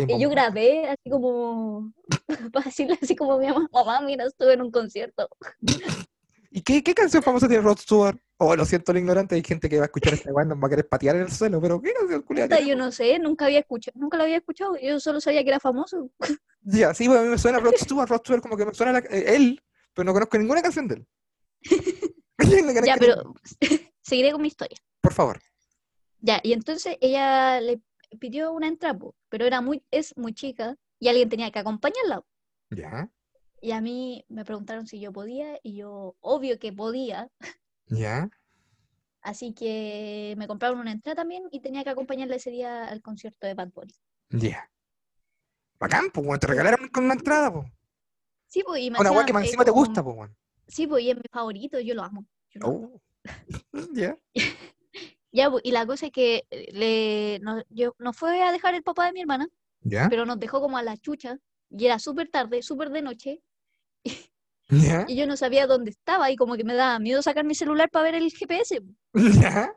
y 0.09 0.19
yo 0.19 0.31
grabé 0.31 0.89
así 0.89 1.11
como, 1.11 1.93
para 2.53 2.65
decirle 2.65 2.99
así 3.01 3.15
como 3.15 3.39
mi 3.39 3.47
mamá, 3.49 3.69
mamá, 3.73 4.01
mira, 4.01 4.25
estuve 4.25 4.55
en 4.55 4.63
un 4.63 4.71
concierto. 4.71 5.29
¿Y 6.51 6.63
qué, 6.63 6.83
qué 6.83 6.95
canción 6.95 7.23
famosa 7.23 7.47
tiene 7.47 7.63
Rod 7.63 7.79
Stewart? 7.79 8.17
Oh, 8.39 8.57
lo 8.57 8.65
siento, 8.65 8.93
lo 8.93 8.99
ignorante, 8.99 9.35
hay 9.35 9.43
gente 9.43 9.69
que 9.69 9.77
va 9.77 9.83
a 9.83 9.87
escuchar 9.87 10.15
esta 10.15 10.33
weá, 10.33 10.47
nos 10.47 10.57
va 10.59 10.67
a 10.67 10.71
querer 10.71 10.89
patear 10.89 11.17
en 11.17 11.23
el 11.23 11.31
suelo, 11.31 11.61
pero 11.61 11.81
¿qué 11.83 11.93
canción 11.93 12.23
culiada 12.23 12.61
yo 12.61 12.75
no 12.77 12.91
sé, 12.91 13.19
nunca 13.19 13.45
había 13.47 13.59
escuchado, 13.59 13.99
nunca 14.01 14.17
lo 14.17 14.23
había 14.23 14.39
escuchado, 14.39 14.77
yo 14.81 14.99
solo 14.99 15.21
sabía 15.21 15.43
que 15.43 15.51
era 15.51 15.61
famoso. 15.61 16.09
Ya, 16.63 16.95
sí, 16.95 17.07
pues 17.07 17.19
a 17.19 17.23
mí 17.23 17.29
me 17.29 17.37
suena 17.39 17.59
Rod 17.59 17.75
Stewart, 17.77 18.09
Rod 18.09 18.21
Stewart 18.21 18.41
como 18.43 18.57
que 18.57 18.65
me 18.65 18.73
suena 18.75 18.93
la- 18.93 18.99
eh, 19.01 19.35
él, 19.37 19.61
pero 19.93 20.07
no 20.07 20.13
conozco 20.15 20.39
ninguna 20.39 20.63
canción 20.63 20.89
de 20.89 20.95
él. 20.97 21.07
Ya, 22.85 22.97
pero 22.99 23.35
seguiré 24.03 24.33
con 24.33 24.41
mi 24.43 24.49
historia. 24.49 24.79
Por 25.01 25.13
favor. 25.13 25.41
Ya, 26.21 26.41
y 26.43 26.53
entonces 26.53 26.97
ella 27.01 27.61
le 27.61 27.81
pidió 28.21 28.53
una 28.53 28.69
entrada, 28.69 28.99
pero 29.29 29.45
era 29.45 29.61
muy, 29.61 29.85
es 29.91 30.17
muy 30.17 30.33
chica 30.33 30.77
y 30.99 31.09
alguien 31.09 31.29
tenía 31.29 31.51
que 31.51 31.59
acompañarla. 31.59 32.23
Ya, 32.71 33.11
Y 33.61 33.73
a 33.73 33.81
mí 33.81 34.25
me 34.29 34.45
preguntaron 34.45 34.87
si 34.87 35.01
yo 35.01 35.13
podía 35.13 35.59
y 35.63 35.77
yo, 35.77 36.17
obvio 36.21 36.59
que 36.59 36.73
podía, 36.73 37.29
ya. 37.87 38.29
así 39.21 39.53
que 39.53 40.35
me 40.39 40.47
compraron 40.47 40.79
una 40.81 40.93
entrada 40.93 41.17
también 41.17 41.45
y 41.51 41.61
tenía 41.61 41.83
que 41.85 41.91
acompañarla 41.91 42.37
ese 42.37 42.51
día 42.51 42.85
al 42.87 43.03
concierto 43.03 43.47
de 43.47 43.55
Bad 43.55 43.73
Bunny. 43.73 43.95
Ya. 44.31 44.71
Bacán, 45.79 46.11
pues, 46.13 46.41
te 46.41 46.47
regalaron 46.47 46.89
con 46.89 47.05
una 47.05 47.15
entrada, 47.15 47.53
pues. 47.53 47.67
Sí, 48.47 48.63
pues, 48.67 48.83
y 48.83 48.91
me 48.91 48.99
Una 48.99 49.11
hacían, 49.11 49.27
que 49.27 49.33
más 49.33 49.43
eh, 49.43 49.47
encima 49.47 49.65
te 49.65 49.71
gusta, 49.71 50.03
pues. 50.03 50.31
Sí, 50.69 50.87
pues, 50.87 51.03
y 51.05 51.11
es 51.11 51.17
mi 51.17 51.23
favorito, 51.31 51.81
yo 51.81 51.95
lo 51.95 52.03
amo. 52.05 52.25
yo 52.51 52.61
lo 52.61 52.67
amo. 52.69 52.91
Oh. 52.95 53.01
Ya. 53.93 54.17
Ya, 55.31 55.51
pues, 55.51 55.63
y 55.63 55.73
la 55.73 55.85
cosa 55.87 56.07
es 56.07 56.13
que 56.13 56.47
eh, 56.51 56.69
le, 56.73 57.39
nos, 57.45 57.63
yo, 57.69 57.95
nos 57.99 58.17
fue 58.17 58.43
a 58.43 58.51
dejar 58.51 58.75
el 58.75 58.83
papá 58.83 59.05
de 59.07 59.13
mi 59.13 59.21
hermana, 59.21 59.47
Ya. 59.83 60.09
pero 60.09 60.25
nos 60.25 60.41
dejó 60.41 60.59
como 60.63 60.79
a 60.79 60.83
la 60.83 60.97
chucha 60.97 61.39
y 61.71 61.85
era 61.85 61.99
súper 61.99 62.31
tarde, 62.31 62.63
súper 62.63 62.89
de 62.89 63.03
noche, 63.03 63.43
Ya. 64.71 65.05
y 65.07 65.17
yo 65.17 65.27
no 65.27 65.37
sabía 65.37 65.67
dónde 65.67 65.91
estaba 65.91 66.31
y 66.31 66.37
como 66.37 66.57
que 66.57 66.65
me 66.65 66.75
daba 66.75 66.99
miedo 66.99 67.21
sacar 67.21 67.45
mi 67.45 67.55
celular 67.55 67.91
para 67.91 68.05
ver 68.05 68.15
el 68.15 68.31
GPS. 68.33 68.81
La 69.13 69.75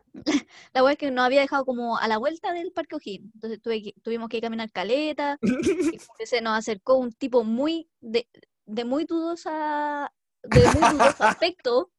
verdad 0.82 0.91
es 0.93 0.97
que 0.97 1.12
nos 1.12 1.25
había 1.25 1.41
dejado 1.41 1.65
como 1.65 1.97
a 1.97 2.08
la 2.08 2.17
vuelta 2.17 2.54
del 2.54 2.71
Parque 2.71 2.95
O'Higgins, 2.95 3.34
entonces 3.36 3.62
tuve 3.62 3.82
que- 3.84 3.93
tuvimos 4.01 4.30
que 4.30 4.39
caminar 4.41 4.71
caleta, 4.71 5.38
y 5.41 6.25
se 6.25 6.41
nos 6.41 6.58
acercó 6.58 6.95
un 6.95 7.12
tipo 7.12 7.43
muy, 7.43 7.89
de, 7.99 8.27
de 8.65 8.86
muy 8.86 9.04
dudosa, 9.04 10.13
de 10.43 10.67
muy 10.71 10.89
dudoso 10.91 11.23
aspecto, 11.23 11.91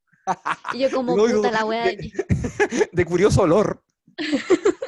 y 0.73 0.79
yo 0.79 0.91
como, 0.91 1.15
Muy 1.23 1.33
puta 1.33 1.51
la 1.51 1.65
weá, 1.65 1.85
de- 1.85 2.11
De 2.91 3.05
curioso 3.05 3.41
olor. 3.43 3.83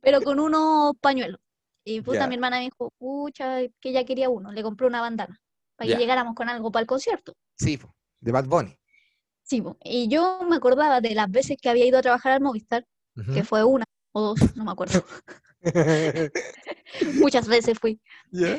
pero 0.00 0.20
con 0.22 0.38
unos 0.40 0.94
pañuelos. 1.00 1.40
Y 1.84 2.00
puta, 2.00 2.20
Ya. 2.20 2.26
mi 2.26 2.34
hermana 2.34 2.58
me 2.58 2.64
dijo, 2.64 2.92
pucha, 2.98 3.60
que 3.80 3.90
ella 3.90 4.04
quería 4.04 4.28
uno, 4.28 4.50
le 4.52 4.62
compré 4.62 4.86
una 4.86 5.00
bandana, 5.00 5.40
para 5.76 5.92
que 5.92 5.98
llegáramos 5.98 6.34
con 6.34 6.48
algo 6.48 6.70
para 6.72 6.82
el 6.82 6.86
concierto. 6.86 7.34
Sí, 7.56 7.78
de 8.20 8.32
Bad 8.32 8.46
Bunny. 8.46 8.76
Sí, 9.42 9.62
y 9.84 10.08
yo 10.08 10.40
me 10.48 10.56
acordaba 10.56 11.00
de 11.00 11.14
las 11.14 11.30
veces 11.30 11.56
que 11.60 11.68
había 11.68 11.86
ido 11.86 11.98
a 11.98 12.02
trabajar 12.02 12.32
al 12.32 12.40
Movistar, 12.40 12.84
que 13.32 13.44
fue 13.44 13.62
una 13.62 13.84
o 14.12 14.20
dos, 14.20 14.56
no 14.56 14.64
me 14.64 14.72
acuerdo. 14.72 15.04
Muchas 17.20 17.46
veces 17.46 17.78
fui. 17.78 18.00
¿Ya? 18.32 18.58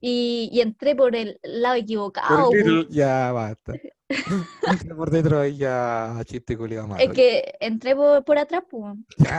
Y, 0.00 0.48
y 0.52 0.60
entré 0.62 0.96
por 0.96 1.14
el 1.14 1.38
lado 1.42 1.74
Por 1.74 1.82
equivocado. 1.82 2.52
el 2.52 2.62
po. 2.62 2.68
little- 2.68 2.86
Ya, 2.90 3.32
basta. 3.32 3.74
Entra 4.08 4.08
por 4.96 5.10
dentro 5.10 5.44
y 5.46 5.56
ya, 5.58 6.18
chiste 6.24 6.56
culiao 6.56 6.86
malo. 6.86 7.02
Es 7.02 7.10
que 7.10 7.54
entré 7.60 7.94
por, 7.94 8.24
por 8.24 8.38
atrás, 8.38 8.62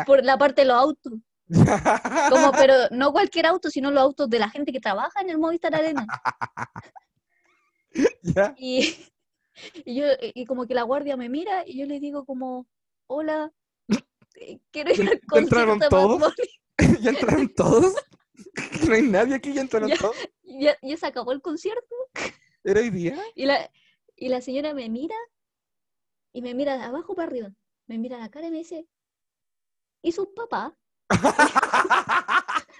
por 0.05 0.23
la 0.23 0.37
parte 0.37 0.61
de 0.61 0.67
los 0.67 0.77
autos. 0.77 1.13
Como, 2.29 2.51
pero 2.53 2.73
no 2.91 3.11
cualquier 3.11 3.45
auto, 3.47 3.69
sino 3.69 3.91
los 3.91 4.01
autos 4.01 4.29
de 4.29 4.39
la 4.39 4.49
gente 4.49 4.71
que 4.71 4.79
trabaja 4.79 5.19
en 5.21 5.29
el 5.31 5.37
Movistar 5.37 5.75
Arena. 5.75 6.07
Ya. 8.21 8.53
Y, 8.57 8.95
y 9.83 9.95
yo, 9.95 10.05
y 10.21 10.45
como 10.45 10.65
que 10.65 10.73
la 10.73 10.83
guardia 10.83 11.17
me 11.17 11.27
mira 11.27 11.63
y 11.67 11.79
yo 11.79 11.85
le 11.85 11.99
digo 11.99 12.23
como, 12.25 12.67
hola, 13.07 13.51
eh, 14.35 14.59
quiero 14.71 14.93
ir 14.93 15.01
al 15.01 15.19
¿Ya 15.33 15.39
entraron 15.39 15.79
concierto 15.79 15.79
Bad 15.79 15.89
todos? 15.89 16.19
Bunny". 16.77 17.01
¿Ya 17.01 17.09
entraron 17.09 17.49
todos? 17.53 17.93
No 18.89 18.93
hay 18.95 19.01
nadie 19.03 19.35
aquí, 19.35 19.53
ya 19.53 19.61
entraron 19.61 19.89
Ya. 19.89 19.97
ya, 20.43 20.77
ya 20.81 20.97
se 20.97 21.05
acabó 21.07 21.31
el 21.31 21.41
concierto 21.41 21.95
¿Era 22.63 22.79
hoy 22.81 22.89
día? 22.89 23.15
y 23.35 23.45
la, 23.45 23.71
y 24.15 24.29
la 24.29 24.41
señora 24.41 24.73
me 24.73 24.89
mira 24.89 25.15
y 26.33 26.41
me 26.41 26.53
mira 26.53 26.77
de 26.77 26.83
abajo 26.83 27.13
para 27.15 27.27
arriba. 27.27 27.49
Me 27.87 27.97
mira 27.97 28.17
la 28.17 28.29
cara 28.29 28.47
y 28.47 28.51
me 28.51 28.59
dice, 28.59 28.87
¿y 30.01 30.11
sus 30.13 30.27
papás? 30.35 30.73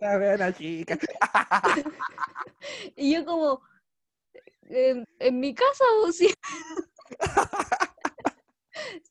La 0.00 0.18
buena 0.18 0.52
chica. 0.52 0.98
Y 2.96 3.14
yo 3.14 3.24
como, 3.24 3.62
"En- 4.68 5.06
en 5.18 5.40
mi 5.40 5.54
casa 5.54 5.84
o 6.02 6.12
sí. 6.12 6.32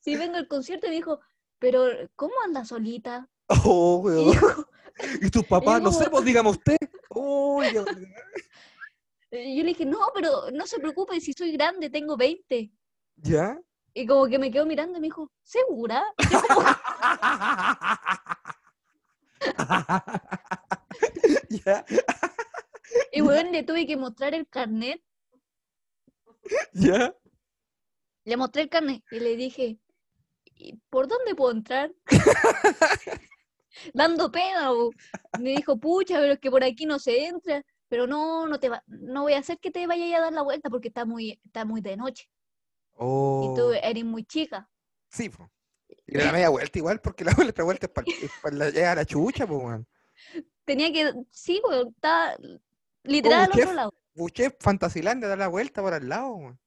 Sí, 0.02 0.16
vengo 0.16 0.36
al 0.36 0.48
concierto 0.48 0.86
y 0.86 0.90
dijo, 0.90 1.20
pero 1.58 1.84
¿cómo 2.16 2.34
anda 2.44 2.64
solita? 2.64 3.28
Oh, 3.64 4.02
Y 4.06 4.06
weón. 4.06 4.32
yo, 4.34 4.40
¿Y 5.22 5.30
tus 5.30 5.44
papás? 5.44 5.80
No 5.82 5.92
sé, 5.92 6.08
pues 6.10 6.24
dígame 6.24 6.50
usted. 6.50 6.76
Oh, 7.10 7.62
yo 7.72 7.84
le 9.30 9.64
dije, 9.64 9.84
no, 9.84 9.98
pero 10.14 10.50
no 10.52 10.66
se 10.66 10.78
preocupe, 10.78 11.20
si 11.20 11.32
soy 11.32 11.52
grande, 11.52 11.90
tengo 11.90 12.16
20. 12.16 12.70
¿Ya? 13.16 13.60
Y 13.94 14.06
como 14.06 14.26
que 14.28 14.38
me 14.38 14.50
quedó 14.50 14.66
mirando 14.66 14.98
y 14.98 15.00
me 15.00 15.06
dijo, 15.08 15.30
¿segura? 15.42 16.04
¿Ya? 21.48 21.84
Y 23.12 23.20
bueno, 23.20 23.50
le 23.50 23.62
tuve 23.62 23.86
que 23.86 23.96
mostrar 23.96 24.34
el 24.34 24.46
carnet. 24.48 25.02
¿Ya? 26.72 27.14
Le 28.24 28.36
mostré 28.36 28.62
el 28.62 28.68
carnet 28.68 29.02
y 29.10 29.20
le 29.20 29.36
dije, 29.36 29.78
"¿Y 30.54 30.76
¿por 30.90 31.08
dónde 31.08 31.34
puedo 31.34 31.52
entrar? 31.52 31.92
Dando 33.94 34.30
pena. 34.30 34.70
bo. 34.70 34.90
Me 35.38 35.50
dijo, 35.50 35.78
pucha, 35.78 36.18
pero 36.18 36.34
es 36.34 36.38
que 36.38 36.50
por 36.50 36.64
aquí 36.64 36.86
no 36.86 36.98
se 36.98 37.26
entra. 37.26 37.64
Pero 37.88 38.06
no, 38.06 38.46
no 38.46 38.60
te 38.60 38.68
va, 38.68 38.84
no 38.86 39.22
voy 39.22 39.32
a 39.32 39.38
hacer 39.38 39.58
que 39.58 39.72
te 39.72 39.86
vayas 39.86 40.16
a 40.16 40.22
dar 40.22 40.32
la 40.32 40.42
vuelta 40.42 40.70
porque 40.70 40.88
está 40.88 41.04
muy, 41.04 41.40
está 41.44 41.64
muy 41.64 41.80
de 41.80 41.96
noche. 41.96 42.30
Oh. 42.92 43.50
Y 43.52 43.58
tú 43.58 43.72
eres 43.72 44.04
muy 44.04 44.24
chica. 44.24 44.68
Sí, 45.08 45.28
pues. 45.28 45.48
Y 46.06 46.16
la 46.16 46.30
media 46.32 46.50
vuelta 46.50 46.78
igual, 46.78 47.00
porque 47.00 47.24
la 47.24 47.32
otra 47.32 47.64
vuelta 47.64 47.86
es 47.86 48.30
para 48.40 48.56
la, 48.56 48.70
llegar 48.70 48.92
a 48.92 49.00
la 49.00 49.04
chucha, 49.04 49.44
pues, 49.44 49.60
weón. 49.60 49.88
Tenía 50.64 50.92
que, 50.92 51.12
sí, 51.30 51.60
güey, 51.64 51.88
está 51.88 52.36
literal 53.02 53.50
al 53.52 53.60
otro 53.60 53.72
lado. 53.72 53.94
Buché 54.14 54.50
Fantasilandia 54.60 55.28
da 55.28 55.36
la 55.36 55.48
vuelta 55.48 55.82
por 55.82 55.92
al 55.92 56.08
lado, 56.08 56.34
weón. 56.34 56.60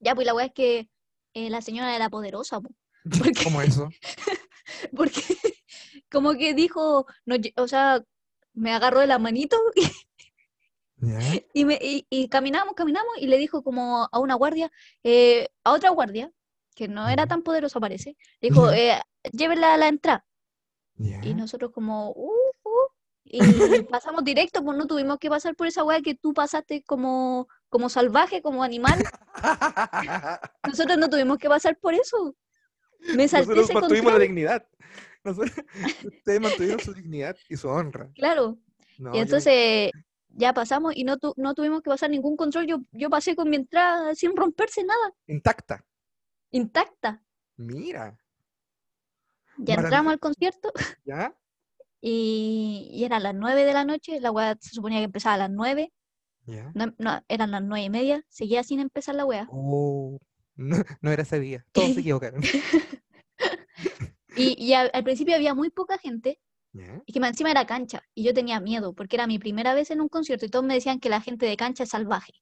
Ya, 0.00 0.14
pues 0.14 0.26
la 0.26 0.34
weá 0.34 0.46
es 0.46 0.52
que 0.52 0.88
eh, 1.34 1.50
la 1.50 1.62
señora 1.62 1.94
era 1.94 2.10
poderosa, 2.10 2.60
po, 2.60 2.70
qué? 3.34 3.44
¿Cómo 3.44 3.62
eso? 3.62 3.88
porque 4.96 5.22
como 6.10 6.34
que 6.34 6.54
dijo, 6.54 7.06
no, 7.24 7.36
o 7.56 7.68
sea, 7.68 8.02
me 8.52 8.72
agarró 8.72 9.00
de 9.00 9.06
la 9.06 9.18
manito 9.18 9.56
y, 11.54 11.64
me, 11.64 11.78
y, 11.80 12.06
y 12.10 12.28
caminamos, 12.28 12.74
caminamos 12.74 13.16
y 13.18 13.26
le 13.26 13.38
dijo 13.38 13.62
como 13.62 14.08
a 14.10 14.18
una 14.18 14.34
guardia, 14.34 14.70
eh, 15.02 15.48
a 15.64 15.72
otra 15.72 15.90
guardia, 15.90 16.30
que 16.74 16.88
no 16.88 17.08
era 17.08 17.26
tan 17.26 17.42
poderosa 17.42 17.80
parece, 17.80 18.16
le 18.40 18.50
dijo, 18.50 18.70
eh, 18.70 19.00
llévenla 19.32 19.74
a 19.74 19.76
la 19.76 19.88
entrada. 19.88 20.26
Y 20.98 21.32
nosotros 21.32 21.70
como, 21.72 22.10
uh, 22.10 22.30
uh, 22.64 22.88
y 23.24 23.40
pasamos 23.84 24.22
directo, 24.22 24.62
pues 24.62 24.76
no 24.76 24.86
tuvimos 24.86 25.18
que 25.18 25.30
pasar 25.30 25.56
por 25.56 25.66
esa 25.66 25.82
weá 25.82 26.02
que 26.02 26.14
tú 26.14 26.34
pasaste 26.34 26.82
como, 26.82 27.48
como 27.70 27.88
salvaje, 27.88 28.42
como 28.42 28.62
animal. 28.62 28.98
Nosotros 30.66 30.98
no 30.98 31.08
tuvimos 31.08 31.38
que 31.38 31.48
pasar 31.48 31.78
por 31.78 31.94
eso. 31.94 32.36
Me 33.14 33.26
salté 33.28 33.46
Nosotros 33.46 33.64
ese 33.64 33.74
mantuvimos 33.74 34.04
la 34.06 34.18
control, 34.18 34.20
dignidad. 34.28 34.66
Nosotros- 35.24 35.52
ustedes 36.04 36.40
mantuvieron 36.40 36.80
su 36.80 36.92
dignidad 36.92 37.36
y 37.48 37.56
su 37.56 37.68
honra. 37.68 38.10
claro. 38.14 38.58
No, 38.98 39.12
Y 39.14 39.16
yo- 39.16 39.22
entonces 39.22 39.90
ya 40.28 40.52
pasamos 40.52 40.92
y 40.94 41.04
no, 41.04 41.16
tu- 41.16 41.32
no 41.38 41.54
tuvimos 41.54 41.80
que 41.80 41.88
pasar 41.88 42.10
ningún 42.10 42.36
control. 42.36 42.66
Yo, 42.66 42.80
yo 42.92 43.08
pasé 43.08 43.34
con 43.34 43.48
mi 43.48 43.56
entrada 43.56 44.14
sin 44.14 44.36
romperse 44.36 44.84
nada, 44.84 45.14
intacta. 45.26 45.82
intacta. 46.50 47.22
Mira. 47.56 48.18
Ya 49.56 49.74
entramos 49.74 50.12
al 50.12 50.18
concierto 50.18 50.70
¿Ya? 51.04 51.34
y, 52.00 52.90
y 52.92 53.04
eran 53.04 53.22
las 53.22 53.34
9 53.34 53.64
de 53.64 53.72
la 53.72 53.84
noche. 53.84 54.20
La 54.20 54.30
weá 54.30 54.56
se 54.60 54.70
suponía 54.70 54.98
que 54.98 55.04
empezaba 55.04 55.34
a 55.34 55.38
las 55.38 55.50
9. 55.50 55.90
No, 56.74 56.92
no, 56.98 57.22
eran 57.28 57.50
las 57.50 57.62
9 57.62 57.84
y 57.84 57.90
media. 57.90 58.24
Seguía 58.28 58.62
sin 58.62 58.80
empezar 58.80 59.14
la 59.14 59.24
weá. 59.24 59.46
Oh, 59.50 60.18
no, 60.56 60.76
no 61.00 61.10
era 61.10 61.22
ese 61.22 61.40
día. 61.40 61.64
Todos 61.72 61.94
se 61.94 62.00
equivocaron. 62.00 62.42
Y, 64.36 64.54
y 64.64 64.74
al, 64.74 64.90
al 64.94 65.02
principio 65.02 65.34
había 65.34 65.54
muy 65.54 65.70
poca 65.70 65.98
gente 65.98 66.40
y 67.04 67.12
que 67.12 67.18
encima 67.18 67.50
era 67.50 67.66
cancha. 67.66 68.02
Y 68.14 68.22
yo 68.22 68.32
tenía 68.32 68.60
miedo 68.60 68.92
porque 68.94 69.16
era 69.16 69.26
mi 69.26 69.38
primera 69.40 69.74
vez 69.74 69.90
en 69.90 70.00
un 70.00 70.08
concierto 70.08 70.46
y 70.46 70.48
todos 70.48 70.64
me 70.64 70.74
decían 70.74 71.00
que 71.00 71.08
la 71.08 71.20
gente 71.20 71.46
de 71.46 71.56
cancha 71.56 71.82
es 71.82 71.90
salvaje. 71.90 72.32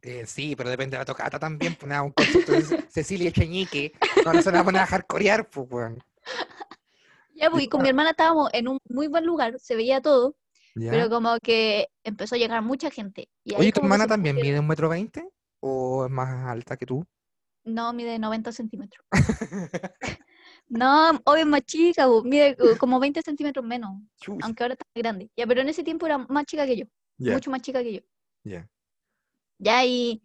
Eh, 0.00 0.24
sí, 0.26 0.56
pero 0.56 0.70
depende 0.70 0.96
de 0.96 1.00
la 1.00 1.04
tocata 1.04 1.38
también. 1.38 1.74
Pues 1.74 1.88
nada, 1.90 2.02
un 2.02 2.12
concierto 2.12 2.52
de 2.52 2.62
Ce- 2.62 2.82
Cecilia 2.88 3.30
Cheñique. 3.32 3.92
No, 4.24 4.32
no 4.32 4.40
se 4.40 4.50
la 4.50 4.58
van 4.58 4.62
a 4.62 4.64
poner 4.64 4.80
a 4.82 4.86
hardcorear, 4.86 5.50
pues, 5.50 5.66
weón. 5.70 6.02
Ya, 7.34 7.50
pues, 7.50 7.64
y 7.64 7.68
con 7.68 7.82
mi 7.82 7.88
hermana 7.90 8.10
estábamos 8.10 8.48
en 8.54 8.68
un 8.68 8.78
muy 8.88 9.08
buen 9.08 9.26
lugar, 9.26 9.58
se 9.60 9.76
veía 9.76 10.00
todo, 10.00 10.36
¿Ya? 10.76 10.90
pero 10.90 11.08
como 11.08 11.38
que 11.40 11.88
empezó 12.04 12.34
a 12.34 12.38
llegar 12.38 12.62
mucha 12.62 12.90
gente. 12.90 13.28
Y 13.44 13.54
Oye, 13.54 13.72
¿tu 13.72 13.80
hermana 13.80 14.06
también 14.06 14.36
mide 14.36 14.60
un 14.60 14.66
metro 14.66 14.88
veinte? 14.88 15.26
¿O 15.60 16.04
es 16.04 16.10
más 16.10 16.46
alta 16.46 16.76
que 16.76 16.86
tú? 16.86 17.06
No, 17.64 17.92
mide 17.92 18.18
90 18.18 18.52
centímetros. 18.52 19.04
No, 20.68 21.20
hoy 21.24 21.40
es 21.40 21.46
más 21.46 21.62
chica, 21.62 22.08
mide 22.24 22.56
uh, 22.58 22.76
como 22.76 22.98
20 22.98 23.22
centímetros 23.22 23.64
menos, 23.64 24.02
aunque 24.42 24.64
ahora 24.64 24.74
está 24.74 24.84
grande. 24.94 25.30
Ya, 25.36 25.46
pero 25.46 25.60
en 25.60 25.68
ese 25.68 25.84
tiempo 25.84 26.06
era 26.06 26.18
más 26.18 26.44
chica 26.44 26.66
que 26.66 26.76
yo, 26.76 26.86
mucho 27.18 27.50
más 27.50 27.62
chica 27.62 27.82
que 27.82 27.94
yo. 27.94 28.00
ya. 28.42 28.68
Ya, 29.58 29.84
y, 29.86 30.22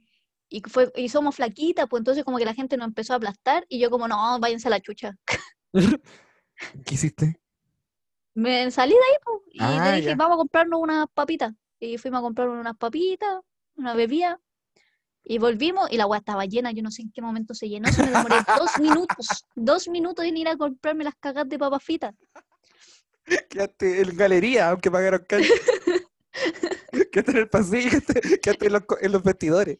y, 0.49 0.61
fue, 0.61 0.91
y 0.95 1.07
somos 1.07 1.35
flaquitas, 1.35 1.87
pues 1.87 2.01
entonces 2.01 2.25
como 2.25 2.37
que 2.37 2.45
la 2.45 2.53
gente 2.53 2.75
nos 2.75 2.87
empezó 2.87 3.13
a 3.13 3.15
aplastar 3.17 3.65
y 3.69 3.79
yo 3.79 3.89
como, 3.89 4.07
no, 4.07 4.39
váyanse 4.39 4.67
a 4.67 4.71
la 4.71 4.81
chucha. 4.81 5.15
¿Qué 6.85 6.95
hiciste? 6.95 7.39
Me 8.33 8.71
salí 8.71 8.93
de 8.93 8.97
ahí, 8.97 9.41
y 9.51 9.57
Ah, 9.61 9.91
le 9.91 9.97
dije, 9.97 10.09
ya. 10.09 10.15
vamos 10.15 10.35
a 10.35 10.37
comprarnos 10.37 10.79
unas 10.79 11.07
papitas. 11.13 11.53
Y 11.79 11.97
fuimos 11.97 12.19
a 12.19 12.21
comprar 12.21 12.47
unas 12.49 12.77
papitas, 12.77 13.39
una 13.75 13.93
bebida. 13.93 14.39
Y 15.23 15.37
volvimos 15.37 15.91
y 15.91 15.97
la 15.97 16.03
agua 16.03 16.17
estaba 16.17 16.45
llena, 16.45 16.71
yo 16.71 16.81
no 16.81 16.89
sé 16.91 17.03
en 17.03 17.11
qué 17.11 17.21
momento 17.21 17.53
se 17.53 17.69
llenó, 17.69 17.91
se 17.91 18.03
me 18.03 18.09
demoré 18.11 18.35
dos 18.57 18.79
minutos, 18.79 19.45
dos 19.55 19.87
minutos 19.87 20.25
en 20.25 20.37
ir 20.37 20.47
a 20.47 20.57
comprarme 20.57 21.03
las 21.03 21.13
cagas 21.19 21.47
de 21.47 21.59
papas 21.59 21.83
fritas. 21.83 22.15
Quedaste 23.49 24.01
en 24.01 24.17
galería, 24.17 24.69
aunque 24.69 24.89
pagaron 24.89 25.23
cancha. 25.27 25.53
Quedaste 27.11 27.31
en 27.31 27.37
el 27.37 27.49
pasillo, 27.49 27.89
quedaste, 28.41 28.65
en, 28.67 28.73
los, 28.73 28.83
en 29.01 29.11
los 29.11 29.23
vestidores. 29.23 29.79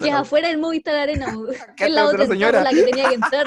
Que 0.00 0.10
afuera 0.12 0.48
del 0.48 0.58
Movistar 0.58 0.94
Arena, 0.94 1.36
es 1.78 1.90
la 1.90 2.06
otra 2.06 2.26
señora. 2.26 2.62
la 2.62 2.70
que 2.70 2.82
tenía 2.84 3.08
que 3.08 3.14
entrar. 3.16 3.46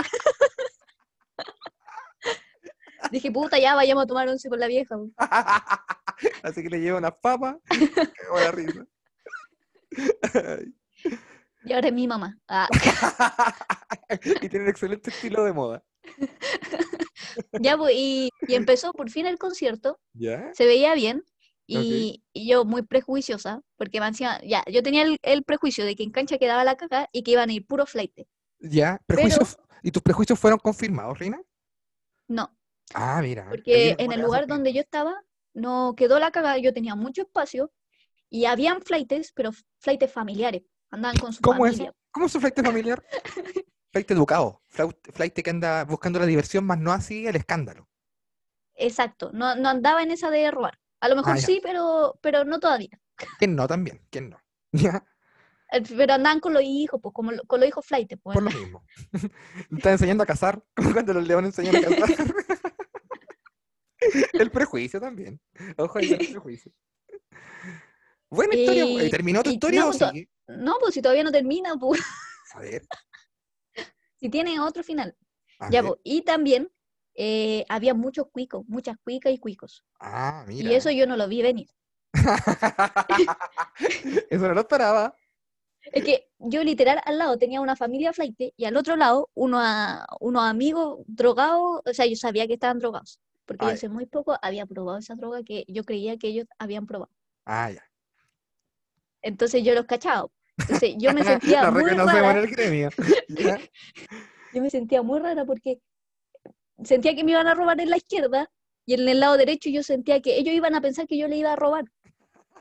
Dije, 3.12 3.32
puta, 3.32 3.60
ya 3.60 3.76
vayamos 3.76 4.04
a 4.04 4.08
tomar 4.08 4.28
once 4.28 4.50
con 4.50 4.60
la 4.60 4.68
vieja. 4.68 4.96
Así 6.44 6.64
que 6.64 6.70
le 6.70 6.80
llevo 6.80 6.98
unas 6.98 7.16
papas. 7.22 7.58
La 8.34 8.52
risa. 8.52 8.86
Y 11.64 11.74
ahora 11.74 11.88
es 11.88 11.94
mi 11.94 12.08
mamá. 12.08 12.38
Ah, 12.48 12.68
y 14.42 14.50
tiene 14.50 14.66
un 14.66 14.70
excelente 14.70 15.10
estilo 15.10 15.44
de 15.44 15.54
moda. 15.54 15.84
ya, 17.60 17.78
pues, 17.78 17.94
y, 17.96 18.30
y 18.48 18.56
empezó 18.56 18.94
por 18.94 19.10
fin 19.10 19.26
el 19.26 19.38
concierto, 19.38 20.00
¿Ya? 20.14 20.52
se 20.54 20.66
veía 20.66 20.94
bien. 20.96 21.24
Y, 21.70 22.24
y 22.32 22.50
yo 22.50 22.64
muy 22.64 22.84
prejuiciosa, 22.84 23.62
porque 23.76 24.00
me 24.00 24.08
encima, 24.08 24.40
ya, 24.42 24.64
yo 24.72 24.82
tenía 24.82 25.02
el, 25.02 25.18
el 25.22 25.44
prejuicio 25.44 25.84
de 25.84 25.98
que 25.98 26.04
en 26.04 26.12
cancha 26.12 26.38
quedaba 26.38 26.64
la 26.64 26.78
caca 26.78 27.10
y 27.12 27.24
que 27.24 27.32
iban 27.32 27.50
a 27.50 27.54
ir 27.54 27.68
puro 27.68 27.86
flight. 27.86 28.14
¿Ya? 28.60 29.02
¿Prejuicios? 29.06 29.58
¿Y 29.84 29.92
tus 29.92 30.02
prejuicios 30.02 30.40
fueron 30.40 30.60
confirmados, 30.60 31.20
Rina? 31.20 31.42
No, 32.30 32.57
Ah, 32.94 33.20
mira. 33.22 33.46
porque 33.50 33.96
en 33.98 34.12
el 34.12 34.22
lugar 34.22 34.48
donde 34.48 34.74
yo 34.74 34.82
estaba 34.82 35.22
no 35.54 35.94
quedó 35.96 36.20
la 36.20 36.32
caga, 36.32 36.58
yo 36.58 36.74
tenía 36.74 36.96
mucho 36.96 37.24
espacio 37.24 37.72
y 38.30 38.46
habían 38.46 38.82
flightes, 38.82 39.32
pero 39.34 39.52
flightes 39.80 40.12
familiares. 40.12 40.64
Andaban 40.92 41.18
con 41.18 41.34
su 41.34 41.42
¿Cómo 41.42 41.66
es 41.66 41.74
familia. 41.74 41.94
¿Cómo 42.12 42.26
es 42.28 42.32
su 42.32 42.40
flight 42.40 42.62
familiar? 42.64 43.04
flight 43.92 44.12
educado. 44.12 44.62
Flight, 44.70 45.34
que 45.34 45.50
anda 45.50 45.84
buscando 45.86 46.20
la 46.20 46.26
diversión, 46.26 46.66
más 46.66 46.80
no 46.80 46.92
así 46.92 47.28
el 47.28 47.36
escándalo. 47.36 47.88
Exacto, 48.76 49.32
no, 49.34 49.56
no 49.56 49.70
andaba 49.70 50.04
en 50.04 50.12
esa 50.12 50.30
de 50.30 50.50
robar. 50.52 50.80
A 51.00 51.10
lo 51.10 51.16
mejor 51.16 51.34
Ah, 51.34 51.38
sí, 51.38 51.60
pero, 51.64 52.18
pero 52.22 52.44
no 52.44 52.60
todavía. 52.60 53.00
¿Quién 53.40 53.56
no 53.56 53.68
también? 53.68 54.02
¿Quién 54.10 54.30
no? 54.30 54.38
Ya, 54.72 55.04
Eh, 55.72 55.82
Pero 55.98 56.14
andaban 56.14 56.40
con 56.40 56.54
los 56.54 56.64
hijos, 56.64 57.00
pues 57.02 57.14
como 57.14 57.32
con 57.48 57.60
los 57.60 57.68
hijos 57.70 57.86
flight, 57.86 58.14
pues. 58.24 58.36
por 58.36 58.44
lo 58.44 58.52
mismo. 58.52 58.84
Está 59.72 59.92
enseñando 59.92 60.24
a 60.24 60.28
cazar, 60.28 60.64
como 60.76 60.94
cuando 60.94 61.14
los 61.14 61.28
leones 61.28 61.58
enseñan 61.58 61.84
a 61.84 61.88
cazar. 61.96 62.18
El 64.34 64.52
prejuicio 64.52 65.00
también. 65.00 65.40
Ojo 65.78 65.98
ahí, 66.00 66.12
el 66.14 66.18
prejuicio. 66.32 66.72
Buena 68.30 68.56
historia. 68.56 68.86
Y- 68.86 68.94
güey. 68.94 69.10
¿Terminó 69.10 69.44
tu 69.44 69.50
historia 69.50 69.82
no, 69.82 69.90
o 69.90 69.94
sigue? 69.94 70.30
No, 70.48 70.76
pues 70.80 70.94
si 70.94 71.02
todavía 71.02 71.24
no 71.24 71.32
termina, 71.32 71.76
pues 71.78 72.02
A 72.54 72.60
ver. 72.60 72.86
si 74.20 74.30
tiene 74.30 74.60
otro 74.60 74.84
final. 74.84 75.16
a 75.60 75.70
Ya, 75.70 75.82
ver. 75.82 75.90
pues, 75.92 76.02
y 76.04 76.22
también 76.24 76.70
eh, 77.16 77.66
había 77.70 77.94
muchos 77.94 78.28
cuicos, 78.32 78.64
muchas 78.68 78.98
cuicas 79.04 79.32
y 79.34 79.38
cuicos. 79.40 79.84
Ah, 80.00 80.44
mira. 80.48 80.70
Y 80.72 80.76
eso 80.76 80.92
yo 80.92 81.08
no 81.08 81.18
lo 81.18 81.28
vi 81.28 81.42
venir. 81.42 81.68
eso 84.30 84.48
no 84.48 84.54
lo 84.54 84.62
esperaba. 84.62 85.16
Es 85.92 86.04
que 86.04 86.28
yo 86.40 86.64
literal 86.64 87.02
al 87.06 87.18
lado 87.18 87.38
tenía 87.38 87.62
una 87.62 87.76
familia 87.78 88.12
flight 88.12 88.36
y 88.58 88.66
al 88.66 88.76
otro 88.76 88.98
lado 88.98 89.30
uno 89.34 89.60
a- 89.62 90.06
unos 90.20 90.44
amigos 90.44 91.00
drogados, 91.08 91.82
o 91.86 91.94
sea, 91.94 92.06
yo 92.06 92.16
sabía 92.18 92.46
que 92.46 92.54
estaban 92.56 92.80
drogados, 92.80 93.20
porque 93.48 93.66
yo 93.66 93.72
hace 93.72 93.90
muy 93.90 94.06
poco 94.06 94.38
había 94.42 94.66
probado 94.66 95.00
esa 95.00 95.16
droga 95.16 95.42
que 95.44 95.64
yo 95.68 95.84
creía 95.86 96.18
que 96.18 96.28
ellos 96.28 96.46
habían 96.60 96.86
probado. 96.86 97.12
Ah, 97.46 97.72
ya. 97.72 97.84
Entonces 99.22 99.64
yo 99.64 99.74
los 99.74 99.86
cachaba. 99.86 100.28
Entonces 100.58 100.96
yo 101.00 101.14
me 101.14 101.24
sentía 101.64 101.72
muy 101.72 101.84
rara, 101.86 102.40
el 102.40 102.48
gremio. 102.48 102.90
Ya. 103.30 103.58
yo 104.54 104.62
me 104.62 104.70
sentía 104.70 105.02
muy 105.02 105.20
rara 105.20 105.46
porque 105.46 105.80
sentía 106.84 107.16
que 107.16 107.24
me 107.24 107.32
iban 107.32 107.48
a 107.48 107.56
robar 107.56 107.80
en 107.80 107.90
la 107.90 107.98
izquierda 107.98 108.52
y 108.86 108.94
en 108.94 109.08
el 109.08 109.20
lado 109.20 109.38
derecho 109.38 109.70
yo 109.70 109.82
sentía 109.82 110.22
que 110.22 110.38
ellos 110.38 110.54
iban 110.54 110.76
a 110.76 110.82
pensar 110.82 111.08
que 111.08 111.18
yo 111.18 111.28
le 111.28 111.38
iba 111.38 111.54
a 111.54 111.56
robar. 111.56 111.86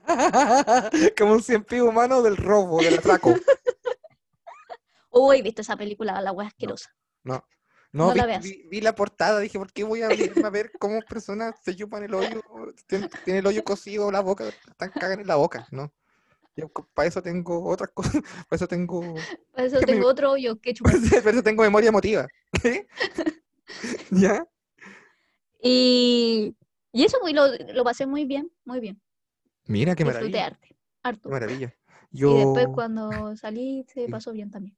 Como 1.18 1.32
un 1.32 1.42
cien 1.42 1.64
pies 1.64 1.82
humano 1.82 2.22
del 2.22 2.36
robo, 2.36 2.80
del 2.80 2.98
atraco. 2.98 3.34
He 5.34 5.42
visto 5.42 5.62
esa 5.62 5.76
película, 5.76 6.20
la 6.20 6.32
wea 6.32 6.48
asquerosa. 6.48 6.90
No, 7.24 7.34
No 7.34 7.44
vi, 8.04 8.26
veas. 8.26 8.44
vi- 8.44 8.68
vi 8.68 8.80
la 8.80 8.94
portada, 8.94 9.40
dije, 9.40 9.58
¿por 9.58 9.72
qué 9.72 9.84
voy 9.84 10.02
a 10.02 10.08
abrirme 10.08 10.46
a 10.46 10.50
ver 10.50 10.72
cómo 10.78 11.02
personas 11.02 11.54
se 11.62 11.74
chupan 11.76 12.02
el 12.04 12.14
hoyo? 12.14 12.42
Tienen, 12.86 13.08
tienen 13.24 13.40
el 13.40 13.46
hoyo 13.46 13.64
cocido, 13.64 14.10
la 14.10 14.20
boca, 14.20 14.52
están 14.68 14.92
cagan 14.98 15.20
en 15.20 15.26
la 15.26 15.36
boca, 15.36 15.66
¿no? 15.70 15.92
Yo 16.56 16.68
para 16.94 17.08
eso 17.08 17.22
tengo 17.22 17.64
otras 17.68 17.90
cosas, 17.92 18.14
para 18.48 18.56
eso 18.56 18.68
tengo, 18.68 19.14
Por 19.52 19.64
eso 19.64 19.78
me- 19.80 19.86
tengo 19.86 20.06
otro 20.08 20.32
hoyo 20.32 20.56
que 20.60 20.74
chupar. 20.74 20.94
para 21.22 21.30
eso 21.30 21.42
tengo 21.42 21.62
memoria 21.62 21.88
emotiva. 21.88 22.26
¿Qué? 22.62 22.86
¿Ya? 24.10 24.46
Y, 25.62 26.54
y 26.92 27.04
eso 27.04 27.18
pues, 27.20 27.34
lo, 27.34 27.46
lo 27.72 27.84
pasé 27.84 28.06
muy 28.06 28.24
bien, 28.24 28.50
muy 28.64 28.80
bien. 28.80 29.00
Mira, 29.66 29.94
qué 29.94 30.04
Disfruté 30.04 30.38
maravilla, 30.38 30.46
arte, 30.46 30.76
harto. 31.02 31.22
qué 31.28 31.32
maravilla. 31.32 31.74
Y 32.12 32.18
Yo, 32.18 32.30
después 32.44 32.68
cuando 32.74 33.36
salí 33.36 33.84
se 33.88 34.08
pasó 34.08 34.32
bien 34.32 34.50
también. 34.50 34.76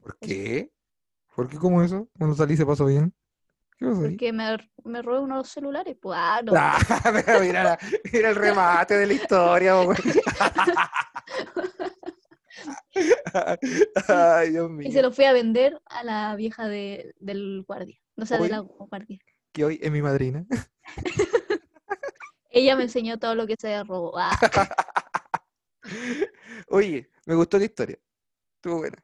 ¿por 0.00 0.16
qué? 0.18 0.70
¿Por 1.34 1.48
qué 1.48 1.56
como 1.58 1.82
eso? 1.82 2.08
Cuando 2.18 2.36
salí 2.36 2.56
se 2.56 2.66
pasó 2.66 2.86
bien. 2.86 3.12
¿Qué 3.78 3.86
pasó? 3.86 4.02
Porque 4.02 4.32
me, 4.32 4.56
me 4.84 5.02
robé 5.02 5.20
unos 5.20 5.48
celulares. 5.48 5.96
Pues, 6.00 6.16
ah, 6.20 6.40
no. 6.44 6.52
Ah, 6.56 6.78
pero 7.26 7.40
mira, 7.40 7.64
la- 7.64 7.78
mira 8.12 8.30
el 8.30 8.36
remate 8.36 8.96
de 8.96 9.06
la 9.06 9.12
historia. 9.14 9.74
Ay, 14.08 14.50
Dios 14.50 14.70
Y 14.80 14.84
se 14.84 14.88
mío. 14.98 15.02
lo 15.02 15.12
fui 15.12 15.24
a 15.24 15.32
vender 15.32 15.80
a 15.86 16.04
la 16.04 16.36
vieja 16.36 16.68
de, 16.68 17.14
del 17.18 17.64
guardia. 17.66 17.98
O 18.16 18.24
sea, 18.26 18.36
de 18.38 18.44
Oye. 18.44 18.52
la 18.52 18.58
guardia. 18.60 19.18
Que 19.52 19.64
hoy 19.64 19.78
es 19.82 19.90
mi 19.90 20.02
madrina. 20.02 20.44
Ella 22.50 22.76
me 22.76 22.84
enseñó 22.84 23.18
todo 23.18 23.34
lo 23.34 23.46
que 23.48 23.56
se 23.58 23.82
robó. 23.82 24.16
Ah, 24.16 24.30
Oye, 26.68 27.10
me 27.26 27.34
gustó 27.34 27.58
la 27.58 27.64
historia. 27.64 27.98
Estuvo 28.56 28.78
buena. 28.78 28.98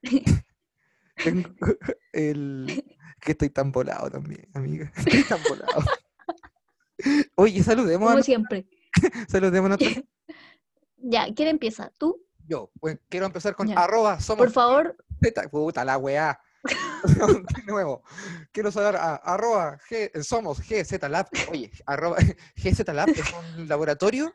Tengo 1.24 1.50
el... 2.12 2.84
Que 3.20 3.32
estoy 3.32 3.50
tan 3.50 3.70
volado 3.70 4.10
también, 4.10 4.48
amiga. 4.54 4.90
Estoy 4.96 5.22
tan 5.24 5.38
volado. 5.42 5.84
Oye, 7.36 7.62
saludemos 7.62 8.08
a, 8.08 8.12
como 8.12 8.22
siempre. 8.22 8.66
saludemos 9.28 9.66
a 9.72 9.76
nuestra- 9.76 10.02
Ya, 10.96 11.26
¿quién 11.34 11.48
empieza? 11.48 11.90
¿Tú? 11.98 12.24
Yo, 12.46 12.70
bueno, 12.80 12.98
quiero 13.10 13.26
empezar 13.26 13.54
con 13.54 13.68
Ya. 13.68 13.74
arroba 13.74 14.20
somos 14.20 14.38
Por 14.46 14.52
favor, 14.52 14.96
puta 15.50 15.84
la 15.84 15.98
weá. 15.98 16.40
De 16.64 17.62
nuevo, 17.66 18.02
quiero 18.52 18.72
saber 18.72 18.96
a 18.96 19.16
arroba 19.16 19.78
G, 19.88 20.22
somos 20.22 20.58
GZ 20.60 21.06
Lab. 21.10 21.28
Oye, 21.50 21.70
arroba 21.84 22.16
GZ 22.56 22.88
Lab 22.94 23.10
es 23.10 23.22
un 23.56 23.68
laboratorio, 23.68 24.32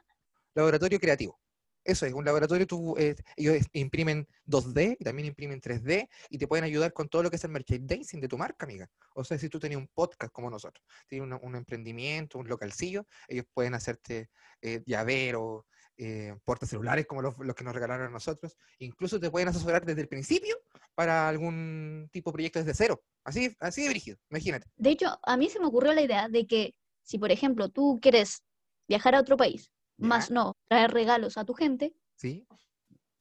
laboratorio 0.54 1.00
creativo. 1.00 1.40
Eso 1.86 2.06
es, 2.08 2.14
un 2.14 2.26
laboratorio, 2.26 2.66
tú, 2.66 2.96
eh, 2.98 3.16
ellos 3.38 3.58
imprimen 3.74 4.28
2D 4.48 4.98
y 5.00 5.04
también 5.04 5.28
imprimen 5.28 5.62
3D 5.62 6.10
y 6.30 6.38
te 6.40 6.48
pueden 6.48 6.66
ayudar 6.66 6.92
con 6.94 7.08
todo 7.08 7.22
lo 7.22 7.30
que 7.30 7.36
es 7.36 7.44
el 7.44 7.52
merchandising 7.52 8.20
de 8.20 8.28
tu 8.28 8.40
marca, 8.40 8.66
amiga. 8.66 8.90
O 9.14 9.24
sea, 9.24 9.38
si 9.38 9.50
tú 9.50 9.60
tenías 9.60 9.80
un 9.80 9.88
podcast 9.94 10.34
como 10.34 10.50
nosotros, 10.50 10.84
tienes 11.08 11.40
un 11.42 11.56
emprendimiento, 11.56 12.40
un 12.40 12.50
localcillo, 12.50 13.06
ellos 13.28 13.46
pueden 13.54 13.76
hacerte 13.76 14.30
eh, 14.62 14.82
llaveros, 14.88 15.64
eh, 15.98 16.36
portacelulares 16.44 17.06
como 17.06 17.22
los, 17.22 17.36
que 17.56 17.64
nos 17.64 17.74
regalaron 17.74 18.08
a 18.08 18.10
nosotros. 18.10 18.58
Incluso 18.80 19.20
te 19.20 19.30
pueden 19.30 19.48
asesorar 19.48 19.86
desde 19.86 20.02
el 20.02 20.08
principio 20.08 20.58
para 20.96 21.30
algún 21.30 22.10
tipo 22.12 22.32
de 22.32 22.34
proyecto 22.34 22.60
desde 22.60 22.74
cero. 22.74 23.04
Así, 23.24 23.56
así 23.60 23.88
de 23.88 24.18
imagínate. 24.30 24.68
de 24.76 24.90
hecho, 24.90 25.20
a 25.24 25.38
mí 25.38 25.50
se 25.50 25.60
me 25.60 25.68
ocurrió 25.68 25.94
la 25.94 26.02
idea 26.02 26.28
de 26.30 26.48
que 26.48 26.74
si, 27.04 27.20
por 27.20 27.32
ejemplo, 27.32 27.70
tú 27.70 28.00
quieres 28.02 28.44
viajar 28.88 29.16
a 29.16 29.22
otro 29.22 29.38
país, 29.38 29.72
Más 29.98 30.30
no 30.32 30.56
traer 30.68 30.92
regalos 30.92 31.38
a 31.38 31.46
tu 31.46 31.54
gente, 31.54 31.94
¿Sí? 32.16 32.46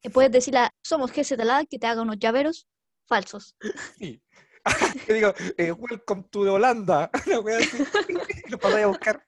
eh, 0.03 0.11
puedes 0.11 0.33
decirle, 0.33 0.61
a, 0.61 0.71
somos 0.83 1.13
GZLA 1.13 1.65
que 1.67 1.79
te 1.79 1.87
haga 1.87 2.03
unos 2.03 2.19
llaveros 2.19 2.67
falsos. 3.07 3.57
Sí. 3.99 4.21
Te 5.07 5.13
digo, 5.13 5.35
eh, 5.59 5.73
welcome 5.73 6.25
to 6.31 6.41
Holanda. 6.41 7.11
Una 7.27 7.41
wea 7.41 7.59
así. 7.59 7.77
Lo 8.49 8.59
pasáis 8.59 8.85
a 8.85 8.89
buscar. 8.89 9.23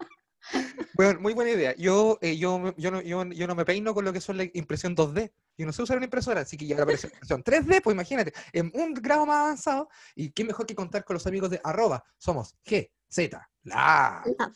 Bueno, 0.94 1.20
muy 1.20 1.34
buena 1.34 1.50
idea. 1.50 1.74
Yo, 1.76 2.18
eh, 2.22 2.38
yo, 2.38 2.74
yo, 2.78 2.90
no, 2.90 3.02
yo, 3.02 3.24
yo 3.24 3.46
no 3.46 3.54
me 3.54 3.64
peino 3.66 3.92
con 3.92 4.04
lo 4.04 4.12
que 4.14 4.20
son 4.20 4.38
la 4.38 4.44
impresión 4.54 4.96
2D. 4.96 5.30
Yo 5.58 5.66
no 5.66 5.72
sé 5.72 5.82
usar 5.82 5.96
una 5.98 6.06
impresora, 6.06 6.40
así 6.42 6.56
que 6.56 6.66
ya 6.66 6.76
la 6.76 6.82
impresión 6.82 7.12
3D, 7.44 7.82
pues 7.82 7.94
imagínate, 7.94 8.32
en 8.52 8.70
un 8.74 8.94
grado 8.94 9.26
más 9.26 9.36
avanzado. 9.42 9.88
Y 10.14 10.30
qué 10.30 10.44
mejor 10.44 10.64
que 10.66 10.74
contar 10.74 11.04
con 11.04 11.14
los 11.14 11.26
amigos 11.26 11.50
de 11.50 11.60
arroba. 11.62 12.02
Somos 12.16 12.54
G, 12.64 12.90
Z, 13.08 13.50
la. 13.64 14.22
La- 14.38 14.52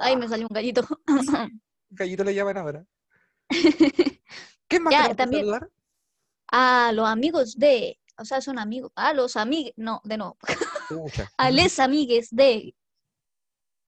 Ay, 0.00 0.16
me 0.16 0.26
salió 0.26 0.46
un 0.48 0.54
gallito. 0.54 0.86
Gallito 1.94 2.24
le 2.24 2.34
llaman 2.34 2.56
ahora. 2.58 2.86
¿Qué 4.68 4.80
más 4.80 4.92
Ya, 4.92 5.14
también- 5.14 5.42
saludar? 5.42 5.70
a 6.52 6.92
los 6.92 7.06
amigos 7.08 7.56
de, 7.56 7.98
o 8.18 8.24
sea, 8.24 8.40
son 8.40 8.58
amigos, 8.58 8.92
a 8.94 9.12
los 9.12 9.36
amigos, 9.36 9.72
no, 9.76 10.00
de 10.04 10.16
no, 10.18 10.36
a 11.38 11.50
les 11.50 11.78
amigues 11.80 12.28
de 12.30 12.74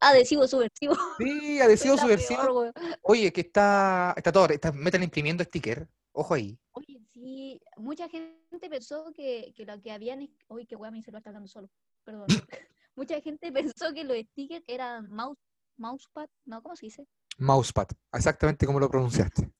adhesivo 0.00 0.48
subversivo. 0.48 0.96
Sí, 1.18 1.60
adhesivo 1.60 1.96
subversivo. 1.96 2.40
peor. 2.42 2.74
Oye, 3.02 3.32
que 3.32 3.42
está, 3.42 4.14
está 4.16 4.32
todo, 4.32 4.48
está, 4.48 4.72
meten 4.72 5.02
imprimiendo 5.04 5.44
sticker. 5.44 5.88
Ojo 6.12 6.34
ahí. 6.34 6.58
Oye, 6.72 6.98
sí, 7.12 7.60
mucha 7.76 8.08
gente 8.08 8.68
pensó 8.70 9.12
que, 9.14 9.52
que 9.54 9.64
lo 9.66 9.80
que 9.80 9.92
habían, 9.92 10.28
uy, 10.48 10.66
qué 10.66 10.76
weá, 10.76 10.90
mi 10.90 11.02
celular 11.02 11.20
está 11.20 11.30
hablando 11.30 11.48
solo, 11.48 11.70
perdón. 12.04 12.26
mucha 12.96 13.20
gente 13.20 13.52
pensó 13.52 13.92
que 13.92 14.02
los 14.04 14.16
stickers 14.18 14.64
eran 14.66 15.08
mouse, 15.10 15.38
mousepad, 15.76 16.28
no, 16.46 16.62
¿cómo 16.62 16.74
se 16.74 16.86
dice? 16.86 17.06
Mousepad, 17.38 17.88
exactamente 18.12 18.66
como 18.66 18.80
lo 18.80 18.88
pronunciaste. 18.90 19.50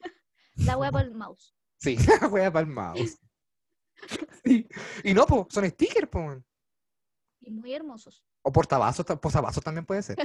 La 0.56 0.76
weá 0.78 0.90
para 0.92 1.04
el 1.06 1.12
mouse. 1.14 1.54
Sí, 1.78 1.96
la 2.22 2.28
wea 2.28 2.50
para 2.52 2.66
el 2.66 2.72
mouse. 2.72 3.18
Sí. 4.44 4.68
Y 5.04 5.14
no, 5.14 5.26
po, 5.26 5.48
son 5.50 5.68
stickers, 5.68 6.06
po. 6.08 6.42
Y 7.40 7.50
muy 7.50 7.72
hermosos. 7.74 8.22
O 8.42 8.52
portavasos, 8.52 9.04
ta- 9.06 9.18
posavasos 9.20 9.64
también 9.64 9.84
puede 9.86 10.02
ser. 10.02 10.18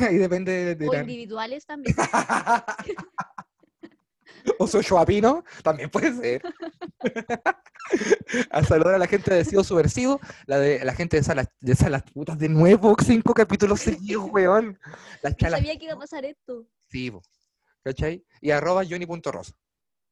Ahí 0.00 0.16
depende 0.16 0.50
de, 0.52 0.74
de 0.74 0.88
O 0.88 0.92
la- 0.92 1.00
individuales 1.02 1.64
también. 1.66 1.94
o 4.58 4.66
soy 4.66 4.84
Joapino, 4.84 5.44
también 5.62 5.90
puede 5.90 6.12
ser. 6.14 6.42
a 8.50 8.64
saludar 8.64 8.94
a 8.94 8.98
la 8.98 9.06
gente 9.06 9.30
de 9.30 9.36
Adhesivo 9.36 9.64
Subversivo, 9.64 10.20
la 10.46 10.58
de 10.58 10.84
la 10.84 10.94
gente 10.94 11.16
de 11.16 11.22
Salas, 11.22 11.48
de 11.60 11.74
Salas 11.74 12.02
Putas, 12.02 12.38
de 12.38 12.48
nuevo, 12.48 12.96
cinco 13.04 13.34
capítulos 13.34 13.80
seguidos, 13.80 14.26
weón. 14.32 14.78
Las 15.22 15.32
No 15.32 15.36
chalas. 15.38 15.60
sabía 15.60 15.78
que 15.78 15.84
iba 15.86 15.94
a 15.94 15.98
pasar 15.98 16.24
esto. 16.24 16.66
Sí, 16.88 17.10
po. 17.10 17.22
¿cachai? 17.82 18.24
Y 18.40 18.50
arroba 18.50 18.82
Johnny.rosa, 18.88 19.52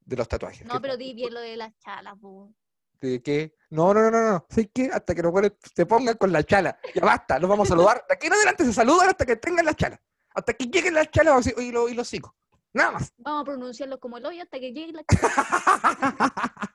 de 0.04 0.16
los 0.16 0.28
tatuajes. 0.28 0.66
No, 0.66 0.80
pero 0.80 0.96
di 0.96 1.14
bien 1.14 1.32
lo 1.32 1.40
de 1.40 1.56
las 1.56 1.72
chalas, 1.78 2.14
po. 2.20 2.52
¿De 3.00 3.20
qué? 3.22 3.54
No, 3.70 3.92
no, 3.92 4.02
no, 4.02 4.10
no, 4.10 4.30
no. 4.32 4.46
¿Sabes 4.48 4.68
qué? 4.72 4.90
Hasta 4.92 5.14
que 5.14 5.22
los 5.22 5.32
se 5.74 5.86
pongan 5.86 6.16
con 6.16 6.30
la 6.30 6.44
chala. 6.44 6.78
Ya 6.94 7.02
basta, 7.02 7.38
los 7.38 7.50
vamos 7.50 7.66
a 7.68 7.70
saludar. 7.70 8.04
De 8.08 8.14
aquí 8.14 8.28
en 8.28 8.34
adelante 8.34 8.64
se 8.64 8.72
saludan 8.72 9.08
hasta 9.08 9.26
que 9.26 9.36
tengan 9.36 9.64
la 9.64 9.74
chala. 9.74 10.00
Hasta 10.34 10.52
que 10.52 10.66
lleguen 10.66 10.94
las 10.94 11.10
chalas 11.10 11.52
y, 11.58 11.72
los, 11.72 11.90
y 11.90 11.94
los 11.94 12.06
cinco. 12.06 12.36
Nada 12.74 12.92
más. 12.92 13.12
Vamos 13.18 13.42
a 13.42 13.44
pronunciarlo 13.44 14.00
como 14.00 14.18
el 14.18 14.26
hoyo 14.26 14.42
hasta 14.42 14.58
que 14.58 14.72
llegue 14.72 14.92
la 14.92 15.04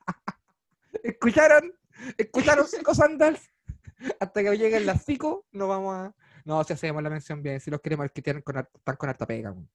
¿Escucharon? 1.03 1.73
¿Escucharon 2.17 2.67
cinco 2.67 2.93
sandals? 2.93 3.49
Hasta 4.19 4.43
que 4.43 4.55
lleguen 4.57 4.85
las 4.85 5.03
cinco, 5.03 5.45
no 5.51 5.67
vamos 5.67 5.95
a. 5.95 6.15
No, 6.45 6.63
si 6.63 6.73
hacemos 6.73 7.01
la 7.01 7.09
mención 7.09 7.41
bien, 7.41 7.59
si 7.59 7.71
los 7.71 7.81
queremos 7.81 8.07
que 8.13 8.21
tienen 8.21 8.41
con, 8.43 8.57
están 8.57 8.95
con 8.95 9.09
harta 9.09 9.25
pega. 9.25 9.51
weón. 9.51 9.69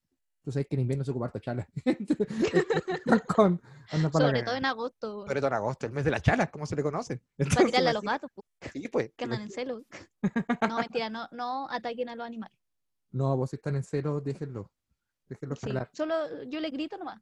Tú 0.45 0.51
sabes 0.51 0.67
que 0.69 0.75
en 0.75 0.81
invierno 0.81 1.05
se 1.05 1.11
ocupa 1.13 1.27
harta 1.27 1.41
chala. 1.41 1.69
Con- 3.37 3.59
para 3.91 4.11
Sobre 4.11 4.43
todo 4.43 4.57
en 4.57 4.65
agosto. 4.65 5.23
Sobre 5.27 5.41
todo 5.41 5.49
en 5.49 5.55
agosto, 5.55 5.87
el 5.87 5.93
mes 5.93 6.05
de 6.05 6.11
las 6.11 6.23
chalas, 6.23 6.51
como 6.51 6.67
se 6.67 6.75
le 6.75 6.83
conoce. 6.83 7.19
Para 7.19 7.49
Entonces, 7.49 7.67
tirarle 7.67 7.91
a 7.91 7.93
los 7.93 8.03
gatos, 8.03 8.31
po, 8.35 8.45
Sí, 8.73 8.89
pues. 8.89 9.13
que 9.17 9.25
andan 9.25 9.43
en 9.43 9.51
celo. 9.51 9.83
No, 10.69 10.79
mentira, 10.81 11.11
no, 11.11 11.29
no 11.31 11.69
ataquen 11.71 12.09
a 12.09 12.17
los 12.17 12.27
animales. 12.27 12.57
No, 13.13 13.37
vos 13.37 13.51
si 13.51 13.57
están 13.57 13.77
en 13.77 13.85
cero, 13.85 14.21
déjenlo. 14.21 14.69
Sí, 15.41 15.71
solo 15.93 16.43
yo 16.45 16.61
le 16.61 16.71
grito 16.71 16.97
nomás. 16.99 17.21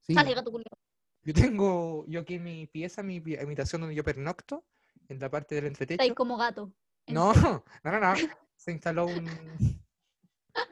Sí. 0.00 0.14
Sale 0.14 0.34
gato 0.34 0.50
culiao. 0.50 0.78
Yo 1.22 1.32
tengo, 1.32 2.04
yo 2.06 2.20
aquí 2.20 2.34
en 2.34 2.44
mi 2.44 2.66
pieza, 2.66 3.02
mi 3.02 3.16
habitación 3.40 3.80
donde 3.80 3.94
yo 3.94 4.04
pernocto, 4.04 4.64
en 5.08 5.18
la 5.18 5.30
parte 5.30 5.54
del 5.54 5.66
Está 5.66 5.84
ahí 5.84 5.86
entretecho. 5.86 6.14
como 6.14 6.36
gato. 6.36 6.72
No, 7.06 7.32
no, 7.84 7.92
no, 7.92 8.00
no. 8.00 8.14
Se 8.56 8.72
instaló 8.72 9.06
un. 9.06 9.26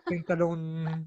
Se 0.06 0.14
instaló 0.14 0.48
un. 0.48 1.06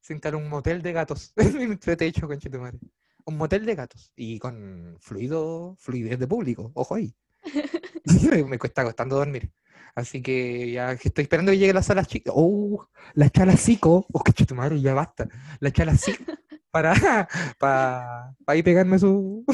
Se 0.00 0.12
instaló 0.12 0.38
un 0.38 0.48
motel 0.48 0.82
de 0.82 0.92
gatos 0.92 1.32
en 1.36 1.56
mi 1.56 1.62
entretecho, 1.64 2.26
conchetumare. 2.26 2.78
Un 3.24 3.36
motel 3.36 3.64
de 3.64 3.74
gatos. 3.76 4.12
Y 4.16 4.38
con 4.38 4.96
fluido, 5.00 5.76
fluidez 5.78 6.18
de 6.18 6.26
público. 6.26 6.72
Ojo 6.74 6.96
ahí. 6.96 7.14
me 8.46 8.58
cuesta 8.58 8.82
costando 8.82 9.16
dormir. 9.16 9.52
Así 9.94 10.22
que 10.22 10.70
ya 10.72 10.92
estoy 10.92 11.22
esperando 11.22 11.52
que 11.52 11.58
llegue 11.58 11.74
la 11.74 11.82
sala 11.82 12.04
chica. 12.04 12.30
¡Oh! 12.34 12.86
La 13.14 13.28
chala 13.30 13.56
cico. 13.56 14.06
¡Oh, 14.12 14.20
conchetumare! 14.20 14.80
Ya 14.80 14.94
basta. 14.94 15.28
La 15.60 15.70
chala 15.70 15.96
cico. 15.96 16.24
Para, 16.72 16.94
para, 17.58 18.34
para 18.46 18.54
ahí 18.54 18.62
pegarme 18.62 18.98
su. 18.98 19.44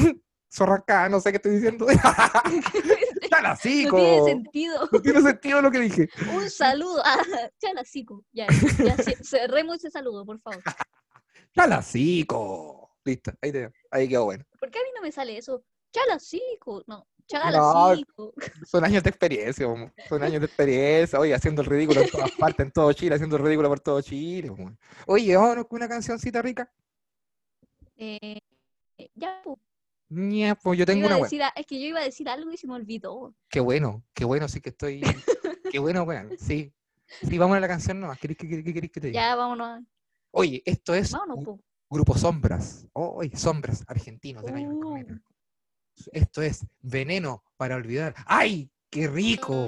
Arrancada, 0.57 1.09
no 1.09 1.19
sé 1.19 1.31
qué 1.31 1.35
estoy 1.35 1.55
diciendo. 1.55 1.85
¡Chala 3.29 3.53
No 3.53 3.59
tiene 3.61 4.23
sentido. 4.25 4.89
No 4.91 5.01
tiene 5.01 5.21
sentido 5.21 5.61
lo 5.61 5.69
que 5.69 5.79
dije. 5.81 6.09
Un 6.33 6.49
saludo. 6.49 7.01
Ah, 7.05 7.17
chalacico. 7.59 8.23
Ya, 8.31 8.47
ya 8.83 8.95
ce- 8.97 9.21
cerremos 9.23 9.75
ese 9.77 9.91
saludo, 9.91 10.25
por 10.25 10.39
favor. 10.39 10.63
¡Chalacico! 11.53 12.91
Listo, 13.03 13.31
ahí, 13.41 13.51
te, 13.51 13.71
ahí 13.91 14.07
quedó 14.07 14.25
bueno. 14.25 14.43
¿Por 14.59 14.69
qué 14.71 14.79
a 14.79 14.83
mí 14.83 14.89
no 14.95 15.01
me 15.01 15.11
sale 15.11 15.37
eso? 15.37 15.63
Chalacico. 15.91 16.83
No, 16.87 17.05
no, 17.31 17.93
son 18.65 18.83
años 18.83 19.03
de 19.03 19.09
experiencia, 19.09 19.67
son 20.07 20.23
años 20.23 20.39
de 20.39 20.45
experiencia, 20.45 21.19
oye, 21.19 21.33
haciendo 21.33 21.61
el 21.61 21.67
ridículo 21.67 22.01
en 22.01 22.09
todas 22.09 22.31
partes, 22.31 22.65
en 22.65 22.71
todo 22.71 22.91
Chile, 22.93 23.15
haciendo 23.15 23.37
el 23.37 23.43
ridículo 23.43 23.69
por 23.69 23.79
todo 23.79 24.01
Chile. 24.01 24.51
Oye, 25.05 25.35
vámonos 25.35 25.67
con 25.67 25.77
una 25.77 25.87
cancioncita 25.87 26.41
rica. 26.41 26.71
Eh, 27.97 28.39
ya, 29.15 29.41
pues. 29.43 29.57
Yeah, 30.09 30.55
pues 30.55 30.79
yo 30.79 30.87
tengo 30.87 31.05
una 31.05 31.19
Es 31.55 31.67
que 31.67 31.79
yo 31.79 31.85
iba 31.85 31.99
a 31.99 32.03
decir 32.03 32.27
algo 32.29 32.51
y 32.51 32.57
se 32.57 32.65
me 32.65 32.73
olvidó. 32.73 33.35
Qué 33.47 33.59
bueno, 33.59 34.03
qué 34.13 34.25
bueno, 34.25 34.47
sí 34.47 34.59
que 34.59 34.69
estoy. 34.69 35.01
qué 35.71 35.77
bueno, 35.79 36.03
weón. 36.03 36.31
Sí. 36.39 36.73
Sí, 37.21 37.37
vámonos 37.37 37.57
a 37.57 37.61
la 37.61 37.67
canción 37.67 37.99
nomás. 37.99 38.19
¿Qué 38.19 38.35
querés 38.35 38.91
que 38.91 39.01
te 39.01 39.07
diga? 39.07 39.21
Ya, 39.21 39.35
vámonos. 39.35 39.83
Oye, 40.31 40.63
esto 40.65 40.95
es 40.95 41.15
Grupo 41.89 42.17
Sombras. 42.17 42.87
Oye, 42.93 43.35
Sombras, 43.35 43.83
argentinos 43.87 44.43
del 44.43 44.53
uh. 44.53 44.57
año 44.57 45.21
esto 46.11 46.41
es 46.41 46.65
Veneno 46.81 47.43
para 47.57 47.75
olvidar. 47.75 48.15
¡Ay! 48.25 48.69
¡Qué 48.89 49.07
rico! 49.07 49.67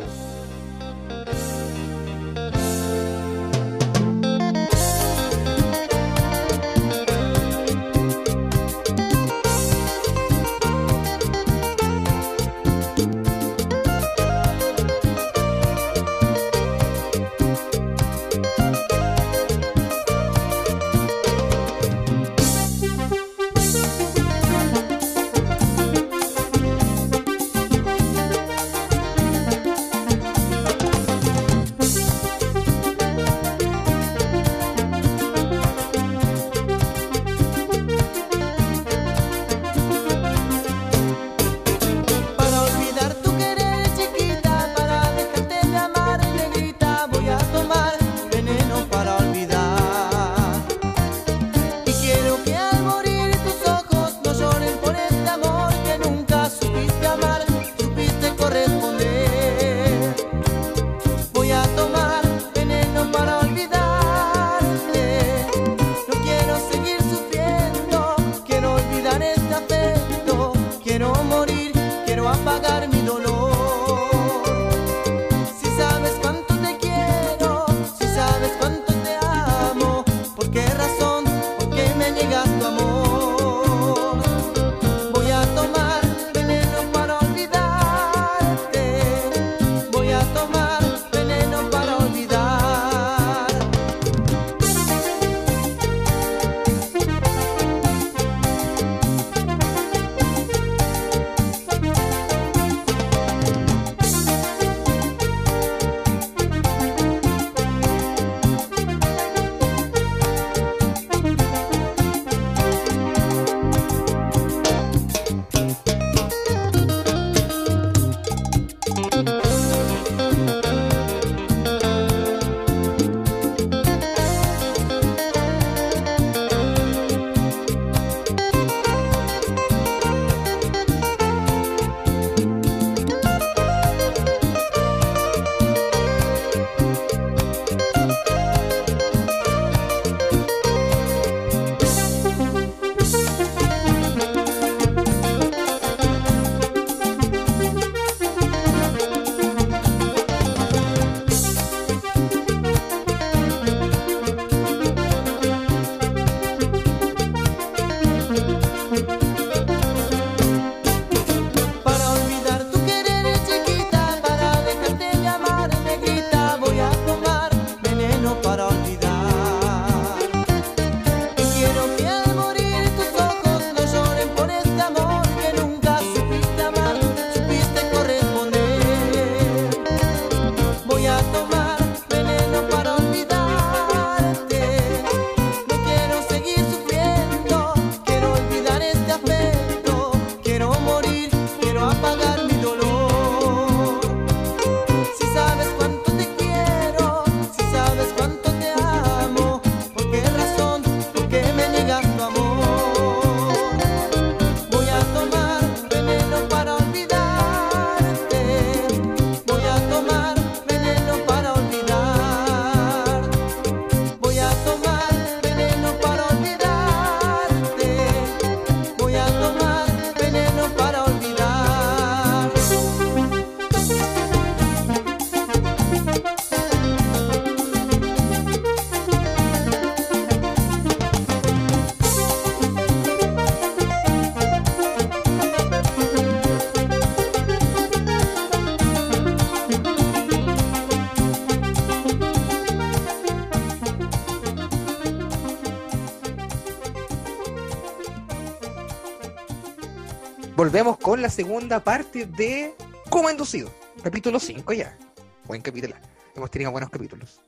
Con 251.11 251.21
la 251.21 251.27
segunda 251.27 251.83
parte 251.83 252.25
de 252.25 252.73
Como 253.09 253.29
Inducido. 253.29 253.69
Capítulo 254.01 254.39
5 254.39 254.71
ya. 254.71 254.97
Buen 255.45 255.61
capítulo. 255.61 255.93
Hemos 256.33 256.49
tenido 256.49 256.71
buenos 256.71 256.89
capítulos. 256.89 257.41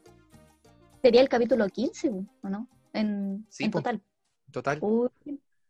Sería 1.01 1.21
el 1.21 1.29
capítulo 1.29 1.69
15, 1.69 2.09
¿o 2.41 2.49
no? 2.49 2.67
En, 2.91 3.45
Sí, 3.47 3.63
en 3.63 3.71
total. 3.71 4.03
Total. 4.51 4.79
Uy, 4.81 5.07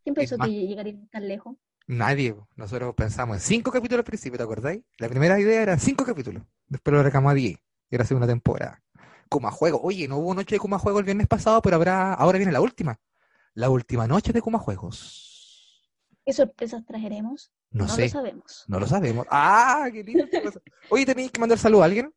¿quién 0.04 0.16
pensó 0.16 0.40
que 0.40 0.50
llegaría 0.50 0.96
tan 1.12 1.28
lejos? 1.28 1.56
Nadie. 1.86 2.36
Nosotros 2.56 2.96
pensamos 2.96 3.38
en 3.38 3.42
cinco 3.42 3.72
capítulos 3.72 4.00
al 4.00 4.06
principio, 4.06 4.40
¿te 4.40 4.44
acordáis? 4.44 4.82
La 4.98 5.08
primera 5.08 5.40
idea 5.40 5.62
era 5.62 5.78
cinco 5.78 6.04
capítulos. 6.04 6.42
Después 6.66 6.96
lo 6.96 7.04
recamamos 7.04 7.34
a 7.34 7.36
10. 7.36 7.60
Y 7.92 7.96
era 7.96 8.06
segunda 8.06 8.26
temporada. 8.26 8.82
Kuma 9.30 9.52
Juego. 9.52 9.80
Oye, 9.84 10.08
no 10.08 10.18
hubo 10.18 10.34
noche 10.34 10.56
de 10.56 10.60
Kuma 10.60 10.80
Juego 10.80 10.98
el 10.98 11.06
viernes 11.06 11.28
pasado, 11.28 11.62
pero 11.62 11.76
habrá. 11.76 12.16
Ahora 12.16 12.40
viene 12.40 12.54
la 12.54 12.62
última. 12.62 13.00
La 13.54 13.70
última 13.70 14.08
noche 14.08 14.34
de 14.34 14.42
Kuma 14.42 14.58
Juegos. 14.58 15.30
¿Qué 16.26 16.34
sorpresas 16.34 16.84
traeremos? 16.88 17.52
No, 17.74 17.86
No 17.86 17.90
sé. 17.96 18.04
lo 18.04 18.10
sabemos. 18.10 18.64
No 18.68 18.80
lo 18.80 18.88
sabemos. 18.88 19.26
¡Ah! 19.30 19.90
¡Qué 19.92 20.04
lindo! 20.04 20.26
Oye, 20.90 21.06
¿tenéis 21.06 21.32
que 21.32 21.40
mandar 21.40 21.58
saludo 21.58 21.82
a 21.82 21.86
alguien? 21.86 22.14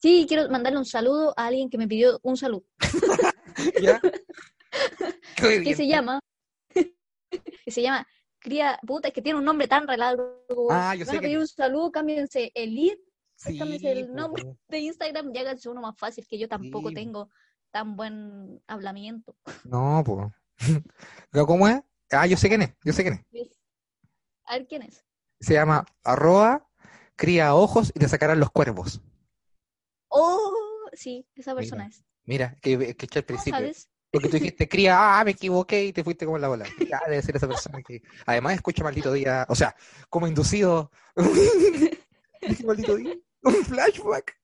Sí, 0.00 0.24
quiero 0.28 0.48
mandarle 0.50 0.78
un 0.78 0.84
saludo 0.84 1.32
a 1.36 1.46
alguien 1.46 1.68
que 1.70 1.78
me 1.78 1.86
pidió 1.88 2.18
un 2.22 2.36
saludo. 2.36 2.64
¿Ya? 3.82 4.00
Qué 5.36 5.62
Que 5.62 5.74
se 5.74 5.86
llama. 5.86 6.20
que 6.70 7.70
se 7.70 7.82
llama. 7.82 8.06
Cría. 8.38 8.78
Puta, 8.86 9.08
es 9.08 9.14
que 9.14 9.22
tiene 9.22 9.38
un 9.38 9.44
nombre 9.44 9.68
tan 9.68 9.86
relado. 9.88 10.44
Ah, 10.70 10.94
yo 10.94 11.04
Van 11.04 11.12
sé 11.12 11.16
a 11.16 11.20
que- 11.20 11.26
pedir 11.26 11.38
un 11.38 11.48
saludo, 11.48 11.90
cámbiense 11.92 12.50
el 12.54 12.74
lead 12.74 12.96
Sí, 13.38 13.58
cámbiense 13.58 13.92
el 13.92 14.06
po. 14.08 14.14
nombre. 14.14 14.44
de 14.68 14.78
Instagram 14.78 15.34
y 15.34 15.38
háganse 15.38 15.68
uno 15.68 15.82
más 15.82 15.94
fácil, 15.98 16.26
que 16.26 16.38
yo 16.38 16.48
tampoco 16.48 16.88
Sí. 16.88 16.94
tengo 16.94 17.28
tan 17.70 17.94
buen 17.96 18.62
hablamiento. 18.66 19.36
No, 19.64 20.02
pues. 20.06 20.28
¿Cómo 21.46 21.68
es? 21.68 21.80
Ah, 22.10 22.26
yo 22.26 22.36
sé 22.38 22.48
quién 22.48 22.62
es. 22.62 22.70
Yo 22.84 22.92
sé 22.94 23.02
quién 23.02 23.14
es. 23.32 23.48
A 24.46 24.54
ver 24.54 24.66
quién 24.66 24.82
es. 24.82 25.04
Se 25.40 25.54
llama 25.54 25.84
arroba, 26.02 26.66
cría 27.14 27.54
ojos 27.54 27.92
y 27.94 27.98
te 27.98 28.08
sacarán 28.08 28.40
los 28.40 28.50
cuervos. 28.50 29.02
Oh, 30.08 30.88
sí, 30.92 31.28
esa 31.34 31.54
persona 31.54 31.86
es. 31.86 32.04
Mira, 32.24 32.56
que, 32.62 32.96
que 32.96 33.06
al 33.18 33.20
¿Cómo 33.24 33.26
principio. 33.26 33.58
sabes? 33.58 33.90
Porque 34.10 34.28
tú 34.28 34.36
dijiste, 34.36 34.68
cría, 34.68 35.20
ah, 35.20 35.24
me 35.24 35.32
equivoqué 35.32 35.84
y 35.84 35.92
te 35.92 36.04
fuiste 36.04 36.24
como 36.24 36.38
en 36.38 36.42
la 36.42 36.48
bola. 36.48 36.66
Ya, 36.88 37.00
debe 37.06 37.22
ser 37.22 37.36
esa 37.36 37.48
persona 37.48 37.82
que 37.82 38.02
además 38.24 38.54
escucha 38.54 38.84
maldito 38.84 39.12
día. 39.12 39.44
O 39.48 39.54
sea, 39.54 39.74
como 40.08 40.26
inducido. 40.26 40.90
Dije 41.16 42.64
maldito 42.64 42.96
día. 42.96 43.14
Un 43.42 43.64
flashback. 43.64 44.38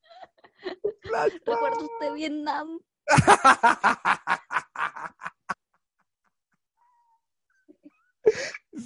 Un 0.83 0.93
flashback. 1.01 1.45
¿Recuerda 1.45 1.79
usted 1.79 2.13
Vietnam? 2.13 2.79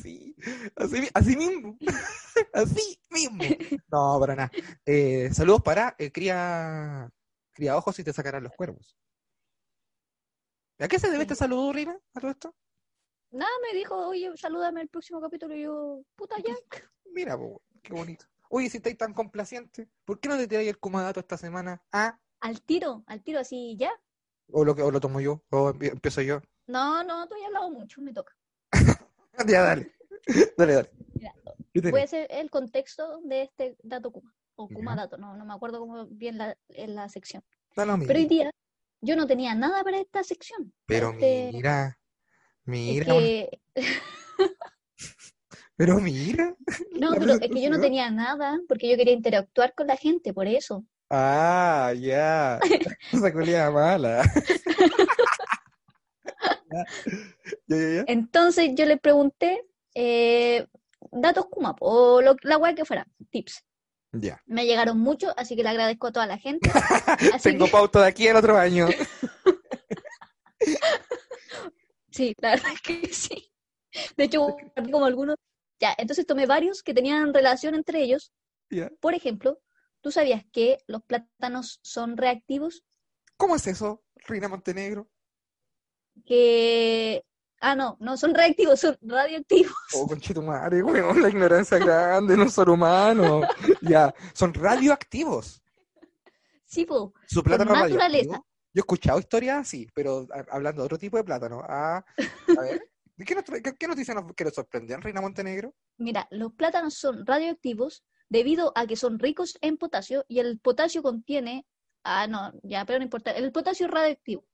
Sí, 0.02 0.36
así, 0.76 1.08
así 1.14 1.38
mismo. 1.38 1.78
Así 2.54 3.00
mismo. 3.10 3.44
No, 3.92 4.18
para 4.20 4.36
nada. 4.36 4.52
Eh, 4.86 5.30
saludos 5.34 5.62
para 5.64 5.96
eh, 5.98 6.12
cría, 6.12 7.10
cría 7.52 7.76
ojos 7.78 7.98
y 8.00 8.04
te 8.04 8.14
sacarán 8.14 8.44
los 8.44 8.54
cuervos. 8.54 8.96
¿A 10.80 10.88
qué 10.88 11.00
se 11.00 11.10
debe 11.10 11.24
este 11.24 11.36
saludo, 11.36 11.74
Rina? 11.74 11.98
¿A 12.14 12.20
todo 12.20 12.32
esto? 12.32 12.56
Nada, 13.32 13.52
me 13.62 13.78
dijo, 13.78 13.96
oye, 14.08 14.32
salúdame 14.38 14.82
el 14.82 14.90
próximo 14.90 15.20
capítulo. 15.20 15.56
Y 15.56 15.64
yo, 15.64 16.04
puta, 16.16 16.36
ya. 16.46 16.54
Mira, 17.06 17.38
po, 17.38 17.62
qué 17.82 17.94
bonito. 17.94 18.26
Oye, 18.50 18.70
si 18.70 18.78
estáis 18.78 18.98
tan 18.98 19.14
complaciente, 19.14 19.90
¿por 20.06 20.20
qué 20.20 20.30
no 20.30 20.38
te 20.38 20.48
tiráis 20.48 20.70
el 20.70 20.80
comadato 20.80 21.20
esta 21.20 21.38
semana? 21.38 21.82
Ah, 21.92 22.20
Al 22.40 22.62
tiro, 22.62 23.04
al 23.08 23.24
tiro, 23.24 23.40
así, 23.40 23.76
ya. 23.80 23.92
o 24.52 24.64
lo, 24.64 24.76
que- 24.76 24.84
o 24.84 24.92
lo 24.92 25.00
tomo 25.00 25.20
yo, 25.20 25.44
o 25.50 25.72
empie- 25.74 25.92
empiezo 25.92 26.22
yo. 26.22 26.40
No, 26.68 27.04
no, 27.04 27.28
tú 27.28 27.36
ya 27.36 27.42
has 27.42 27.48
hablado 27.48 27.72
mucho, 27.72 28.02
me 28.02 28.14
toca. 28.14 28.37
Ya, 29.48 29.62
dale. 29.62 29.92
Dale, 30.58 30.74
dale. 30.74 30.90
Mira. 31.14 31.92
Voy 31.92 32.02
a 32.02 32.04
hacer 32.04 32.28
el 32.32 32.50
contexto 32.50 33.22
de 33.24 33.44
este 33.44 33.78
dato 33.84 34.12
Kuma. 34.12 34.34
O 34.56 34.68
Kuma 34.68 34.96
dato, 34.96 35.18
no, 35.18 35.38
no 35.38 35.46
me 35.46 35.54
acuerdo 35.54 35.80
cómo 35.80 36.08
bien 36.08 36.40
la, 36.40 36.58
en 36.70 36.96
la 36.96 37.08
sección. 37.10 37.44
Pero 37.76 37.94
hoy 38.20 38.26
día 38.26 38.50
yo 39.02 39.16
no 39.16 39.28
tenía 39.28 39.54
nada 39.54 39.84
para 39.84 40.00
esta 40.00 40.24
sección. 40.24 40.74
Pero 40.88 41.12
Este, 41.12 41.52
mira, 41.54 41.90
es 41.90 41.96
mira, 42.66 43.06
que, 43.06 43.62
pero 45.76 46.00
mira. 46.00 46.56
no, 47.00 47.12
pero 47.20 47.34
es 47.34 47.40
que 47.52 47.62
yo 47.62 47.70
no 47.70 47.80
tenía 47.80 48.10
nada 48.10 48.60
porque 48.68 48.90
yo 48.90 48.98
quería 48.98 49.14
interactuar 49.14 49.76
con 49.76 49.86
la 49.86 49.96
gente, 49.96 50.34
por 50.34 50.48
eso. 50.48 50.84
Ah, 51.12 51.94
ya. 51.96 52.60
Esa 53.14 53.32
culia 53.32 53.70
mala. 53.70 54.24
Entonces 58.08 58.72
yo 58.76 58.86
le 58.86 58.98
pregunté 58.98 59.66
eh, 59.96 60.68
datos 61.12 61.46
Kuma, 61.48 61.76
po, 61.76 61.86
o 61.88 62.22
lo- 62.22 62.36
la 62.44 62.58
web 62.58 62.76
que 62.76 62.86
fuera, 62.86 63.08
tips. 63.30 63.64
Ya. 64.14 64.42
Me 64.46 64.66
llegaron 64.66 65.00
muchos, 65.00 65.34
así 65.38 65.56
que 65.56 65.64
le 65.64 65.70
agradezco 65.70 66.08
a 66.08 66.12
toda 66.12 66.26
la 66.26 66.38
gente. 66.38 66.70
Así 67.34 67.52
Tengo 67.52 67.66
que, 67.66 67.72
pauta 67.72 68.02
de 68.02 68.08
aquí 68.08 68.28
al 68.28 68.38
otro 68.38 68.58
año. 68.58 68.88
sí, 72.12 72.34
la 72.40 72.52
verdad 72.52 72.72
es 72.74 72.82
que 72.82 73.14
sí. 73.14 73.52
De 74.16 74.26
hecho, 74.26 74.56
como 74.92 75.06
algunos. 75.06 75.36
Ya, 75.80 75.94
entonces 75.98 76.26
tomé 76.26 76.48
varios 76.48 76.82
que 76.82 76.94
tenían 76.94 77.34
relación 77.34 77.76
entre 77.76 78.02
ellos. 78.02 78.32
Por 79.00 79.14
ejemplo, 79.14 79.62
¿tú 80.02 80.12
sabías 80.12 80.44
que 80.52 80.80
los 80.88 81.04
plátanos 81.04 81.80
son 81.84 82.18
reactivos? 82.18 82.84
¿Cómo 83.38 83.56
es 83.56 83.68
eso, 83.68 84.04
Rina 84.28 84.48
Montenegro? 84.48 85.08
Que. 86.26 87.24
Ah, 87.60 87.76
no, 87.76 87.98
no 88.00 88.18
son 88.18 88.36
reactivos, 88.36 88.80
son 88.80 88.98
radioactivos. 89.02 89.74
Oh, 89.96 90.08
conchetumare, 90.08 90.84
weón, 90.84 91.22
la 91.22 91.30
ignorancia 91.30 91.80
grande, 91.80 92.38
no 92.38 92.50
son 92.50 92.70
humanos. 92.70 93.48
Ya, 93.82 94.14
son 94.34 94.54
radioactivos. 94.54 95.62
Sí, 96.66 96.86
po. 96.86 97.14
Su 97.26 97.42
plátano 97.42 97.74
radioactivo. 97.74 98.46
Yo 98.74 98.82
he 98.82 98.84
escuchado 98.84 99.20
historias 99.20 99.58
así, 99.58 99.88
pero 99.94 100.28
hablando 100.52 100.82
de 100.82 100.86
otro 100.86 100.98
tipo 101.00 101.18
de 101.18 101.24
plátano. 101.24 101.64
Ah, 101.68 102.06
a 102.58 102.62
ver, 102.62 102.92
¿de 103.16 103.26
qué, 103.26 103.34
nos 103.34 103.46
qué, 103.46 103.74
qué 103.74 103.88
noticias 103.88 104.16
nos 104.16 104.32
que 104.36 104.44
nos 104.44 104.54
sorprendió, 104.54 104.98
Reina 104.98 105.22
Montenegro? 105.22 105.74
Mira, 105.98 106.28
los 106.30 106.54
plátanos 106.54 106.94
son 106.94 107.26
radioactivos 107.26 108.04
debido 108.30 108.74
a 108.76 108.86
que 108.86 108.96
son 108.96 109.18
ricos 109.18 109.58
en 109.62 109.78
potasio 109.78 110.26
y 110.28 110.40
el 110.40 110.60
potasio 110.60 111.02
contiene. 111.02 111.66
Ah, 112.04 112.28
no, 112.28 112.54
ya, 112.62 112.86
pero 112.86 113.00
no 113.00 113.06
importa. 113.06 113.32
El 113.32 113.52
potasio 113.52 113.88
es 113.88 113.92
radioactivo. 113.92 114.46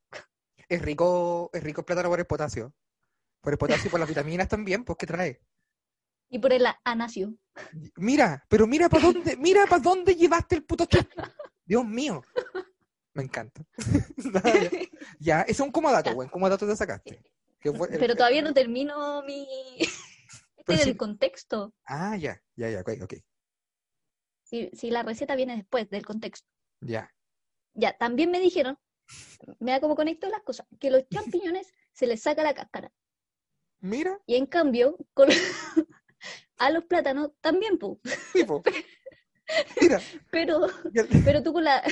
Es 0.74 0.82
rico, 0.82 1.52
es 1.54 1.64
rico 1.64 1.82
el 1.82 1.86
plátano 1.86 2.10
por 2.10 2.20
el 2.20 2.26
potasio. 2.26 2.74
Por 3.42 3.54
el 3.54 3.60
potasio 3.60 3.88
y 3.88 3.92
por 3.92 4.00
las 4.00 4.10
vitaminas 4.10 4.48
también, 4.48 4.84
pues, 4.84 4.98
¿qué 4.98 5.06
trae? 5.06 5.40
Y 6.30 6.40
por 6.40 6.52
el 6.52 6.66
anasio. 6.84 7.36
Mira, 7.98 8.44
pero 8.50 8.66
mira 8.66 8.90
para 8.90 9.04
dónde, 9.04 9.38
mira 9.38 9.68
para 9.68 9.82
dónde 9.84 10.16
llevaste 10.16 10.56
el 10.56 10.64
puto 10.64 10.86
chiste. 10.86 11.16
Dios 11.64 11.86
mío. 11.86 12.24
Me 13.14 13.22
encanta. 13.24 13.64
ya, 14.18 14.72
ya, 15.20 15.42
ese 15.42 15.52
es 15.52 15.60
un 15.60 15.72
comodato, 15.72 16.16
buen 16.16 16.30
comodato 16.30 16.66
te 16.66 16.76
sacaste. 16.76 17.22
Que 17.60 17.72
fue 17.72 17.88
el- 17.90 18.00
Pero 18.00 18.16
todavía 18.16 18.42
no 18.42 18.54
termino 18.54 19.22
mi. 19.24 19.48
Este 20.58 20.74
es 20.76 20.82
sí- 20.84 20.90
el 20.92 20.98
contexto. 20.98 21.74
Ah, 21.86 22.16
ya, 22.18 22.42
ya, 22.56 22.70
ya, 22.70 22.80
ok, 22.82 22.90
ok. 23.04 23.14
Si, 24.44 24.72
si 24.74 24.90
la 24.90 25.04
receta 25.04 25.36
viene 25.36 25.56
después 25.58 25.90
del 25.90 26.06
contexto. 26.06 26.48
Ya. 26.80 27.14
Ya, 27.74 27.98
también 27.98 28.32
me 28.32 28.40
dijeron, 28.40 28.80
me 29.60 29.72
da 29.72 29.80
como 29.80 29.96
conecto 29.96 30.28
las 30.30 30.42
cosas, 30.44 30.66
que 30.80 30.90
los 30.92 31.08
champiñones 31.10 31.74
se 31.94 32.08
les 32.08 32.22
saca 32.22 32.44
la 32.44 32.54
cáscara. 32.54 32.92
Mira, 33.80 34.18
Y 34.26 34.36
en 34.36 34.46
cambio, 34.46 34.98
con- 35.14 35.28
a 36.58 36.70
los 36.70 36.86
plátanos 36.86 37.32
también, 37.42 37.78
pu. 37.78 38.00
tipo. 38.32 38.64
Mira. 39.82 40.00
Pero, 40.32 40.68
pero 41.26 41.44
tú 41.44 41.52
con 41.54 41.66
la, 41.66 41.84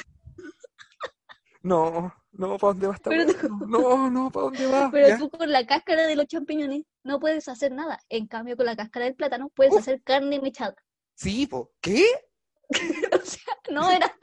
No, 1.64 2.12
no, 2.32 2.58
¿para 2.58 2.72
dónde 2.74 2.88
va 2.88 2.94
esta 2.96 3.10
Pero 3.10 3.26
weá? 3.26 3.36
No, 3.68 4.10
no, 4.10 4.32
¿para 4.32 4.46
dónde 4.46 4.66
va? 4.68 4.90
pero 4.92 5.08
Ya. 5.10 5.18
tú 5.18 5.30
con 5.30 5.52
la 5.52 5.66
cáscara 5.68 6.08
de 6.08 6.16
los 6.16 6.26
champiñones 6.28 6.84
no 7.04 7.20
puedes 7.20 7.48
hacer 7.50 7.72
nada. 7.72 8.00
En 8.10 8.28
cambio, 8.28 8.56
con 8.56 8.66
la 8.66 8.76
cáscara 8.76 9.06
del 9.06 9.16
plátano 9.16 9.50
puedes 9.50 9.74
Uf. 9.74 9.80
hacer 9.82 10.02
carne 10.02 10.40
mechada. 10.40 10.76
Sí, 11.14 11.46
po. 11.46 11.72
¿Qué? 11.82 12.06
o 13.12 13.26
sea, 13.26 13.54
no 13.70 13.92
era, 13.92 14.16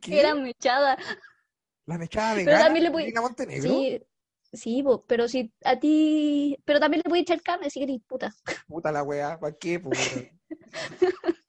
¿Qué? 0.00 0.18
era 0.20 0.34
mechada. 0.34 0.96
La 1.86 1.98
mechada 1.98 2.34
Pero 2.34 2.46
vegana 2.46 2.64
también 2.64 2.82
le 2.84 2.88
de 2.90 2.92
voy- 2.92 3.02
Reina 3.04 3.20
Montenegro. 3.20 3.70
Sí, 3.70 4.02
sí, 4.52 4.84
pero 5.06 5.28
si 5.28 5.52
a 5.64 5.78
ti, 5.78 6.58
pero 6.64 6.80
también 6.80 7.02
le 7.04 7.08
puedes 7.08 7.22
echar 7.22 7.40
carne 7.42 7.70
si 7.70 7.80
querés, 7.80 8.00
puta. 8.06 8.34
Puta 8.66 8.90
la 8.92 9.02
weá, 9.02 9.38
¿para 9.38 9.54
qué, 9.56 9.78
po? 9.80 9.90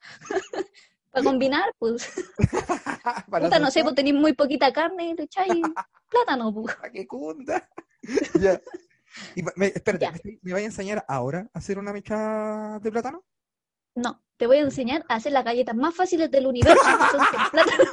Para 1.10 1.24
combinar, 1.24 1.74
pues, 1.78 2.06
Para 3.30 3.44
puta, 3.46 3.58
no 3.58 3.70
sé, 3.70 3.82
pues 3.82 3.94
tenéis 3.94 4.14
muy 4.14 4.34
poquita 4.34 4.72
carne 4.72 5.10
y 5.10 5.14
le 5.14 5.22
echáis 5.24 5.50
plátano, 6.10 6.52
pues. 6.54 6.76
¿Para 6.76 6.92
qué 6.92 7.06
cunda? 7.06 7.68
ya. 8.40 8.60
Y 9.34 9.42
me, 9.56 9.66
espérate, 9.66 10.04
Ya. 10.04 10.12
¿me, 10.42 10.52
vaya 10.52 10.64
a 10.64 10.66
enseñar 10.66 11.04
ahora 11.08 11.50
a 11.52 11.58
hacer 11.58 11.78
una 11.78 11.92
mechada 11.92 12.78
de 12.78 12.90
plátano? 12.92 13.24
No, 13.96 14.22
te 14.36 14.46
voy 14.46 14.58
a 14.58 14.60
enseñar 14.60 15.04
a 15.08 15.16
hacer 15.16 15.32
las 15.32 15.44
galletas 15.44 15.74
más 15.74 15.94
fáciles 15.94 16.30
del 16.30 16.46
universo, 16.46 16.78
que 16.84 17.16
son 17.16 17.50
plátano. 17.50 17.84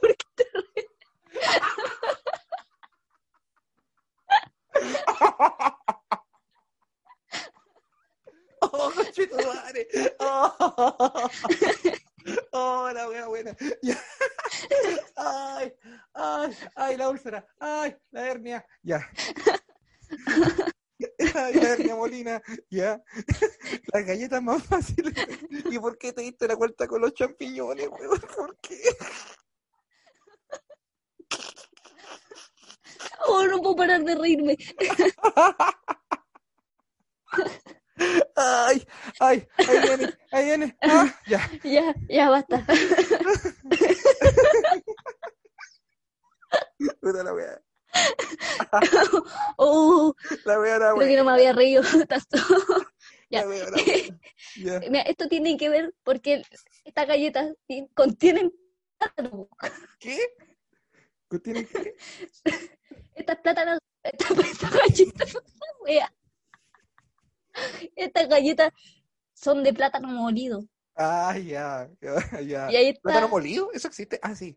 Pero 0.00 0.14
¿por 8.60 9.12
qué 9.12 9.26
te 9.26 9.36
ríes? 9.72 10.12
Oh, 12.52 12.90
la 12.92 13.08
wea 13.08 13.26
buena. 13.26 13.56
Ay, 15.16 15.72
ay, 16.14 16.56
ay, 16.76 16.96
la 16.96 17.08
úlcera. 17.08 17.46
Ay, 17.58 17.96
la 18.10 18.28
hernia. 18.28 18.64
Ya. 18.82 19.08
Ay, 21.34 21.54
la 21.54 21.68
hernia 21.70 21.96
molina. 21.96 22.42
Ya. 22.70 23.02
Las 23.92 24.04
galletas 24.04 24.42
más 24.42 24.62
fáciles. 24.62 25.14
¿Y 25.70 25.78
por 25.78 25.98
qué 25.98 26.12
te 26.12 26.22
diste 26.22 26.46
la 26.46 26.54
vuelta 26.54 26.86
con 26.86 27.00
los 27.00 27.14
champiñones, 27.14 27.88
weón? 27.88 28.20
¿Por 28.20 28.56
qué? 28.58 28.80
Oh, 33.30 33.46
no 33.46 33.60
puedo 33.60 33.76
parar 33.76 34.02
de 34.02 34.14
reírme. 34.14 34.56
Ay, 38.36 38.86
ay, 39.20 39.46
ahí 39.58 39.78
viene, 39.82 40.14
ahí 40.30 40.44
viene. 40.44 40.76
Ah, 40.82 41.14
ya. 41.26 41.50
Ya, 41.64 41.94
ya 42.08 42.30
basta. 42.30 42.64
Puta 47.00 47.24
la 47.24 47.34
wea. 47.34 47.60
Oh, 49.56 50.14
La 50.44 50.60
wea 50.60 50.76
era 50.76 50.94
creo 50.94 51.08
que 51.08 51.16
no 51.16 51.24
me 51.24 51.32
había 51.32 51.52
reído 51.52 51.82
tanto. 52.08 52.38
Ya. 53.30 53.42
La 53.42 53.48
wea 53.48 53.62
era 53.66 53.70
buena. 53.70 54.20
Ya. 54.56 54.80
Mira, 54.90 55.02
esto 55.02 55.28
tiene 55.28 55.56
que 55.56 55.68
ver 55.68 55.94
porque 56.04 56.42
estas 56.84 57.06
galletas 57.06 57.52
ti- 57.66 57.88
contienen 57.94 58.52
plátano. 58.98 59.48
¿Qué? 59.98 60.18
¿Contiene 61.28 61.66
qué? 61.66 61.94
Estas 63.18 63.38
plátanos, 63.38 63.78
estas, 64.02 64.30
estas 64.38 64.72
galletas, 64.72 65.36
wea. 65.84 66.14
Estas 67.96 68.28
galletas 68.28 68.72
son 69.34 69.62
de 69.64 69.72
plátano 69.74 70.08
molido. 70.08 70.64
Ah, 70.94 71.36
ya, 71.38 71.88
ya, 72.00 72.40
ya. 72.40 72.70
Y 72.72 72.76
ahí 72.76 72.88
está. 72.88 73.02
¿Plátano 73.02 73.28
molido? 73.28 73.70
¿Eso 73.72 73.88
existe? 73.88 74.18
Ah, 74.22 74.34
sí. 74.34 74.56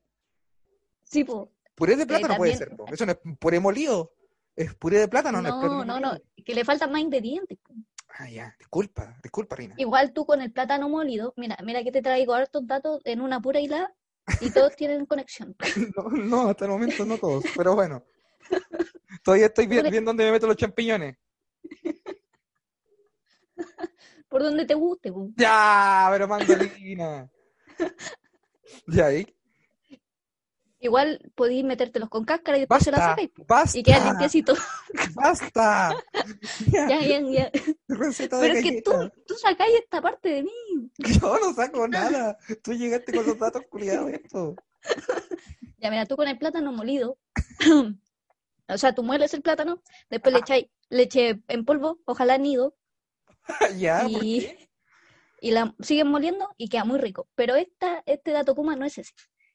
Sí, 1.03 1.23
po. 1.23 1.51
Puré 1.75 1.95
de 1.95 2.05
plátano 2.05 2.35
puede 2.37 2.51
también- 2.53 2.69
ser, 2.69 2.77
po. 2.77 2.85
Eso 2.93 3.05
no 3.05 3.11
es 3.13 3.19
puré 3.39 3.59
molido. 3.59 4.13
Es 4.55 4.75
puré 4.75 4.99
de 4.99 5.07
plátano, 5.07 5.41
no, 5.41 5.47
es 5.47 5.53
No, 5.55 5.59
plátano 5.61 5.85
no, 5.85 5.99
no, 5.99 6.19
que 6.45 6.53
le 6.53 6.65
faltan 6.65 6.91
más 6.91 7.01
ingredientes. 7.01 7.57
po. 7.63 7.73
Ah, 8.19 8.29
ya. 8.29 8.55
Disculpa, 8.59 9.17
disculpa, 9.23 9.55
Rina. 9.55 9.75
Igual 9.77 10.13
tú 10.13 10.25
con 10.25 10.41
el 10.41 10.51
plátano 10.51 10.89
molido, 10.89 11.33
mira, 11.37 11.57
mira 11.63 11.83
que 11.83 11.91
te 11.91 12.01
traigo 12.01 12.33
hartos 12.33 12.67
datos 12.67 13.01
en 13.05 13.21
una 13.21 13.39
pura 13.41 13.59
hilada 13.59 13.93
y 14.41 14.51
todos 14.51 14.75
tienen 14.77 15.05
conexión. 15.05 15.55
No, 15.95 16.09
no, 16.09 16.49
hasta 16.49 16.65
el 16.65 16.71
momento 16.71 17.05
no 17.05 17.17
todos, 17.17 17.43
pero 17.55 17.73
bueno. 17.75 18.03
Todavía 19.23 19.47
estoy 19.47 19.67
vi- 19.67 19.75
Porque- 19.77 19.91
viendo 19.91 20.09
dónde 20.09 20.25
me 20.25 20.31
meto 20.31 20.47
los 20.47 20.55
champiñones. 20.57 21.17
Por 24.29 24.41
donde 24.43 24.65
te 24.65 24.73
guste. 24.73 25.11
Ya, 25.35 26.07
pero 26.11 26.27
mandolina. 26.27 27.29
Ya, 28.87 29.07
ahí. 29.07 29.27
Igual 30.79 31.19
podéis 31.35 31.63
metértelos 31.65 32.09
con 32.09 32.23
cáscara 32.23 32.57
y 32.57 32.61
después 32.61 32.81
se 32.83 32.89
las 32.89 32.99
Basta, 33.01 33.11
sacáis, 33.21 33.31
basta, 33.47 33.77
Y 33.77 33.83
quedan 33.83 34.05
limpiecitos. 34.07 34.59
basta. 35.13 35.95
Ya, 36.71 36.87
ya, 36.89 37.01
ya, 37.01 37.19
ya. 37.19 37.51
receta 37.89 38.37
de 38.39 38.47
Pero 38.47 38.59
es 38.59 38.63
que 38.63 38.81
tú, 38.81 38.91
tú 39.27 39.33
sacáis 39.35 39.75
esta 39.75 40.01
parte 40.01 40.29
de 40.29 40.43
mí. 40.43 40.51
Yo 40.97 41.37
no 41.39 41.53
saco 41.53 41.87
nada. 41.87 42.37
Tú 42.63 42.73
llegaste 42.73 43.13
con 43.13 43.25
los 43.27 43.37
datos 43.37 43.61
culiados 43.69 44.09
esto. 44.11 44.55
Ya, 45.77 45.91
mira, 45.91 46.05
tú 46.05 46.15
con 46.15 46.27
el 46.29 46.37
plátano 46.39 46.71
molido, 46.71 47.17
o 48.67 48.77
sea, 48.77 48.93
tú 48.93 49.03
mueles 49.03 49.33
el 49.33 49.41
plátano, 49.41 49.81
después 50.09 50.33
le 50.33 50.39
echáis 50.39 50.65
leche 50.89 51.41
en 51.47 51.65
polvo, 51.65 51.99
ojalá 52.05 52.37
nido, 52.37 52.75
Ya, 53.77 54.01
¿por 54.03 54.23
y, 54.23 54.39
qué? 54.41 54.69
y 55.41 55.51
la 55.51 55.75
siguen 55.81 56.07
moliendo 56.07 56.47
y 56.57 56.69
queda 56.69 56.85
muy 56.85 56.99
rico. 56.99 57.27
Pero 57.35 57.55
esta, 57.55 58.03
este 58.05 58.31
dato 58.31 58.53
Kuma 58.55 58.75
no 58.75 58.85
es 58.85 58.97
ese, 58.97 59.13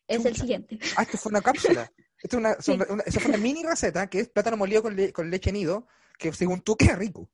es 0.09 0.25
el 0.25 0.37
siguiente. 0.37 0.79
Ah, 0.97 1.03
esto 1.03 1.17
fue 1.19 1.31
una 1.31 1.43
cápsula. 1.43 1.91
Esto 2.23 2.39
es 2.39 2.41
una, 2.41 2.55
son- 2.63 2.79
Sí. 2.81 2.87
una- 2.93 3.03
esa 3.05 3.21
fue 3.21 3.29
una 3.29 3.39
mini 3.39 3.63
receta 3.63 4.07
que 4.09 4.21
es 4.21 4.29
plátano 4.31 4.57
molido 4.57 4.83
con, 4.83 4.97
le- 4.97 5.13
con 5.13 5.31
leche 5.31 5.53
nido, 5.53 5.87
que 6.19 6.33
según 6.33 6.63
tú 6.63 6.75
queda 6.75 6.97
rico. 6.97 7.29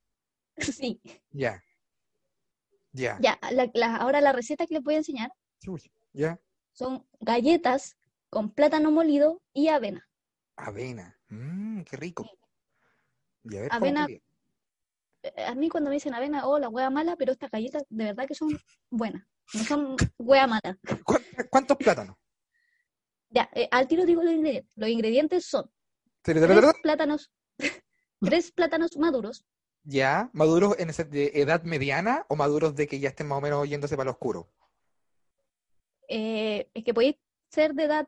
Sí, 0.59 1.01
Ya. 1.31 1.63
Ya. 2.91 3.17
ya, 3.21 3.39
la- 3.53 3.71
la- 3.75 3.97
ahora 3.97 4.21
la 4.21 4.33
receta 4.33 4.67
que 4.67 4.75
les 4.75 4.83
voy 4.83 4.95
a 4.95 4.99
enseñar 4.99 5.33
Ya. 6.13 6.39
son 6.73 7.07
galletas 7.21 7.97
con 8.29 8.51
plátano 8.53 8.91
molido 8.91 9.41
y 9.55 9.69
avena. 9.69 10.09
Avena. 10.57 11.17
Mmm, 11.33 11.83
qué 11.85 11.97
rico. 11.97 12.27
Y 13.45 13.57
a 13.57 13.63
ver, 13.63 13.71
¿cómo 13.71 13.85
Avena-? 13.87 14.07
Eh, 14.07 15.45
A 15.47 15.55
mí 15.55 15.69
cuando 15.69 15.89
me 15.89 15.95
dicen 15.95 16.15
avena, 16.15 16.47
oh, 16.47 16.59
la 16.59 16.69
hueá 16.69 16.91
mala, 16.91 17.17
pero 17.17 17.33
estas 17.33 17.51
galletas 17.51 17.85
de 17.89 18.05
verdad 18.05 18.27
que 18.27 18.35
son 18.35 18.51
buenas, 18.91 19.25
no 19.55 19.65
son 19.65 19.97
hueá 20.19 20.47
mala. 20.47 20.79
¿Cuán- 21.07 21.23
¿Cuántos 21.51 21.77
plátanos? 21.79 22.17
Ya, 23.31 23.49
eh, 23.55 23.69
al 23.71 23.89
tiro 23.89 24.05
digo 24.05 24.23
los 24.23 24.33
ingredientes. 24.33 24.71
Los 24.77 24.89
ingredientes 24.91 25.47
son 25.47 25.71
¿Tres 26.23 26.75
plátanos, 26.83 27.31
tres 28.21 28.53
plátanos 28.53 28.97
maduros, 28.99 29.45
Ya, 29.85 30.29
maduros 30.35 30.77
en 30.79 30.89
de 31.11 31.33
edad 31.35 31.63
mediana 31.65 32.27
o 32.29 32.37
maduros 32.37 32.75
de 32.77 32.87
que 32.87 33.01
ya 33.01 33.09
estén 33.09 33.27
más 33.27 33.39
o 33.39 33.41
menos 33.41 33.69
yéndose 33.69 33.97
para 33.97 34.07
lo 34.07 34.11
oscuro. 34.13 34.49
eh, 36.09 36.69
es 36.75 36.85
que 36.85 36.93
podéis 36.93 37.17
ser 37.51 37.75
de 37.75 37.85
edad 37.85 38.07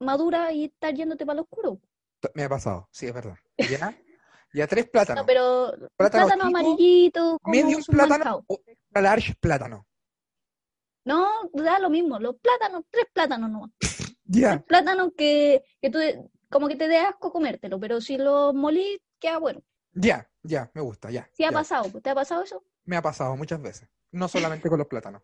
madura 0.00 0.52
y 0.52 0.64
estar 0.66 0.94
yéndote 0.94 1.24
para 1.24 1.36
lo 1.36 1.42
oscuro. 1.42 1.80
Me 2.34 2.44
ha 2.44 2.48
pasado, 2.48 2.88
sí, 2.92 3.06
es 3.06 3.14
verdad. 3.14 3.36
Ya, 3.70 3.96
ya 4.52 4.66
tres 4.66 4.88
plátanos. 4.88 5.22
No, 5.22 5.26
pero 5.26 5.72
Plátano 5.96 6.26
plátano 6.26 6.44
chico, 6.48 6.58
amarillito, 6.58 7.38
mancao. 7.42 7.84
plátano 7.88 8.44
o 8.46 8.60
extra 8.66 9.02
large 9.02 9.34
plátano. 9.40 9.86
No, 11.04 11.28
da 11.52 11.78
lo 11.78 11.88
mismo, 11.90 12.18
los 12.18 12.36
plátanos, 12.36 12.84
tres 12.90 13.06
plátanos 13.12 13.50
nomás. 13.50 13.70
Ya, 14.28 14.58
Plátanos 14.58 15.12
que, 15.16 15.62
que 15.80 15.88
tú, 15.88 16.00
como 16.50 16.66
que 16.66 16.74
te 16.74 16.88
dé 16.88 16.98
asco 16.98 17.30
comértelo, 17.32 17.78
pero 17.78 18.00
si 18.00 18.18
los 18.18 18.52
molís, 18.54 18.98
queda 19.20 19.38
bueno. 19.38 19.62
ya, 19.92 20.28
ya, 20.42 20.68
me 20.74 20.80
gusta, 20.80 21.12
ya. 21.12 21.30
¿Sí 21.32 21.44
ha 21.44 21.52
pasado? 21.52 21.88
¿Te 22.00 22.10
ha 22.10 22.14
pasado 22.16 22.42
eso? 22.42 22.64
Me 22.84 22.96
ha 22.96 23.02
pasado 23.02 23.36
muchas 23.36 23.62
veces. 23.62 23.88
No 24.10 24.26
solamente 24.26 24.68
con 24.68 24.78
los 24.78 24.88
plátanos. 24.88 25.22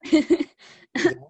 Ya. 0.94 1.28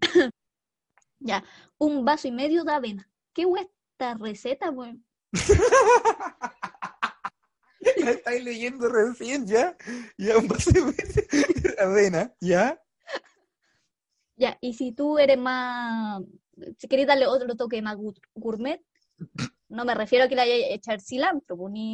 Ya, 1.22 1.44
un 1.78 2.04
vaso 2.04 2.28
y 2.28 2.32
medio 2.32 2.64
de 2.64 2.72
avena. 2.72 3.10
¿Qué 3.32 3.44
hueá 3.46 3.66
esta 4.00 4.14
receta, 4.14 4.70
weón? 4.70 5.04
La 7.96 8.10
estáis 8.12 8.42
leyendo 8.42 8.88
recién, 8.88 9.46
ya. 9.46 9.76
Ya, 10.16 10.38
un 10.38 10.48
vaso 10.48 10.70
de 10.70 11.76
avena, 11.78 12.34
ya. 12.40 12.80
Ya, 14.36 14.56
y 14.60 14.72
si 14.74 14.92
tú 14.92 15.18
eres 15.18 15.38
más, 15.38 16.22
si 16.78 16.88
querés 16.88 17.06
darle 17.06 17.26
otro 17.26 17.54
toque 17.56 17.82
más 17.82 17.96
gourmet, 18.34 18.82
no 19.68 19.84
me 19.84 19.94
refiero 19.94 20.24
a 20.24 20.28
que 20.28 20.34
le 20.34 20.42
haya 20.42 20.74
echar 20.74 21.00
cilantro, 21.00 21.56
po, 21.58 21.68
ni, 21.68 21.92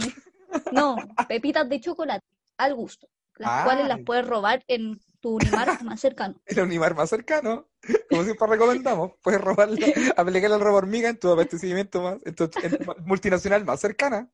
no, 0.70 0.94
pepitas 1.28 1.68
de 1.68 1.80
chocolate, 1.80 2.24
al 2.56 2.74
gusto, 2.74 3.08
las 3.36 3.64
cuales 3.64 3.88
las 3.88 3.98
Ay. 3.98 4.04
puedes 4.04 4.26
robar 4.26 4.64
en 4.68 5.00
tu 5.26 5.34
Unimar 5.34 5.82
más 5.82 6.00
cercano. 6.00 6.40
El 6.46 6.60
Unimar 6.60 6.94
más 6.94 7.10
cercano, 7.10 7.68
como 8.08 8.22
siempre 8.22 8.46
recomendamos, 8.46 9.12
puedes 9.22 9.40
robarle, 9.40 9.92
aplicarle 10.16 10.54
al 10.54 10.60
robo 10.60 10.76
hormiga 10.76 11.08
en 11.08 11.18
tu 11.18 11.28
abastecimiento 11.28 12.00
más, 12.00 12.18
en 12.24 12.34
tu, 12.36 12.44
en 12.62 12.78
tu 12.78 12.94
multinacional 13.04 13.64
más 13.64 13.80
cercana. 13.80 14.30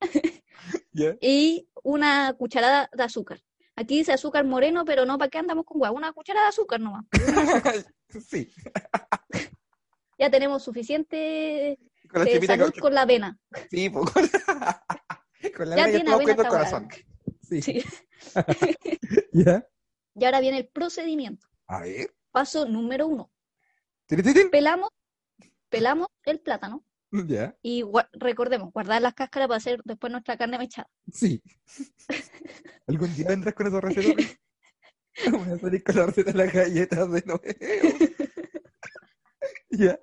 ¿Ya? 0.92 1.16
Y 1.22 1.68
una 1.82 2.34
cucharada 2.34 2.90
de 2.92 3.02
azúcar. 3.02 3.40
Aquí 3.74 3.96
dice 3.98 4.12
azúcar 4.12 4.44
moreno, 4.44 4.84
pero 4.84 5.06
no, 5.06 5.16
¿para 5.18 5.30
qué 5.30 5.38
andamos 5.38 5.64
con 5.64 5.80
huevo? 5.80 5.96
Una 5.96 6.12
cucharada 6.12 6.46
de 6.46 6.50
azúcar 6.50 6.78
nomás. 6.80 7.06
Sí, 8.28 8.52
Ya 10.18 10.30
tenemos 10.30 10.62
suficiente 10.62 11.78
con 12.08 12.24
la 12.24 12.30
eh, 12.30 12.46
salud 12.46 12.72
que- 12.72 12.80
con 12.80 12.94
la 12.94 13.02
avena. 13.02 13.38
Sí, 13.70 13.88
pues, 13.90 14.10
con, 14.10 14.28
con 15.56 15.70
la 15.70 15.76
Ya 15.76 15.82
avena 15.84 15.98
ya 15.98 16.04
tiene 16.04 16.12
avena 16.12 16.36
cogiendo 16.36 16.42
el 16.42 16.48
corazón. 16.48 16.88
Sí. 17.42 17.62
Sí. 17.62 17.84
¿Ya? 19.32 19.66
Y 20.14 20.24
ahora 20.24 20.40
viene 20.40 20.58
el 20.58 20.68
procedimiento. 20.68 21.46
A 21.66 21.80
ver. 21.80 22.14
Paso 22.30 22.66
número 22.66 23.06
uno. 23.06 23.30
Tiritín. 24.06 24.50
Pelamos, 24.50 24.90
pelamos 25.68 26.08
el 26.24 26.40
plátano. 26.40 26.84
Ya, 27.28 27.56
Y 27.62 27.82
gua- 27.82 28.08
recordemos, 28.12 28.72
guardar 28.72 29.00
las 29.00 29.14
cáscaras 29.14 29.46
para 29.46 29.58
hacer 29.58 29.80
después 29.84 30.10
nuestra 30.10 30.36
carne 30.36 30.58
mechada. 30.58 30.88
sí. 31.12 31.40
¿Algún 32.88 33.14
día 33.14 33.28
vendrás 33.28 33.54
con 33.54 33.66
esa 33.68 33.80
receta? 33.80 34.22
Voy 35.30 35.48
a 35.52 35.58
salir 35.58 35.84
con 35.84 35.94
la 35.96 36.06
receta 36.06 36.32
de 36.32 36.38
las 36.38 36.52
galletas 36.52 37.10
de 37.12 37.22
nuevo. 37.24 37.40
Ya. 39.70 39.98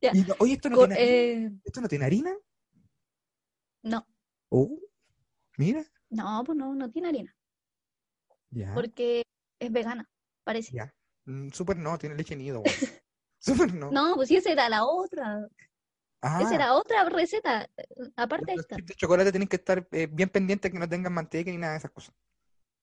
Ya. 0.00 0.10
Y 0.14 0.20
no- 0.22 0.34
oye, 0.38 0.54
¿esto 0.54 0.70
no, 0.70 0.78
tiene, 0.78 0.94
eh, 0.98 1.50
¿esto 1.64 1.80
no 1.80 1.88
tiene 1.88 2.04
harina? 2.06 2.34
no, 3.82 4.06
Oh, 4.50 4.78
mira. 5.58 5.84
no, 6.10 6.42
pues 6.44 6.56
no, 6.58 6.74
no 6.74 6.90
tiene 6.90 7.08
harina, 7.08 7.36
Ya. 8.50 8.74
porque 8.74 9.22
es 9.60 9.72
vegana, 9.72 10.08
parece. 10.44 10.72
Ya. 10.72 10.92
Mm, 11.26 11.50
Súper 11.50 11.76
no, 11.76 11.98
tiene 11.98 12.16
leche 12.16 12.36
nido. 12.36 12.60
güey. 12.60 12.72
Súper 13.38 13.74
no. 13.74 13.90
No, 13.90 14.14
pues 14.16 14.28
sí, 14.28 14.36
esa 14.36 14.50
era 14.50 14.68
la 14.68 14.84
otra, 14.84 15.48
Ah, 16.22 16.40
esa 16.42 16.54
era 16.54 16.74
otra 16.74 17.08
receta, 17.08 17.62
eh, 17.78 17.84
aparte 18.16 18.50
de 18.52 18.56
los 18.56 18.64
esta. 18.64 18.76
chips 18.76 18.88
de 18.88 18.94
chocolate 18.94 19.32
tienen 19.32 19.48
que 19.48 19.56
estar 19.56 19.88
eh, 19.92 20.06
bien 20.10 20.28
pendientes 20.28 20.70
que 20.70 20.78
no 20.78 20.86
tengan 20.88 21.14
manteca 21.14 21.50
ni 21.50 21.56
nada 21.56 21.72
de 21.72 21.78
esas 21.78 21.90
cosas. 21.90 22.14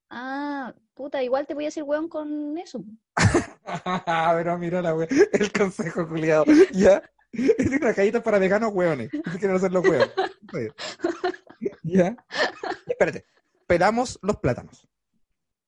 Ah, 0.10 0.74
puta, 0.96 1.22
igual 1.22 1.46
te 1.46 1.54
voy 1.54 1.66
a 1.66 1.68
decir 1.68 1.84
weón 1.84 2.08
con 2.10 2.58
eso. 2.58 2.84
Pero 4.38 4.58
mira 4.58 4.82
la 4.82 4.96
wea, 4.96 5.08
el 5.34 5.52
consejo 5.52 6.08
culiado. 6.08 6.46
Ya. 6.74 7.02
Es 7.34 7.68
una 7.70 8.24
para 8.24 8.40
veganos 8.40 8.72
hueones. 8.74 9.12
Si 9.12 9.38
quieren 9.38 9.58
hacer 9.58 9.72
los 9.72 9.84
hueones. 9.84 10.10
Está 10.42 10.58
bien. 10.58 10.74
Ya. 11.84 12.26
Espérate. 12.88 13.26
Pelamos 13.68 14.18
los 14.24 14.38
plátanos. 14.38 14.88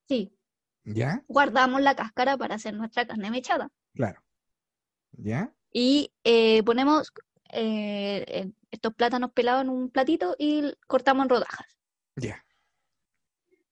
Sí, 0.09 0.35
¿Ya? 0.85 1.23
guardamos 1.27 1.81
la 1.81 1.95
cáscara 1.95 2.35
para 2.35 2.55
hacer 2.55 2.73
nuestra 2.73 3.05
carne 3.05 3.29
mechada. 3.29 3.69
Claro. 3.93 4.21
¿Ya? 5.11 5.53
Y 5.71 6.11
eh, 6.23 6.63
ponemos 6.63 7.13
eh, 7.51 8.25
eh, 8.27 8.51
estos 8.71 8.93
plátanos 8.95 9.31
pelados 9.33 9.61
en 9.61 9.69
un 9.69 9.91
platito 9.91 10.35
y 10.39 10.73
cortamos 10.87 11.25
en 11.25 11.29
rodajas. 11.29 11.77
Ya. 12.15 12.43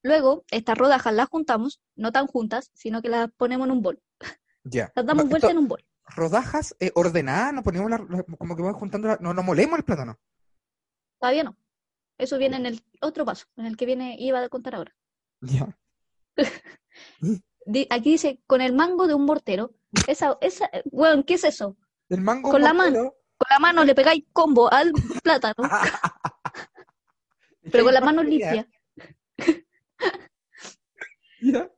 Luego, 0.04 0.46
estas 0.52 0.78
rodajas 0.78 1.14
las 1.14 1.28
juntamos, 1.28 1.82
no 1.96 2.12
tan 2.12 2.28
juntas, 2.28 2.70
sino 2.76 3.02
que 3.02 3.10
las 3.10 3.32
ponemos 3.32 3.66
en 3.66 3.72
un 3.72 3.82
bol. 3.82 4.00
Ya. 4.64 4.92
Las 4.96 5.06
damos 5.06 5.26
No, 5.26 5.30
vuelta 5.32 5.48
esto- 5.48 5.58
en 5.58 5.64
un 5.64 5.68
bol. 5.68 5.84
rodajas 6.16 6.76
eh, 6.80 6.92
ordenadas, 6.94 7.52
nos 7.54 7.64
ponemos 7.64 7.90
la- 7.90 8.24
como 8.38 8.56
que 8.56 8.62
vamos 8.62 8.78
juntando, 8.78 9.08
la- 9.08 9.18
no, 9.22 9.34
no 9.34 9.42
molemos 9.42 9.80
el 9.80 9.86
plátano. 9.86 10.20
Todavía 11.20 11.44
no. 11.44 11.58
Eso 12.20 12.38
viene 12.38 12.58
en 12.58 12.68
el 12.68 12.84
otro 13.02 13.26
paso, 13.26 13.48
en 13.58 13.66
el 13.66 13.76
que 13.76 13.86
viene, 13.88 14.16
iba 14.20 14.40
a 14.42 14.50
contar 14.50 14.76
ahora. 14.76 14.96
Ya. 15.42 15.76
Aquí 17.90 18.12
dice, 18.12 18.42
con 18.48 18.62
el 18.62 18.74
mango 18.74 19.08
de 19.08 19.14
un 19.14 19.26
mortero. 19.26 19.74
Esa, 20.08 20.38
esa, 20.42 20.70
weón, 20.86 21.24
¿qué 21.24 21.36
es 21.36 21.44
eso? 21.44 21.78
El 22.10 22.22
mango 22.22 22.52
Con 22.52 22.62
la 22.62 22.74
mortero, 22.74 23.16
Con 23.38 23.48
la 23.50 23.60
mano 23.60 23.84
le 23.84 23.96
pegáis 23.96 24.24
combo 24.32 24.72
al 24.72 24.92
plátano, 25.24 25.56
pero 27.72 27.84
con 27.84 27.94
la 27.94 28.02
mano 28.02 28.24
limpia. 28.24 28.68
ya. 31.42 31.70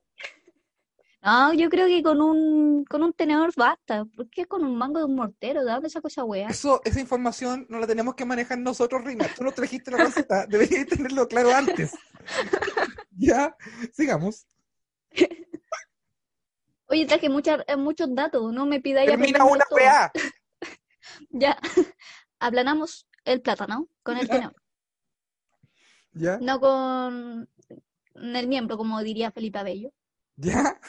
No, 1.22 1.52
yo 1.52 1.68
creo 1.68 1.86
que 1.86 2.02
con 2.02 2.22
un, 2.22 2.84
con 2.86 3.02
un 3.02 3.12
tenedor 3.12 3.52
basta. 3.54 4.06
¿Por 4.06 4.30
qué 4.30 4.46
con 4.46 4.64
un 4.64 4.74
mango 4.76 5.00
de 5.00 5.04
un 5.04 5.16
mortero? 5.16 5.64
¿De 5.64 5.70
dónde 5.70 5.88
esa 5.88 6.24
weá? 6.24 6.48
Eso, 6.48 6.80
esa 6.84 6.98
información 6.98 7.66
no 7.68 7.78
la 7.78 7.86
tenemos 7.86 8.14
que 8.14 8.24
manejar 8.24 8.58
nosotros, 8.58 9.04
Rina. 9.04 9.26
Tú 9.36 9.44
no 9.44 9.52
trajiste 9.52 9.90
la 9.90 9.98
receta, 9.98 10.46
deberías 10.46 10.86
tenerlo 10.86 11.28
claro 11.28 11.54
antes. 11.54 11.92
Ya, 13.20 13.54
sigamos. 13.92 14.46
Oye, 16.86 17.06
traje 17.06 17.28
muchas, 17.28 17.62
eh, 17.68 17.76
muchos 17.76 18.12
datos, 18.14 18.52
no 18.52 18.64
me 18.66 18.80
pidáis 18.80 19.10
Termina 19.10 19.44
una 19.44 19.64
todo. 19.64 19.76
weá. 19.78 20.12
Ya, 21.30 21.58
aplanamos 22.40 23.06
el 23.24 23.42
plátano 23.42 23.88
con 24.02 24.16
el 24.16 24.26
Ya. 24.26 24.32
tenedor, 24.32 24.54
Ya, 26.12 26.38
no 26.38 26.60
con 26.60 27.48
el 28.14 28.48
miembro, 28.48 28.76
como 28.76 29.02
diría 29.02 29.30
Felipe 29.30 29.58
Abello. 29.58 29.92
ya. 30.36 30.80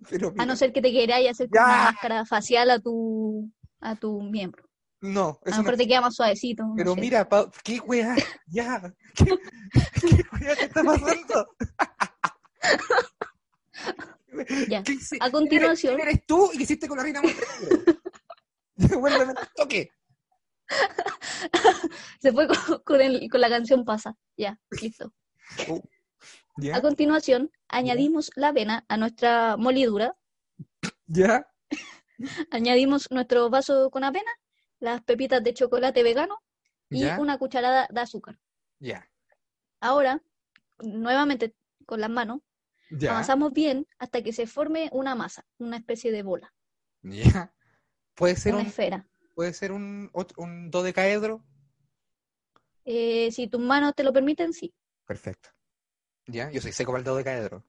Pero 0.10 0.32
A 0.38 0.46
no 0.46 0.56
ser 0.56 0.72
que 0.72 0.80
te 0.80 0.92
queráis 0.92 1.30
hacer 1.30 1.48
con 1.50 1.62
una 1.62 1.76
máscara 1.84 2.24
facial 2.24 2.70
a 2.70 2.78
tu, 2.78 3.50
a 3.80 3.96
tu 3.96 4.22
miembro. 4.22 4.67
No, 5.00 5.38
A 5.44 5.48
eso 5.48 5.50
lo 5.50 5.56
no. 5.56 5.62
mejor 5.62 5.76
te 5.76 5.86
queda 5.86 6.00
más 6.00 6.14
suavecito. 6.14 6.64
Pero 6.76 6.94
sé. 6.94 7.00
mira, 7.00 7.28
pa- 7.28 7.50
¿qué 7.64 7.80
weá? 7.80 8.14
Ya. 8.46 8.80
¿Qué, 9.14 9.24
qué 10.00 10.22
weá 10.40 10.56
te 10.56 10.64
está 10.64 10.82
pasando? 10.82 11.48
Ya. 14.68 14.82
¿Qué 14.82 14.92
hice- 14.92 15.16
A 15.20 15.30
continuación- 15.30 15.96
quién 15.96 16.08
eres 16.08 16.26
tú 16.26 16.50
y 16.52 16.58
qué 16.58 16.62
hiciste 16.64 16.88
con 16.88 16.98
la 16.98 17.04
reina 17.04 17.22
Montenegro? 17.22 17.94
Devuélveme 18.76 19.32
el 19.32 19.48
toque. 19.56 19.90
Se 22.20 22.32
fue 22.32 22.46
con, 22.46 22.80
con 22.84 23.00
el- 23.00 23.28
con 23.30 23.40
la 23.40 23.48
canción 23.48 23.84
Pasa. 23.84 24.14
Ya, 24.36 24.58
listo. 24.80 25.12
¿Ya? 26.58 26.76
A 26.76 26.82
continuación, 26.82 27.50
añadimos 27.68 28.30
la 28.36 28.48
avena 28.48 28.84
a 28.88 28.96
nuestra 28.96 29.56
molidura, 29.56 30.14
¿Ya? 31.06 31.46
añadimos 32.50 33.10
nuestro 33.10 33.48
vaso 33.48 33.90
con 33.90 34.04
avena, 34.04 34.30
las 34.80 35.02
pepitas 35.02 35.42
de 35.42 35.54
chocolate 35.54 36.02
vegano 36.02 36.38
y 36.90 37.02
¿Ya? 37.02 37.18
una 37.20 37.38
cucharada 37.38 37.86
de 37.90 38.00
azúcar. 38.00 38.38
¿Ya? 38.80 39.08
Ahora, 39.80 40.22
nuevamente 40.80 41.54
con 41.86 42.00
las 42.00 42.10
manos, 42.10 42.40
¿Ya? 42.90 43.10
amasamos 43.12 43.52
bien 43.52 43.86
hasta 43.98 44.22
que 44.22 44.32
se 44.32 44.46
forme 44.46 44.88
una 44.92 45.14
masa, 45.14 45.46
una 45.58 45.76
especie 45.76 46.10
de 46.12 46.22
bola, 46.22 46.52
¿Ya? 47.02 47.52
¿Puede 48.14 48.36
ser 48.36 48.54
una 48.54 48.62
un, 48.62 48.68
esfera. 48.68 49.06
puede 49.34 49.52
ser 49.52 49.72
un, 49.72 50.10
otro- 50.12 50.42
un 50.42 50.70
dodecaedro? 50.70 51.44
Eh, 52.84 53.30
si 53.32 53.48
tus 53.48 53.60
manos 53.60 53.94
te 53.94 54.02
lo 54.02 54.12
permiten, 54.12 54.52
sí. 54.52 54.74
Perfecto. 55.06 55.50
¿Ya? 56.26 56.50
Yo 56.50 56.60
soy 56.60 56.72
seco 56.72 56.92
para 56.92 57.00
el 57.00 57.04
dodecaedro. 57.04 57.64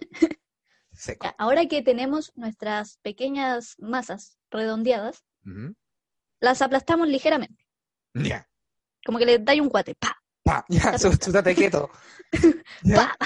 Seco. 0.92 1.26
Ya, 1.26 1.34
ahora 1.38 1.66
que 1.66 1.82
tenemos 1.82 2.32
nuestras 2.36 2.98
pequeñas 2.98 3.76
masas 3.78 4.38
redondeadas. 4.50 5.24
Las 6.40 6.62
aplastamos 6.62 7.08
ligeramente, 7.08 7.66
Ya. 8.14 8.48
como 9.04 9.18
que 9.18 9.26
le 9.26 9.38
dais 9.38 9.60
un 9.60 9.68
guate, 9.68 9.94
¡pa! 9.94 10.16
Pa, 10.42 10.64
ya, 10.68 10.98
sútate 10.98 11.54
quieto. 11.54 11.90
Pa. 12.84 13.16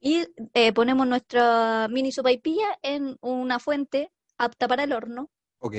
Y 0.00 0.26
eh, 0.54 0.72
ponemos 0.72 1.06
nuestra 1.06 1.88
mini 1.90 2.12
sopaipilla 2.12 2.78
en 2.82 3.16
una 3.20 3.58
fuente 3.58 4.12
apta 4.38 4.68
para 4.68 4.84
el 4.84 4.92
horno. 4.92 5.30
Ok. 5.58 5.74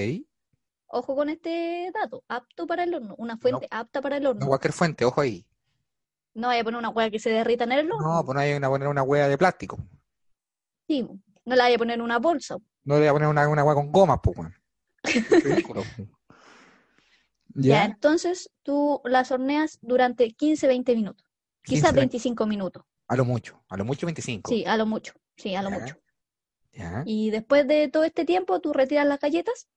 Ojo 0.87 1.15
con 1.15 1.29
este 1.29 1.91
dato, 1.93 2.23
apto 2.27 2.65
para 2.65 2.83
el 2.83 2.93
horno, 2.93 3.15
una 3.17 3.37
fuente 3.37 3.67
apta 3.69 4.01
para 4.01 4.17
el 4.17 4.25
horno. 4.25 4.41
No 4.41 4.47
cualquier 4.47 4.73
fuente, 4.73 5.05
ojo 5.05 5.21
ahí. 5.21 5.45
No 6.33 6.47
vaya 6.47 6.61
a 6.61 6.63
poner 6.63 6.77
una 6.77 6.89
hueá 6.89 7.09
que 7.09 7.19
se 7.19 7.29
derrita 7.29 7.63
en 7.65 7.71
el 7.73 7.91
horno. 7.91 8.15
No, 8.15 8.23
pues 8.25 8.35
no 8.35 8.41
hay 8.41 8.53
una 8.53 8.69
poner 8.69 8.87
una 8.87 9.03
hueá 9.03 9.27
de 9.27 9.37
plástico. 9.37 9.77
Sí, 10.87 11.05
no 11.47 11.55
la 11.55 11.63
vaya 11.63 11.75
a 11.75 11.79
poner 11.79 11.95
en 11.95 12.01
una 12.01 12.19
bolsa. 12.19 12.57
No 12.83 12.95
le 12.95 12.99
voy 12.99 13.07
a 13.07 13.13
poner 13.13 13.27
una, 13.29 13.47
una 13.47 13.63
hueá 13.63 13.73
con 13.73 13.91
gomas, 13.91 14.19
pues, 14.21 14.37
weón. 14.37 14.53
Ridículo. 15.43 15.83
Ya, 17.59 17.77
¿Ya? 17.77 17.85
entonces 17.85 18.51
tú 18.61 19.01
las 19.03 19.31
horneas 19.31 19.79
durante 19.81 20.27
15-20 20.27 20.93
minutos, 20.95 21.25
15, 21.63 21.81
quizás 21.81 21.93
25 21.95 22.45
minutos. 22.45 22.83
A 23.07 23.15
lo 23.15 23.25
mucho, 23.25 23.63
a 23.67 23.77
lo 23.77 23.83
mucho 23.83 24.05
25. 24.05 24.47
Sí, 24.47 24.63
a 24.63 24.77
lo 24.77 24.85
mucho, 24.85 25.13
sí, 25.37 25.55
a 25.55 25.63
lo 25.63 25.71
Ya. 25.71 25.79
mucho. 25.79 25.95
¿Ya? 26.73 27.01
Y 27.07 27.31
después 27.31 27.67
de 27.67 27.87
todo 27.87 28.03
este 28.03 28.25
tiempo, 28.25 28.59
tú 28.61 28.73
retiras 28.73 29.07
las 29.07 29.19
galletas 29.19 29.67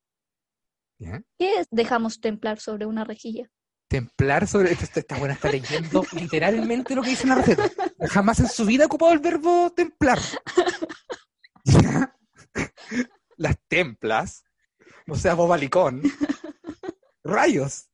¿Ya? 0.98 1.22
que 1.38 1.64
dejamos 1.70 2.20
templar 2.20 2.60
sobre 2.60 2.84
una 2.84 3.04
rejilla. 3.04 3.50
Templar 3.88 4.46
sobre. 4.46 4.72
Esta, 4.72 5.00
esta 5.00 5.16
buena 5.18 5.32
está 5.32 5.50
leyendo 5.50 6.04
literalmente 6.12 6.94
lo 6.94 7.02
que 7.02 7.10
dice 7.10 7.26
la 7.28 7.36
receta. 7.36 7.70
Jamás 8.10 8.40
en 8.40 8.48
su 8.48 8.66
vida 8.66 8.82
ha 8.84 8.88
ocupado 8.88 9.12
el 9.12 9.20
verbo 9.20 9.72
templar. 9.74 10.18
Las 13.36 13.58
templas. 13.68 14.44
O 15.08 15.14
sea, 15.14 15.34
bobalicón. 15.34 16.02
Rayos. 17.24 17.88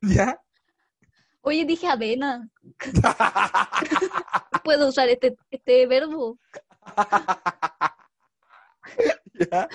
¿Ya? 0.00 0.40
Oye, 1.44 1.64
dije 1.64 1.88
avena, 1.88 2.48
puedo 4.64 4.88
usar 4.88 5.08
este, 5.08 5.36
este 5.50 5.86
verbo. 5.88 6.38
¿Ya? 9.34 9.68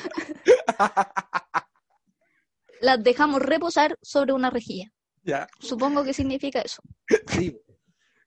Las 2.80 3.04
dejamos 3.04 3.42
reposar 3.42 3.98
sobre 4.02 4.32
una 4.32 4.50
rejilla. 4.50 4.90
¿Ya? 5.24 5.48
Supongo 5.60 6.06
que 6.06 6.14
significa 6.14 6.62
eso. 6.62 6.82
Sí. 7.28 7.60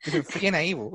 Que 0.02 0.10
se 0.10 0.16
enfríen 0.18 0.54
ahí, 0.54 0.74
bo. 0.74 0.92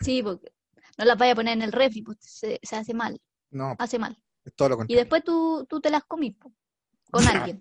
Sí, 0.00 0.22
porque 0.22 0.52
no 0.98 1.04
las 1.06 1.16
vaya 1.16 1.32
a 1.32 1.36
poner 1.36 1.54
en 1.54 1.62
el 1.62 1.72
refri, 1.72 2.02
pues 2.02 2.18
se, 2.20 2.60
se 2.62 2.76
hace 2.76 2.92
mal, 2.92 3.18
No, 3.56 3.74
hace 3.78 3.98
mal. 3.98 4.18
es 4.44 4.54
todo 4.54 4.70
lo 4.70 4.84
Y 4.86 4.94
después 4.94 5.24
tú, 5.24 5.66
tú 5.68 5.80
te 5.80 5.90
las 5.90 6.04
comís 6.04 6.34
po, 6.36 6.52
con 7.10 7.26
alguien 7.26 7.60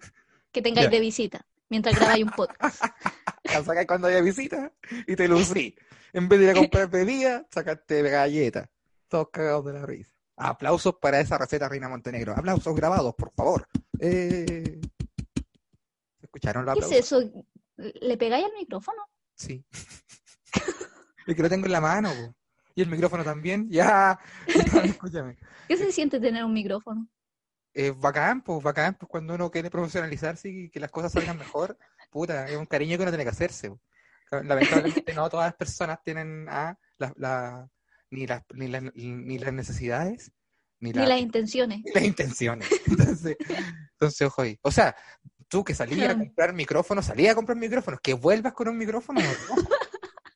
que 0.51 0.61
tengáis 0.61 0.89
de 0.89 0.99
visita 0.99 1.45
mientras 1.69 1.95
grabáis 1.95 2.23
un 2.23 2.31
podcast. 2.31 2.83
La 3.43 3.63
sacas 3.63 3.85
cuando 3.85 4.07
haya 4.07 4.21
visita 4.21 4.73
y 5.07 5.15
te 5.15 5.27
lucí. 5.27 5.75
En 6.13 6.27
vez 6.27 6.39
de 6.39 6.45
ir 6.45 6.51
a 6.51 6.53
comprar 6.53 6.89
bebida, 6.89 7.45
sacaste 7.51 8.01
galletas. 8.01 8.69
Todos 9.07 9.29
cagados 9.29 9.65
de 9.65 9.73
la 9.73 9.85
risa. 9.85 10.11
Aplausos 10.37 10.95
para 10.95 11.19
esa 11.19 11.37
receta, 11.37 11.69
Reina 11.69 11.87
Montenegro. 11.87 12.33
Aplausos 12.33 12.75
grabados, 12.75 13.13
por 13.15 13.31
favor. 13.33 13.67
Eh... 13.99 14.81
¿Escucharon 16.21 16.65
los 16.65 16.73
¿Qué 16.73 16.79
es 16.79 16.91
eso? 16.91 17.21
¿Le 17.77 18.17
pegáis 18.17 18.45
al 18.45 18.53
micrófono? 18.53 19.03
Sí. 19.35 19.63
Es 21.27 21.35
que 21.35 21.41
lo 21.41 21.49
tengo 21.49 21.65
en 21.65 21.71
la 21.71 21.81
mano, 21.81 22.11
po. 22.13 22.35
Y 22.75 22.81
el 22.81 22.89
micrófono 22.89 23.23
también. 23.23 23.67
Ya. 23.71 24.19
Escúchame. 24.83 25.37
¿Qué 25.67 25.77
se 25.77 25.91
siente 25.91 26.19
tener 26.19 26.43
un 26.43 26.53
micrófono? 26.53 27.07
Es 27.73 27.97
bacán, 27.97 28.41
pues, 28.41 28.63
bacán, 28.63 28.95
pues 28.95 29.09
cuando 29.09 29.33
uno 29.35 29.51
quiere 29.51 29.69
profesionalizarse 29.69 30.49
y 30.49 30.69
que 30.69 30.79
las 30.79 30.91
cosas 30.91 31.11
salgan 31.11 31.37
mejor, 31.37 31.77
puta, 32.11 32.47
es 32.47 32.55
un 32.57 32.65
cariño 32.65 32.97
que 32.97 33.03
uno 33.03 33.11
tiene 33.11 33.23
que 33.25 33.29
hacerse. 33.31 33.73
Lamentablemente 34.31 35.13
no 35.13 35.29
todas 35.29 35.47
las 35.47 35.55
personas 35.55 35.99
tienen 36.03 36.47
ah, 36.49 36.77
la, 36.97 37.13
la- 37.17 37.69
ni, 38.11 38.27
las, 38.27 38.43
ni, 38.53 38.67
las, 38.67 38.83
ni 38.95 39.37
las 39.39 39.53
necesidades, 39.53 40.31
ni, 40.79 40.91
Ni 40.91 40.99
la- 40.99 41.07
las 41.07 41.19
intenciones. 41.19 41.81
ni 41.83 41.91
las 41.93 42.03
intenciones. 42.03 42.67
Entonces, 42.87 43.37
entonces, 43.91 44.21
ojo 44.27 44.41
ahí. 44.41 44.57
O 44.61 44.71
sea, 44.71 44.95
tú 45.47 45.63
que 45.63 45.73
salías 45.73 46.09
a 46.11 46.17
comprar 46.17 46.53
micrófonos, 46.53 47.05
salías 47.05 47.31
a 47.31 47.35
comprar 47.35 47.57
micrófonos, 47.57 47.99
que 48.01 48.13
vuelvas 48.13 48.53
con 48.53 48.67
un 48.67 48.77
micrófono, 48.77 49.21
no. 49.21 49.27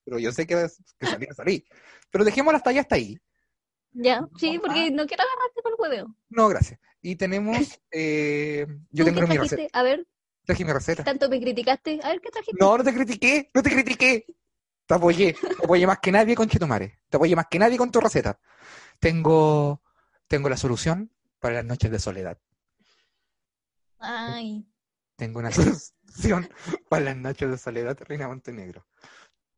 Pero 0.09 0.19
yo 0.19 0.31
sé 0.31 0.47
que, 0.47 0.67
que 0.97 1.05
salir, 1.05 1.33
salir. 1.35 1.65
Pero 2.09 2.23
dejemos 2.25 2.51
la 2.51 2.59
talla 2.61 2.81
hasta 2.81 2.95
ahí. 2.95 3.19
Ya, 3.91 4.27
sí, 4.39 4.55
Ah. 4.57 4.61
porque 4.65 4.89
no 4.91 5.05
quiero 5.05 5.23
agarrarte 5.23 5.61
por 5.61 5.71
el 5.73 5.77
hueveo. 5.79 6.15
No, 6.29 6.47
gracias. 6.47 6.79
Y 7.01 7.15
tenemos, 7.15 7.55
eh, 7.91 8.65
yo 8.91 9.05
¿Tú 9.05 9.11
tengo 9.11 9.21
qué 9.21 9.27
mi 9.27 9.33
trajiste? 9.35 9.55
receta. 9.57 9.79
A 9.79 9.83
ver, 9.83 10.07
Traje 10.45 10.65
mi 10.65 10.73
receta. 10.73 11.03
tanto 11.03 11.29
me 11.29 11.39
criticaste. 11.39 11.99
A 12.03 12.09
ver, 12.09 12.21
¿qué 12.21 12.29
trajiste? 12.31 12.57
No, 12.59 12.75
no 12.77 12.83
te 12.83 12.93
critiqué, 12.93 13.51
no 13.53 13.61
te 13.61 13.69
critiqué. 13.69 14.25
Te 14.87 14.95
apoyé, 14.95 15.33
te 15.33 15.63
apoyé 15.63 15.85
más 15.85 15.99
que 15.99 16.11
nadie 16.11 16.35
con 16.35 16.49
Chetumare. 16.49 16.99
Te 17.09 17.17
apoyé 17.17 17.35
más 17.35 17.45
que 17.49 17.59
nadie 17.59 17.77
con 17.77 17.91
tu 17.91 17.99
receta. 18.01 18.39
Tengo, 18.99 19.83
tengo 20.27 20.49
la 20.49 20.57
solución 20.57 21.11
para 21.39 21.55
las 21.55 21.65
noches 21.65 21.91
de 21.91 21.99
soledad. 21.99 22.39
Ay, 23.99 24.65
Tengo 25.15 25.39
una 25.39 25.51
solución 25.51 26.49
para 26.89 27.05
las 27.05 27.17
noches 27.17 27.49
de 27.51 27.57
soledad, 27.57 27.97
Reina 28.07 28.27
Montenegro. 28.27 28.87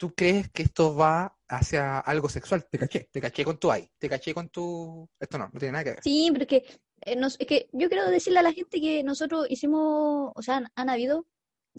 ¿Tú 0.02 0.16
crees 0.16 0.49
que 0.49 0.64
esto 0.64 0.95
va 0.95 1.38
hacia 1.47 1.99
algo 1.99 2.28
sexual? 2.28 2.66
Te 2.72 2.80
caché, 2.80 3.08
te 3.12 3.22
caché 3.22 3.45
con 3.45 3.60
tu 3.60 3.72
ay, 3.72 3.88
te 3.99 4.10
caché 4.10 4.34
con 4.34 4.49
tu... 4.49 5.08
Esto 5.20 5.38
no, 5.38 5.47
no 5.54 5.60
tiene 5.60 5.74
nada 5.74 5.84
que 5.84 5.89
ver. 5.91 5.99
sí, 6.04 6.30
pero 6.34 6.41
es 6.41 6.47
que, 6.47 6.80
eh, 7.02 7.16
nos- 7.16 7.39
es 7.39 7.45
que 7.45 7.70
yo 7.72 7.88
quiero 7.88 8.10
decirle 8.10 8.39
a 8.39 8.41
la 8.41 8.52
gente 8.52 8.82
que 8.82 9.04
nosotros 9.04 9.45
hicimos, 9.47 10.32
o 10.34 10.41
sea, 10.41 10.58
han, 10.58 10.68
han 10.74 10.89
habido 10.89 11.28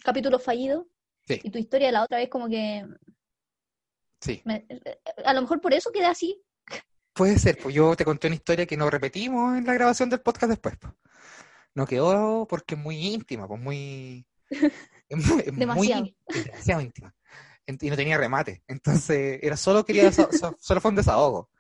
capítulos 0.05 0.41
fallidos 0.45 0.87
Sí. 1.27 1.41
y 1.43 1.51
tu 1.51 1.59
historia 1.59 1.91
la 1.91 2.05
otra 2.05 2.19
vez 2.19 2.29
como 2.29 2.49
que, 2.49 2.87
Sí, 4.21 4.41
me- 4.45 4.67
eh, 4.69 5.01
a 5.25 5.35
lo 5.35 5.41
mejor 5.43 5.61
por 5.61 5.75
eso 5.75 5.91
queda 5.91 6.11
así. 6.11 6.41
puede 7.13 7.41
ser, 7.41 7.59
pues 7.59 7.75
yo 7.75 7.97
te 7.97 8.05
conté 8.05 8.29
una 8.29 8.37
historia 8.37 8.67
que 8.67 8.77
no 8.77 8.89
repetimos 8.89 9.59
en 9.59 9.67
la 9.67 9.75
grabación 9.75 10.11
del 10.11 10.21
podcast 10.21 10.51
después. 10.51 10.77
pues. 10.81 10.93
No 11.75 11.87
quedó 11.87 12.47
porque 12.49 12.77
es 12.77 12.81
muy 12.81 12.97
íntima, 13.15 13.49
pues 13.49 13.61
muy... 13.61 14.25
es 15.09 15.27
muy- 15.27 15.41
es 15.41 15.53
muy- 15.53 15.59
Demasiado. 15.59 16.07
es 16.29 16.45
demasiado 16.47 16.81
íntima. 16.83 17.13
En- 17.67 17.79
Y 17.81 17.91
no 17.91 17.97
tenía 17.97 18.19
remate. 18.19 18.63
Entonces, 18.67 19.39
era 19.43 19.57
solo 19.57 19.85
quería 19.85 20.11
so- 20.51 20.57
solo 20.59 20.81
fue 20.81 20.91
un 20.91 20.97
desahogo. 20.97 21.51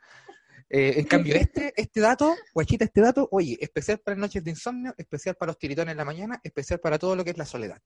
Eh, 0.68 0.94
en 1.00 1.06
cambio, 1.06 1.34
este, 1.36 1.72
este 1.76 2.00
dato, 2.00 2.34
guachita, 2.54 2.84
este 2.86 3.02
dato, 3.02 3.28
oye, 3.30 3.58
especial 3.60 3.98
para 3.98 4.16
noches 4.16 4.42
de 4.42 4.50
insomnio, 4.50 4.94
especial 4.96 5.34
para 5.36 5.50
los 5.50 5.58
tiritones 5.58 5.92
en 5.92 5.98
la 5.98 6.04
mañana, 6.06 6.40
especial 6.42 6.80
para 6.80 6.98
todo 6.98 7.14
lo 7.14 7.24
que 7.24 7.30
es 7.30 7.36
la 7.38 7.44
soledad. 7.44 7.80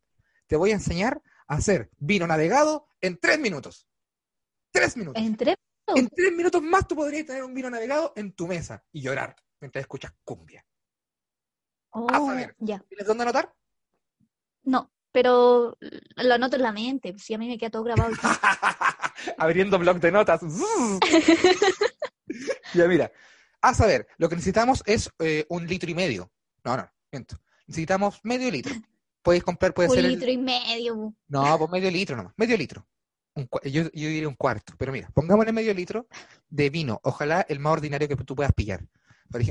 Te 0.47 0.55
voy 0.55 0.71
a 0.71 0.75
enseñar 0.75 1.21
a 1.49 1.57
hacer 1.57 1.91
vino 1.99 2.27
navegado 2.29 2.87
en 3.01 3.19
tres 3.19 3.41
minutos. 3.41 3.89
Tres 4.71 4.97
minutos. 4.97 5.21
Entre 5.21 5.57
En 5.97 6.09
tres 6.09 6.33
minutos 6.33 6.63
más 6.63 6.87
tú 6.87 6.95
podrías 6.95 7.27
tener 7.27 7.43
un 7.43 7.55
vino 7.55 7.69
navegado 7.69 8.13
en 8.15 8.33
tu 8.33 8.47
mesa 8.47 8.85
y 8.93 9.01
llorar 9.03 9.35
mientras 9.61 9.81
escuchas 9.83 10.13
cumbia. 10.23 10.65
Oh, 11.91 12.07
A 12.09 12.19
saber. 12.19 12.55
ya. 12.59 12.79
¿Tienes 12.89 13.07
dónde 13.07 13.23
anotar? 13.25 13.53
No, 14.63 14.93
pero 15.17 15.79
lo 16.17 16.35
anoto 16.35 16.57
en 16.57 16.63
la 16.63 16.73
mente, 16.73 17.19
si 17.19 17.33
a 17.33 17.39
mí 17.39 17.49
me 17.49 17.57
queda 17.57 17.71
todo 17.71 17.85
grabado. 17.85 18.13
Abriendo 19.39 19.79
blog 19.79 19.99
de 19.99 20.13
notas. 20.13 20.43
ya 22.75 22.87
mira, 22.87 23.11
a 23.63 23.73
saber, 23.73 24.07
lo 24.19 24.29
que 24.29 24.37
necesitamos 24.37 24.83
es 24.85 25.11
eh, 25.21 25.47
un 25.49 25.67
litro 25.67 25.91
y 25.91 25.95
medio. 25.95 26.31
No, 26.65 26.77
no, 26.77 26.87
miento. 27.11 27.39
Necesitamos 27.67 28.21
medio 28.25 28.51
litro. 28.51 28.75
Puedes 29.23 29.43
comprar, 29.43 29.73
puede 29.73 29.89
Un 29.89 29.95
ser 29.95 30.05
el- 30.05 30.13
litro 30.13 30.31
y 30.31 30.37
medio. 30.37 31.15
No, 31.29 31.59
pues 31.59 31.71
medio 31.71 31.91
litro 31.91 32.15
nomás, 32.15 32.35
medio 32.37 32.59
litro. 32.59 32.87
Un 33.37 33.49
yo, 33.65 33.85
yo 33.85 33.89
diría 34.09 34.29
un 34.29 34.35
cuarto, 34.35 34.75
pero 34.77 34.93
mira, 34.93 35.09
pongámosle 35.15 35.53
medio 35.53 35.73
litro 35.73 36.07
de 36.51 36.69
vino, 36.69 37.01
ojalá 37.05 37.41
el 37.49 37.59
más 37.59 37.73
ordinario 37.73 38.07
que 38.07 38.17
tú 38.17 38.37
puedas 38.37 38.53
pillar. 38.53 38.87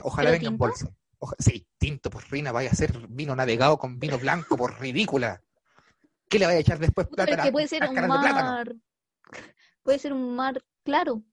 Ojalá 0.03 0.29
¿Pero 0.29 0.39
venga 0.41 0.51
en 0.51 0.57
bolsa. 0.59 0.91
Oja- 1.17 1.35
sí, 1.39 1.65
tinto, 1.79 2.11
por 2.11 2.29
Rina, 2.29 2.51
vaya 2.51 2.69
a 2.69 2.75
ser 2.75 3.07
vino 3.09 3.35
navegado 3.35 3.79
con 3.79 3.97
vino 3.97 4.19
blanco, 4.19 4.57
por 4.57 4.79
ridícula. 4.79 5.41
¿Qué 6.29 6.39
le 6.39 6.45
vaya 6.45 6.57
a 6.57 6.61
echar 6.61 6.79
después? 6.79 7.07
Puta, 7.07 7.25
pero 7.25 7.43
que 7.43 7.51
puede 7.51 7.67
ser 7.67 7.83
un 7.87 7.95
de 7.95 8.01
mar. 8.07 8.75
Puede 9.83 9.99
ser 9.99 10.13
un 10.13 10.35
mar 10.35 10.63
claro. 10.83 11.23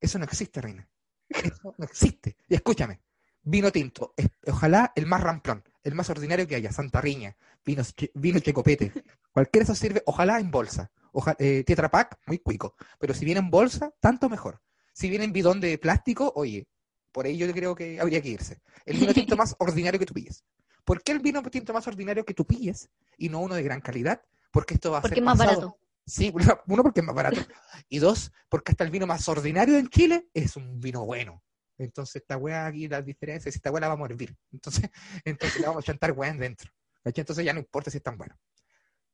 Eso 0.00 0.18
no 0.18 0.24
existe, 0.24 0.60
Reina. 0.60 0.88
Eso 1.28 1.74
no 1.76 1.84
existe. 1.84 2.36
Y 2.48 2.54
escúchame, 2.54 3.00
vino 3.42 3.70
tinto, 3.70 4.14
es- 4.16 4.28
ojalá 4.46 4.92
el 4.94 5.06
más 5.06 5.22
ramplón, 5.22 5.62
el 5.82 5.94
más 5.94 6.08
ordinario 6.10 6.46
que 6.46 6.54
haya, 6.56 6.72
Santa 6.72 7.00
Riña, 7.00 7.36
vino, 7.64 7.82
che- 7.84 8.10
vino 8.14 8.38
checopete, 8.40 8.92
cualquiera 9.32 9.64
de 9.64 9.72
esos 9.72 9.78
sirve, 9.78 10.02
ojalá 10.06 10.40
en 10.40 10.50
bolsa. 10.50 10.90
Ojalá, 11.12 11.36
eh, 11.40 11.64
Tetra 11.64 11.90
Pak, 11.90 12.18
muy 12.26 12.38
cuico. 12.38 12.76
Pero 12.98 13.14
si 13.14 13.24
viene 13.24 13.40
en 13.40 13.50
bolsa, 13.50 13.92
tanto 14.00 14.28
mejor. 14.28 14.62
Si 14.92 15.08
viene 15.10 15.24
en 15.24 15.32
bidón 15.32 15.60
de 15.60 15.76
plástico, 15.78 16.32
oye, 16.36 16.68
por 17.12 17.26
ahí 17.26 17.36
yo 17.36 17.50
creo 17.52 17.74
que 17.74 18.00
habría 18.00 18.22
que 18.22 18.28
irse. 18.28 18.60
El 18.84 18.98
vino 18.98 19.12
tinto 19.12 19.36
más 19.36 19.56
ordinario 19.58 19.98
que 19.98 20.06
tú 20.06 20.14
pilles. 20.14 20.44
¿Por 20.84 21.02
qué 21.02 21.12
el 21.12 21.20
vino 21.20 21.42
tinto 21.42 21.72
más 21.72 21.86
ordinario 21.86 22.24
que 22.24 22.34
tú 22.34 22.44
pilles 22.46 22.88
y 23.16 23.28
no 23.28 23.40
uno 23.40 23.54
de 23.54 23.62
gran 23.62 23.80
calidad? 23.80 24.22
Porque 24.50 24.74
esto 24.74 24.90
va 24.90 24.98
a 24.98 25.02
Porque 25.02 25.16
ser 25.16 25.22
es 25.22 25.24
más 25.24 25.38
pasado- 25.38 25.60
barato. 25.60 25.76
Sí, 26.06 26.32
uno, 26.66 26.82
porque 26.82 27.00
es 27.00 27.06
más 27.06 27.14
barato. 27.14 27.40
Y 27.88 27.98
dos, 28.00 28.32
porque 28.48 28.72
hasta 28.72 28.82
el 28.82 28.90
vino 28.90 29.06
más 29.06 29.28
ordinario 29.28 29.76
en 29.78 29.88
Chile 29.88 30.26
es 30.34 30.56
un 30.56 30.80
vino 30.80 31.04
bueno. 31.04 31.42
Entonces, 31.78 32.16
esta 32.16 32.36
weá 32.36 32.66
aquí, 32.66 32.88
las 32.88 33.04
diferencias, 33.04 33.54
esta 33.54 33.70
weá 33.70 33.80
la 33.82 33.88
vamos 33.88 34.08
a 34.08 34.12
hervir. 34.12 34.36
Entonces, 34.52 34.90
entonces 35.24 35.60
le 35.60 35.66
vamos 35.68 35.84
a 35.84 35.86
chantar 35.86 36.12
weá 36.12 36.32
dentro. 36.32 36.70
Entonces 37.04 37.44
ya 37.44 37.52
no 37.52 37.60
importa 37.60 37.90
si 37.90 37.98
es 37.98 38.02
tan 38.02 38.18
bueno. 38.18 38.36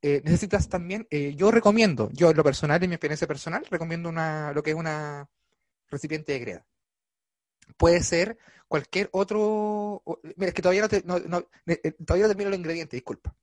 Eh, 0.02 0.22
necesitas 0.24 0.68
también, 0.68 1.06
eh, 1.10 1.34
yo 1.36 1.50
recomiendo, 1.50 2.10
yo 2.12 2.30
en 2.30 2.36
lo 2.36 2.44
personal, 2.44 2.82
en 2.82 2.88
mi 2.90 2.94
experiencia 2.94 3.26
personal, 3.26 3.64
recomiendo 3.70 4.08
una, 4.08 4.52
lo 4.52 4.62
que 4.62 4.70
es 4.70 4.76
una 4.76 5.28
recipiente 5.88 6.32
de 6.32 6.38
greda. 6.38 6.66
Puede 7.76 8.02
ser 8.02 8.38
cualquier 8.68 9.08
otro. 9.12 10.02
Mira, 10.36 10.48
es 10.48 10.54
que 10.54 10.62
todavía 10.62 10.82
no, 10.82 10.88
te- 10.88 11.02
no- 11.04 11.18
no- 11.20 11.38
eh, 11.66 11.80
eh, 11.84 11.92
todavía 12.04 12.24
no 12.24 12.28
termino 12.30 12.50
los 12.50 12.58
ingredientes, 12.58 12.96
disculpa. 12.96 13.34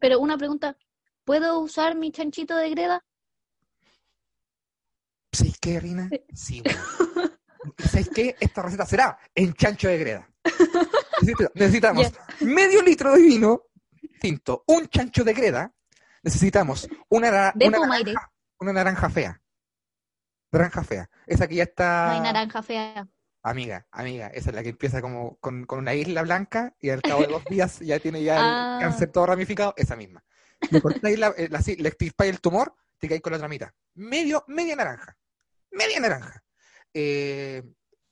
Pero 0.00 0.18
una 0.20 0.36
pregunta, 0.36 0.76
¿puedo 1.24 1.58
usar 1.60 1.94
mi 1.96 2.10
chanchito 2.10 2.56
de 2.56 2.70
greda? 2.70 3.04
¿Sabéis 5.32 5.58
qué, 5.58 5.80
Rina? 5.80 6.10
Sí, 6.34 6.62
bueno. 6.62 6.80
¿Sabéis 7.78 8.10
qué? 8.14 8.36
Esta 8.40 8.62
receta 8.62 8.84
será 8.86 9.18
en 9.34 9.54
chancho 9.54 9.88
de 9.88 9.98
greda. 9.98 10.28
Necesita- 11.20 11.50
Necesitamos 11.54 12.12
medio 12.40 12.82
litro 12.82 13.12
de 13.12 13.22
vino 13.22 13.62
tinto, 14.20 14.64
un 14.66 14.88
chancho 14.88 15.24
de 15.24 15.32
greda. 15.32 15.72
Necesitamos 16.22 16.88
una, 17.08 17.52
De 17.54 17.66
una, 17.68 17.78
naranja, 17.78 18.32
una 18.60 18.72
naranja 18.72 19.10
fea. 19.10 19.40
Naranja 20.52 20.84
fea. 20.84 21.10
Esa 21.26 21.46
que 21.48 21.54
ya 21.56 21.62
está. 21.64 22.06
No 22.06 22.12
hay 22.12 22.20
naranja 22.20 22.62
fea. 22.62 23.08
Amiga, 23.44 23.86
amiga, 23.90 24.28
esa 24.28 24.50
es 24.50 24.54
la 24.56 24.62
que 24.62 24.68
empieza 24.68 25.00
como 25.02 25.36
con, 25.38 25.64
con 25.66 25.80
una 25.80 25.94
isla 25.94 26.22
blanca 26.22 26.76
y 26.78 26.90
al 26.90 27.02
cabo 27.02 27.22
de 27.22 27.26
dos 27.26 27.44
días 27.46 27.80
ya 27.80 27.98
tiene 27.98 28.22
ya 28.22 28.36
el 28.36 28.42
Ah. 28.44 28.78
cáncer 28.80 29.10
todo 29.10 29.26
ramificado, 29.26 29.74
esa 29.76 29.96
misma. 29.96 30.24
Le 30.70 30.80
cortáis 30.80 31.18
la, 31.18 31.34
eh, 31.36 31.48
la- 31.50 31.60
sí, 31.60 31.74
le 31.76 31.88
extirpáis 31.88 32.30
el 32.30 32.40
tumor, 32.40 32.76
te 32.98 33.08
caes 33.08 33.20
con 33.20 33.32
la 33.32 33.38
otra 33.38 33.48
mitad. 33.48 33.70
Medio, 33.94 34.44
media 34.46 34.76
naranja. 34.76 35.16
Media 35.72 35.98
naranja. 35.98 36.44
Eh, 36.94 37.64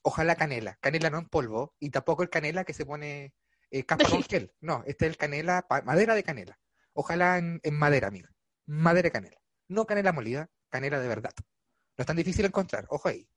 ojalá 0.02 0.34
canela. 0.34 0.76
Canela 0.80 1.10
no 1.10 1.18
en 1.18 1.28
polvo 1.28 1.76
y 1.78 1.90
tampoco 1.90 2.24
el 2.24 2.30
canela 2.30 2.64
que 2.64 2.72
se 2.74 2.84
pone 2.84 3.32
eh, 3.70 3.84
capa 3.84 4.08
con 4.08 4.22
gel. 4.24 4.52
No, 4.60 4.82
este 4.86 5.06
es 5.06 5.10
el 5.12 5.16
canela, 5.16 5.64
madera 5.84 6.16
de 6.16 6.24
canela. 6.24 6.58
Ojalá 6.92 7.38
en, 7.38 7.60
en 7.62 7.74
madera, 7.78 8.08
amiga. 8.08 8.30
Madera 8.66 9.06
de 9.06 9.12
canela. 9.12 9.40
No 9.68 9.86
canela 9.86 10.12
molida, 10.12 10.50
canela 10.70 10.98
de 10.98 11.06
verdad. 11.06 11.32
No 11.96 12.02
es 12.02 12.06
tan 12.06 12.16
difícil 12.16 12.44
encontrar, 12.46 12.86
ojo 12.88 13.08
ahí. 13.08 13.28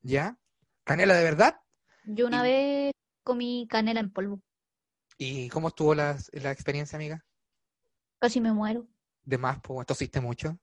¿Ya? 0.00 0.38
Canela 0.86 1.14
de 1.14 1.24
verdad. 1.24 1.60
Yo 2.04 2.26
una 2.28 2.48
Y- 2.48 2.52
vez 2.52 2.92
comí 3.24 3.66
canela 3.68 3.98
en 4.00 4.12
polvo. 4.12 4.40
¿Y 5.18 5.48
cómo 5.48 5.68
estuvo 5.68 5.94
la, 5.94 6.16
la 6.32 6.52
experiencia, 6.52 6.96
amiga? 6.96 7.24
Casi 8.20 8.40
me 8.40 8.52
muero. 8.52 8.86
De 9.24 9.36
más, 9.36 9.58
pues, 9.60 9.84
tosiste 9.86 10.20
mucho. 10.20 10.56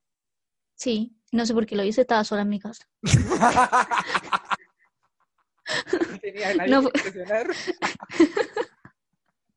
Sí, 0.76 1.14
no 1.30 1.44
sé 1.44 1.52
por 1.52 1.66
qué 1.66 1.76
lo 1.76 1.84
hice, 1.84 2.00
estaba 2.00 2.24
sola 2.24 2.42
en 2.42 2.48
mi 2.48 2.58
casa. 2.58 2.84
No 6.10 6.18
tenía 6.20 6.50
a 6.50 6.54
nadie 6.54 6.70
No. 6.70 6.82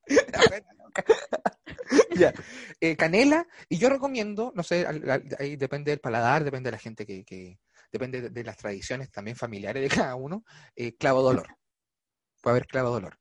Ya. 2.16 2.34
Eh, 2.82 2.96
canela, 2.96 3.46
y 3.70 3.78
yo 3.78 3.90
recomiendo, 3.90 4.52
no 4.56 4.64
sé, 4.64 4.86
al- 4.88 5.08
al- 5.10 5.28
ahí 5.40 5.56
depende 5.58 5.92
del 5.92 6.00
paladar, 6.00 6.44
depende 6.44 6.70
de 6.70 6.72
la 6.72 6.80
gente 6.80 7.06
que, 7.06 7.24
que- 7.24 7.60
depende 7.92 8.22
de, 8.22 8.30
de 8.30 8.44
las 8.44 8.58
tradiciones 8.58 9.12
también 9.12 9.38
familiares 9.38 9.82
de 9.84 9.96
cada 9.96 10.16
uno, 10.16 10.44
eh, 10.76 10.96
clavo 10.98 11.24
de 11.24 11.30
olor. 11.30 11.58
Puede 12.42 12.52
haber 12.58 12.68
clavo 12.68 12.92
de 12.92 12.98
olor. 12.98 13.20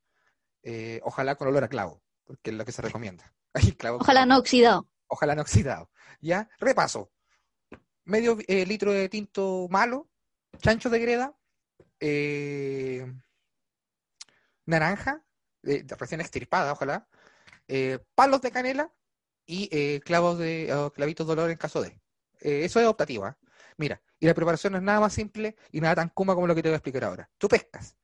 Eh, 0.63 1.01
ojalá 1.05 1.37
con 1.37 1.49
olor 1.49 1.65
a 1.65 1.69
clavo, 1.69 2.03
porque 2.25 2.51
es 2.51 2.57
lo 2.57 2.65
que 2.65 2.73
se 2.73 2.83
recomienda. 2.83 3.33
Clavo 3.79 3.99
Ojalá 4.01 4.21
olor. 4.21 4.29
no 4.29 4.39
oxidado. 4.39 4.89
ojalá 5.07 5.35
no 5.35 5.43
oxidado. 5.43 5.91
¿Ya? 6.21 6.49
Repaso. 6.59 7.11
Medio 8.05 8.39
eh, 8.49 8.67
litro 8.67 8.93
de 8.93 9.09
tinto 9.09 9.67
malo, 9.71 10.09
chancho 10.59 10.91
de 10.91 10.99
greda, 10.99 11.37
eh, 12.01 13.07
naranja, 14.65 15.25
recién 15.63 16.21
extirpada, 16.21 16.73
ojalá, 16.73 17.09
palos 18.15 18.41
de 18.43 18.51
canela 18.53 18.93
y 19.47 20.01
clavos 20.01 20.39
de, 20.39 20.73
o 20.75 20.93
clavitos 20.93 21.27
de 21.27 21.33
olor 21.33 21.51
en 21.51 21.57
caso 21.57 21.81
de. 21.83 22.01
Eh, 22.41 22.65
eso 22.65 22.81
es 22.81 22.87
optativa. 22.87 23.31
¿eh? 23.31 23.47
Mira, 23.77 24.03
y 24.19 24.27
la 24.27 24.35
preparación 24.35 24.73
no 24.73 24.79
es 24.79 24.85
nada 24.85 25.01
más 25.01 25.13
simple 25.13 25.57
y 25.73 25.81
nada 25.81 25.97
tan 25.97 26.09
kuma 26.11 26.35
como 26.35 26.47
lo 26.47 26.55
que 26.55 26.63
te 26.63 26.69
voy 26.69 26.75
a 26.75 26.79
explicar 26.79 27.05
ahora. 27.05 27.31
Tú 27.39 27.49
pescas 27.49 27.97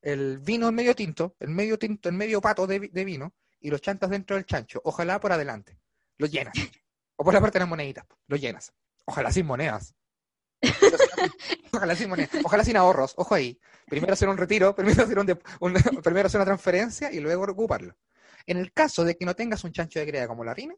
el 0.00 0.38
vino 0.38 0.68
en 0.68 0.74
medio 0.74 0.94
tinto, 0.96 1.36
el 1.38 1.50
medio 1.50 1.78
tinto, 1.78 2.08
el 2.08 2.16
medio 2.16 2.40
pato 2.40 2.66
de, 2.66 2.78
vi- 2.80 2.88
de 2.88 3.04
vino 3.04 3.34
y 3.60 3.70
los 3.70 3.80
chantas 3.80 4.10
dentro 4.10 4.34
del 4.36 4.44
chancho, 4.46 4.80
ojalá 4.84 5.20
por 5.20 5.32
adelante. 5.32 5.78
Lo 6.18 6.26
llenas. 6.26 6.54
O 7.14 7.24
por 7.24 7.34
la 7.34 7.40
parte 7.40 7.58
de 7.58 7.60
las 7.60 7.68
moneditas, 7.68 8.04
lo 8.26 8.36
llenas. 8.36 8.72
Ojalá 9.04 9.30
sin 9.30 9.46
monedas. 9.46 9.94
Ojalá 11.72 11.94
sin 11.94 12.08
monedas. 12.08 12.30
Ojalá 12.42 12.64
sin 12.64 12.76
ahorros. 12.76 13.14
Ojo 13.16 13.34
ahí. 13.34 13.60
Primero 13.86 14.12
hacer 14.14 14.28
un 14.28 14.36
retiro, 14.36 14.74
primero 14.76 15.02
hacer, 15.04 15.18
un 15.18 15.38
un- 15.60 15.74
primero 16.02 16.26
hacer 16.26 16.38
una 16.38 16.46
transferencia 16.46 17.12
y 17.12 17.20
luego 17.20 17.44
ocuparlo. 17.44 17.96
En 18.46 18.56
el 18.56 18.72
caso 18.72 19.04
de 19.04 19.16
que 19.16 19.24
no 19.24 19.36
tengas 19.36 19.62
un 19.64 19.72
chancho 19.72 19.98
de 20.00 20.06
greda 20.06 20.26
como 20.26 20.42
la 20.44 20.54
rina, 20.54 20.74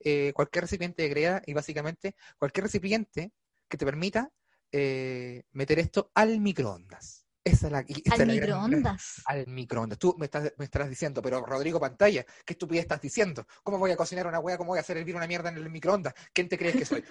eh, 0.00 0.32
cualquier 0.34 0.64
recipiente 0.64 1.02
de 1.02 1.08
greda 1.08 1.42
y 1.46 1.52
básicamente 1.54 2.14
cualquier 2.38 2.64
recipiente 2.64 3.32
que 3.68 3.76
te 3.76 3.84
permita 3.84 4.30
eh, 4.72 5.44
meter 5.52 5.78
esto 5.78 6.10
al 6.14 6.40
microondas. 6.40 7.26
Esa 7.44 7.66
es 7.68 7.72
la, 7.72 7.80
esa 7.80 8.14
Al 8.14 8.20
es 8.22 8.26
la 8.26 8.34
gran- 8.34 8.70
microondas. 8.70 9.22
al 9.24 9.46
microondas. 9.46 9.98
Tú 9.98 10.14
me 10.18 10.26
estás, 10.26 10.52
me 10.58 10.64
estarás 10.66 10.90
diciendo, 10.90 11.22
pero 11.22 11.44
Rodrigo 11.46 11.80
Pantalla, 11.80 12.24
¿qué 12.44 12.52
estupidez 12.52 12.82
estás 12.82 13.00
diciendo? 13.00 13.46
¿Cómo 13.62 13.78
voy 13.78 13.90
a 13.90 13.96
cocinar 13.96 14.26
una 14.26 14.38
hueá? 14.40 14.58
¿Cómo 14.58 14.68
voy 14.70 14.78
a 14.78 14.82
hacer 14.82 14.96
hervir 14.98 15.16
una 15.16 15.26
mierda 15.26 15.48
en 15.48 15.56
el 15.56 15.70
microondas? 15.70 16.12
¿Quién 16.34 16.48
te 16.48 16.58
crees 16.58 16.76
que 16.76 16.84
soy? 16.84 17.04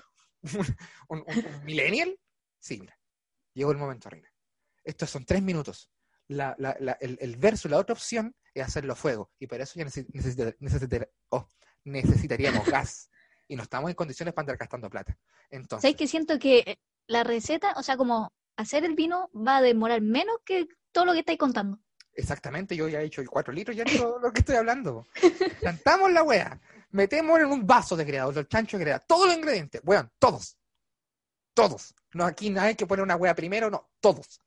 ¿Un, 1.10 1.24
un- 1.26 1.66
millennial? 1.66 2.20
Sí, 2.60 2.78
mira. 2.80 3.00
Llegó 3.54 3.72
el 3.72 3.78
momento, 3.78 4.10
Reina. 4.10 4.32
Estos 4.84 5.10
son 5.10 5.26
tres 5.26 5.42
minutos. 5.42 5.90
La- 6.28 6.56
la- 6.60 6.78
la- 6.82 6.98
el, 7.02 7.18
el 7.20 7.38
verso, 7.38 7.68
la 7.70 7.78
otra 7.78 7.94
opción 7.94 8.36
es 8.54 8.64
hacerlo 8.64 8.94
a 8.94 8.96
fuego. 8.96 9.32
Y 9.40 9.48
para 9.48 9.64
eso 9.64 9.74
ya 9.80 9.86
necesi- 9.86 10.08
necesitar- 10.14 10.56
necesitar- 10.60 11.10
oh, 11.30 11.50
necesitaríamos 11.86 12.66
gas. 12.86 13.10
Y 13.48 13.56
no 13.56 13.64
estamos 13.64 13.90
en 13.90 13.96
condiciones 13.96 14.34
para 14.34 14.44
andar 14.44 14.58
gastando 14.58 14.90
plata. 14.90 15.18
Entonces, 15.50 15.82
¿Sabes 15.82 15.96
que 15.96 16.08
siento 16.08 16.38
que 16.40 16.80
la 17.08 17.24
receta, 17.24 17.74
o 17.78 17.84
sea, 17.84 17.98
como 17.98 18.32
hacer 18.58 18.84
el 18.84 18.96
vino 18.96 19.30
va 19.34 19.58
a 19.58 19.62
demorar 19.62 20.02
menos 20.02 20.38
que 20.46 20.68
todo 20.92 21.06
lo 21.06 21.14
que 21.14 21.20
estáis 21.20 21.40
contando? 21.40 21.80
Exactamente, 22.14 22.76
yo 22.76 22.88
ya 22.88 23.02
he 23.02 23.06
hecho 23.06 23.24
cuatro 23.30 23.54
litros, 23.54 23.78
ya 23.78 23.84
no 23.86 23.94
lo, 23.94 24.20
lo 24.20 24.34
que 24.34 24.40
estoy 24.40 24.56
hablando. 24.56 25.08
Cantamos 25.62 26.12
la 26.12 26.24
wea, 26.24 26.60
metemos 26.90 27.40
en 27.40 27.46
un 27.46 27.66
vaso 27.66 27.96
de 27.96 28.06
creador, 28.06 28.36
los 28.36 28.48
chanchos 28.48 28.80
de 28.80 28.86
creador, 28.86 29.06
todos 29.08 29.28
los 29.28 29.38
ingredientes, 29.38 29.82
weón, 29.84 30.12
todos. 30.20 30.58
Todos. 31.54 31.94
No, 32.14 32.26
aquí 32.26 32.56
hay 32.58 32.76
que 32.76 32.88
poner 32.88 33.04
una 33.04 33.16
wea 33.16 33.36
primero, 33.36 33.70
no, 33.70 33.90
todos. 34.00 34.42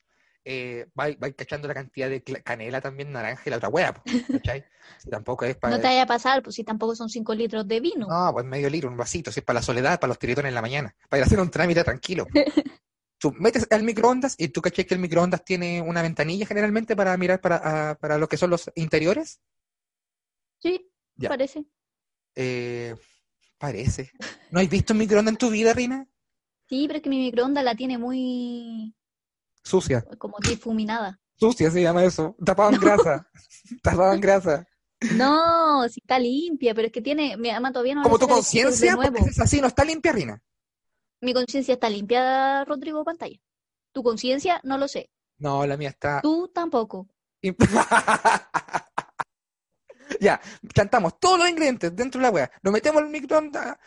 Eh, 0.45 0.87
vais 0.95 1.19
vais 1.19 1.35
cachando 1.35 1.69
la 1.69 1.75
cantidad 1.75 2.09
de 2.09 2.23
canela 2.23 2.81
también, 2.81 3.13
naranja 3.13 3.43
y 3.47 3.51
la 3.51 3.57
otra 3.59 3.71
po, 3.71 4.03
¿cachai? 4.33 4.65
Si 4.99 5.11
tampoco 5.11 5.45
es 5.45 5.57
para. 5.57 5.77
No 5.77 5.81
te 5.83 5.89
vaya 5.89 6.03
a 6.03 6.07
pasar, 6.07 6.43
pues 6.43 6.57
si 6.57 6.65
tampoco 6.65 6.97
son 6.97 7.09
5 7.11 7.35
litros 7.35 7.69
de 7.69 7.81
vino. 7.81 8.07
No, 8.09 8.33
pues 8.33 8.47
medio 8.47 8.71
litro, 8.71 8.89
un 8.89 8.97
vasito, 8.97 9.31
si 9.31 9.41
es 9.41 9.45
para 9.45 9.59
la 9.59 9.63
soledad, 9.63 10.01
para 10.01 10.09
los 10.09 10.19
tiritones 10.19 10.49
en 10.49 10.55
la 10.55 10.63
mañana, 10.63 10.95
para 11.09 11.19
ir 11.19 11.25
a 11.25 11.27
hacer 11.27 11.41
un 11.41 11.51
trámite 11.51 11.85
tranquilo. 11.85 12.27
Tú 13.19 13.33
metes 13.39 13.67
al 13.71 13.83
microondas 13.83 14.35
y 14.39 14.49
tú 14.49 14.63
caché 14.63 14.87
que 14.87 14.95
el 14.95 15.01
microondas 15.01 15.45
tiene 15.45 15.83
una 15.83 16.01
ventanilla 16.01 16.47
generalmente 16.47 16.97
para 16.97 17.15
mirar 17.19 17.39
para, 17.43 17.91
a- 17.91 17.95
para 17.97 18.17
lo 18.17 18.27
que 18.31 18.39
son 18.39 18.49
los 18.49 18.71
interiores. 18.77 19.43
Sí, 20.59 20.91
Ya. 21.17 21.29
parece. 21.29 21.67
Eh, 22.35 22.95
parece. 23.59 24.11
¿No 24.51 24.61
has 24.61 24.71
visto 24.71 24.95
un 24.95 25.01
microondas 25.01 25.33
en 25.33 25.39
tu 25.39 25.51
vida, 25.51 25.75
Rina? 25.75 26.09
Sí, 26.67 26.85
pero 26.87 26.97
es 26.97 27.03
que 27.03 27.11
mi 27.11 27.19
microondas 27.19 27.63
la 27.63 27.75
tiene 27.75 27.99
muy 27.99 28.95
Sucia. 29.63 30.05
como 30.19 30.37
difuminada. 30.41 31.21
Sucia 31.37 31.71
se 31.71 31.83
llama 31.83 32.05
eso. 32.05 32.37
Tapado 32.45 32.71
en 32.75 32.81
grasa. 32.81 33.29
Tapado 33.83 34.13
en 34.13 34.21
grasa. 34.21 34.67
No, 35.15 35.89
sí 35.89 36.01
está 36.01 36.19
limpia, 36.19 36.75
pero 36.75 36.87
es 36.87 36.93
que 36.93 37.01
tiene, 37.01 37.37
mi 37.39 37.51
mamá 37.51 37.73
todavía 37.73 37.95
no 37.95 38.03
Como 38.03 38.19
tu 38.19 38.29
conciencia, 38.29 38.99
es 39.27 39.41
así, 39.41 39.61
no 39.61 39.69
está 39.69 39.85
limpia, 39.85 40.13
Rina. 40.13 40.43
Mi 41.23 41.33
conciencia 41.33 41.75
está 41.75 41.89
limpia, 41.89 42.65
Rodrigo 42.65 43.03
Pantalla. 43.03 43.41
Tu 43.93 44.03
conciencia, 44.03 44.61
no 44.63 44.77
lo 44.77 44.89
sé. 44.89 45.11
No, 45.39 45.67
la 45.67 45.79
mía 45.79 45.89
está. 45.89 46.21
Tú 46.21 46.49
tampoco. 46.49 47.09
ya, 50.21 50.39
cantamos 50.75 51.19
todos 51.19 51.39
los 51.39 51.49
ingredientes 51.49 51.97
dentro 51.97 52.21
de 52.21 52.27
la 52.27 52.31
hueá. 52.31 52.51
Lo 52.63 52.71
metemos 52.71 53.01
en 53.01 53.07
el 53.07 53.13
microondas 53.13 53.79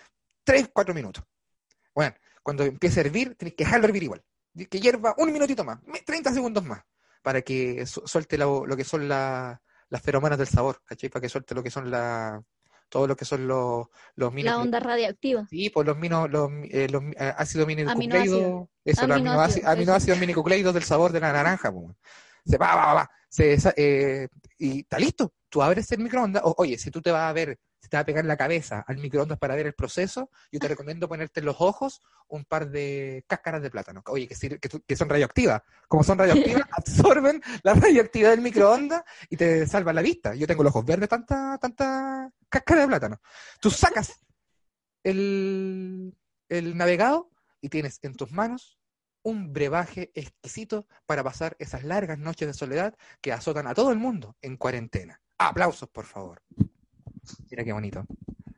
3, 0.43 0.71
4 0.73 0.95
minutos. 0.95 1.23
Bueno, 1.93 2.15
cuando 2.41 2.63
empiece 2.63 2.99
a 2.99 3.03
hervir, 3.03 3.35
tenés 3.35 3.53
que 3.53 3.65
dejarlo 3.65 3.85
hervir 3.85 4.03
igual. 4.03 4.23
Que 4.69 4.79
hierva 4.79 5.15
un 5.17 5.31
minutito 5.33 5.63
más, 5.63 5.81
me- 5.83 6.01
30 6.01 6.31
segundos 6.33 6.63
más, 6.63 6.83
para 7.21 7.41
que 7.41 7.85
su- 7.85 8.03
suelte 8.05 8.37
lo, 8.37 8.65
lo 8.65 8.75
que 8.77 8.83
son 8.83 9.07
la- 9.07 9.61
las 9.89 10.01
feromonas 10.01 10.37
del 10.37 10.47
sabor, 10.47 10.81
¿cachai? 10.85 11.09
Para 11.09 11.21
que 11.21 11.29
suelte 11.29 11.55
lo 11.55 11.63
que 11.63 11.71
son 11.71 11.89
la, 11.89 12.41
todo 12.89 13.07
lo 13.07 13.15
que 13.15 13.25
son 13.25 13.47
los, 13.47 13.87
los 14.15 14.29
La 14.31 14.35
minos. 14.35 14.57
onda 14.59 14.79
radiactiva. 14.79 15.47
Sí, 15.49 15.69
pues 15.71 15.87
los 15.87 15.97
minos, 15.97 16.29
los, 16.29 16.49
eh, 16.69 16.87
los 16.89 17.03
eh, 17.03 17.33
ácidos 17.37 17.67
Aminoácidos. 17.67 18.69
eso, 18.85 19.07
los 19.07 19.15
Aminoácidos, 19.17 19.67
aminoácidos, 19.69 20.19
mininucleidos 20.19 20.73
del 20.73 20.83
sabor 20.83 21.11
de 21.11 21.19
la 21.19 21.33
naranja, 21.33 21.71
pues. 21.71 21.95
Se 22.45 22.57
va, 22.57 22.75
va, 22.75 22.85
va, 22.87 22.93
va. 22.93 23.11
Se 23.29 23.57
eh, 23.77 24.27
y 24.59 24.81
está 24.81 24.99
listo. 24.99 25.33
Tú 25.49 25.63
abres 25.63 25.91
el 25.91 25.99
microondas. 25.99 26.43
o- 26.45 26.53
oye, 26.57 26.77
si 26.77 26.91
tú 26.91 27.01
te 27.01 27.11
vas 27.11 27.29
a 27.29 27.33
ver, 27.33 27.57
te 27.93 27.97
vas 27.97 28.01
a 28.01 28.05
pegar 28.07 28.25
la 28.25 28.35
cabeza 28.37 28.83
al 28.87 28.97
microondas 28.97 29.37
para 29.37 29.53
ver 29.53 29.67
el 29.67 29.73
proceso, 29.75 30.31
yo 30.51 30.59
te 30.59 30.67
recomiendo 30.67 31.07
ponerte 31.07 31.41
en 31.41 31.45
los 31.45 31.57
ojos 31.59 32.01
un 32.27 32.43
par 32.43 32.71
de 32.71 33.23
cáscaras 33.27 33.61
de 33.61 33.69
plátano. 33.69 34.01
Oye, 34.07 34.27
que, 34.27 34.33
sir- 34.33 34.59
que, 34.59 34.67
tú- 34.67 34.81
que 34.87 34.95
son 34.95 35.09
radioactivas. 35.09 35.61
Como 35.87 36.03
son 36.03 36.17
radioactivas, 36.17 36.63
absorben 36.71 37.39
la 37.61 37.75
radioactividad 37.75 38.31
del 38.31 38.41
microondas 38.41 39.03
y 39.29 39.37
te 39.37 39.67
salvan 39.67 39.93
la 39.93 40.01
vista. 40.01 40.33
Yo 40.33 40.47
tengo 40.47 40.63
los 40.63 40.71
ojos 40.71 40.85
verdes, 40.85 41.07
tanta, 41.07 41.59
tanta 41.59 42.31
cáscara 42.49 42.81
de 42.81 42.87
plátano. 42.87 43.21
Tú 43.59 43.69
sacas 43.69 44.19
el, 45.03 46.15
el 46.49 46.75
navegado 46.75 47.29
y 47.61 47.69
tienes 47.69 47.99
en 48.01 48.15
tus 48.15 48.31
manos 48.31 48.79
un 49.21 49.53
brebaje 49.53 50.11
exquisito 50.15 50.87
para 51.05 51.23
pasar 51.23 51.55
esas 51.59 51.83
largas 51.83 52.17
noches 52.17 52.47
de 52.47 52.53
soledad 52.55 52.95
que 53.21 53.31
azotan 53.31 53.67
a 53.67 53.75
todo 53.75 53.91
el 53.91 53.99
mundo 53.99 54.35
en 54.41 54.57
cuarentena. 54.57 55.21
Aplausos, 55.37 55.89
por 55.89 56.05
favor. 56.05 56.41
Mira 57.49 57.63
qué 57.63 57.73
bonito. 57.73 58.05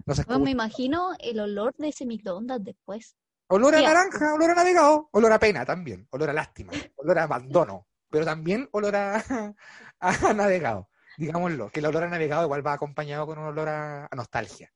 No 0.06 0.14
se 0.16 0.24
Bueno, 0.24 0.44
me 0.46 0.52
imagino 0.52 1.12
el 1.20 1.40
olor 1.40 1.74
de 1.78 1.90
ese 1.90 2.06
microondas 2.06 2.64
después. 2.64 3.16
Olor 3.48 3.76
a 3.76 3.82
naranja, 3.82 4.34
olor 4.34 4.52
a 4.52 4.56
navegado, 4.56 5.10
olor 5.12 5.32
a 5.32 5.40
pena 5.40 5.66
también, 5.66 6.08
olor 6.12 6.30
a 6.32 6.34
lástima, 6.34 6.72
olor 6.96 7.20
a 7.20 7.24
abandono, 7.24 7.88
pero 8.10 8.26
también 8.26 8.68
olor 8.72 8.96
a, 8.96 9.24
a 10.00 10.34
navegado. 10.34 10.90
Digámoslo, 11.18 11.70
que 11.70 11.80
el 11.80 11.86
olor 11.86 12.04
a 12.04 12.10
navegado 12.10 12.44
igual 12.46 12.66
va 12.66 12.74
acompañado 12.74 13.26
con 13.26 13.38
un 13.38 13.46
olor 13.46 13.70
a, 13.70 14.06
a 14.06 14.16
nostalgia. 14.16 14.72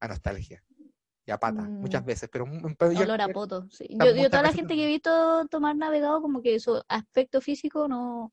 A 0.00 0.08
nostalgia. 0.08 0.64
Y 1.26 1.30
a 1.30 1.38
pata, 1.38 1.60
Mm. 1.62 1.80
muchas 1.80 2.04
veces, 2.04 2.28
pero, 2.32 2.46
pero 2.78 2.92
yo- 2.92 3.02
Olor 3.02 3.20
a 3.20 3.28
poto. 3.28 3.68
sí. 3.70 3.86
Yo, 3.90 4.30
toda 4.30 4.42
la 4.42 4.52
gente 4.52 4.74
que 4.74 4.84
he 4.84 4.86
visto 4.88 5.46
tomar 5.48 5.76
navegado, 5.76 6.22
como 6.22 6.40
que 6.42 6.58
su 6.58 6.82
aspecto 6.88 7.40
físico 7.42 7.86
no, 7.86 8.32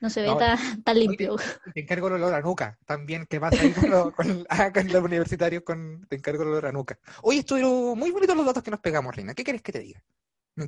no 0.00 0.10
se 0.10 0.22
ve 0.22 0.28
No, 0.28 0.36
tan, 0.36 0.58
tan 0.84 0.98
limpio. 0.98 1.36
Te 1.72 1.80
encargo 1.80 2.08
el 2.08 2.14
olor 2.14 2.34
a 2.34 2.40
nuca, 2.40 2.78
también 2.86 3.26
que 3.26 3.40
pasa 3.40 3.62
ahí 3.62 3.72
con, 3.74 3.90
lo- 3.90 4.12
con- 4.12 4.46
en 4.48 4.92
los 4.92 5.02
universitarios, 5.04 5.62
con, 5.62 6.06
te 6.08 6.16
encargo 6.16 6.42
el 6.42 6.48
olor 6.50 6.66
a 6.66 6.72
nuca. 6.72 6.98
Hoy 7.22 7.38
estuvieron 7.38 7.98
muy 7.98 8.10
bonitos 8.10 8.36
los 8.36 8.46
datos 8.46 8.62
que 8.62 8.70
nos 8.70 8.80
pegamos, 8.80 9.14
Reina. 9.14 9.34
¿Qué 9.34 9.44
querés 9.44 9.62
que 9.62 9.72
te 9.72 9.80
diga? 9.80 10.02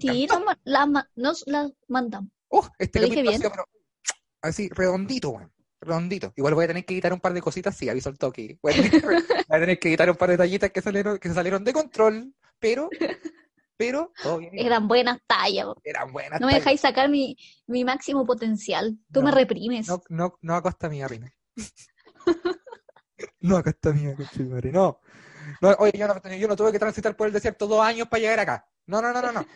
Sí, 0.00 0.26
nos, 0.26 0.42
la 0.64 1.08
nos 1.14 1.44
la 1.46 1.70
mandamos. 1.88 2.30
Oh, 2.48 2.68
este 2.78 3.00
¿Lo 3.00 3.06
dije 3.06 3.22
bien? 3.22 3.38
sido, 3.38 3.50
pero, 3.50 3.64
así, 4.42 4.68
redondito, 4.70 5.30
weón. 5.30 5.52
Redondito. 5.80 6.32
Igual 6.36 6.54
voy 6.54 6.64
a 6.64 6.68
tener 6.68 6.84
que 6.84 6.94
editar 6.94 7.12
un 7.12 7.20
par 7.20 7.32
de 7.34 7.40
cositas, 7.42 7.76
sí, 7.76 7.88
aviso 7.88 8.08
al 8.08 8.18
toque. 8.18 8.58
Voy 8.62 8.72
a 8.72 8.76
tener, 8.76 9.02
voy 9.48 9.56
a 9.56 9.60
tener 9.60 9.78
que 9.78 9.88
editar 9.88 10.10
un 10.10 10.16
par 10.16 10.30
de 10.30 10.36
tallitas 10.38 10.70
que 10.70 10.80
salieron, 10.82 11.18
que 11.18 11.28
salieron 11.30 11.62
de 11.62 11.72
control, 11.72 12.34
pero, 12.58 12.88
pero, 13.76 14.12
todo 14.22 14.38
bien. 14.38 14.52
Eran 14.54 14.88
buenas 14.88 15.18
tallas. 15.26 15.66
Eran 15.84 16.12
buenas. 16.12 16.40
No 16.40 16.46
me 16.46 16.54
dejáis 16.54 16.80
sacar 16.80 17.08
mi, 17.08 17.36
mi 17.66 17.84
máximo 17.84 18.26
potencial. 18.26 18.98
Tú 19.12 19.20
No, 19.20 19.26
me 19.26 19.32
reprimes. 19.32 19.88
No, 19.88 20.02
no, 20.08 20.38
no 20.40 20.54
a 20.54 20.62
costa 20.62 20.88
mía, 20.88 21.08
Reina. 21.08 21.32
No 23.40 23.56
a 23.56 23.62
costa 23.62 23.92
mía, 23.92 24.14
conchetumare, 24.14 24.70
no. 24.70 25.00
no. 25.62 25.70
Oye, 25.78 25.92
yo 25.96 26.06
no, 26.06 26.20
yo 26.36 26.48
no 26.48 26.56
tuve 26.56 26.70
que 26.70 26.78
transitar 26.78 27.16
por 27.16 27.26
el 27.26 27.32
desierto 27.32 27.66
dos 27.66 27.80
años 27.82 28.08
para 28.08 28.20
llegar 28.20 28.40
acá. 28.40 28.68
No, 28.86 29.00
no, 29.00 29.12
no, 29.12 29.22
no, 29.22 29.32
no. 29.32 29.46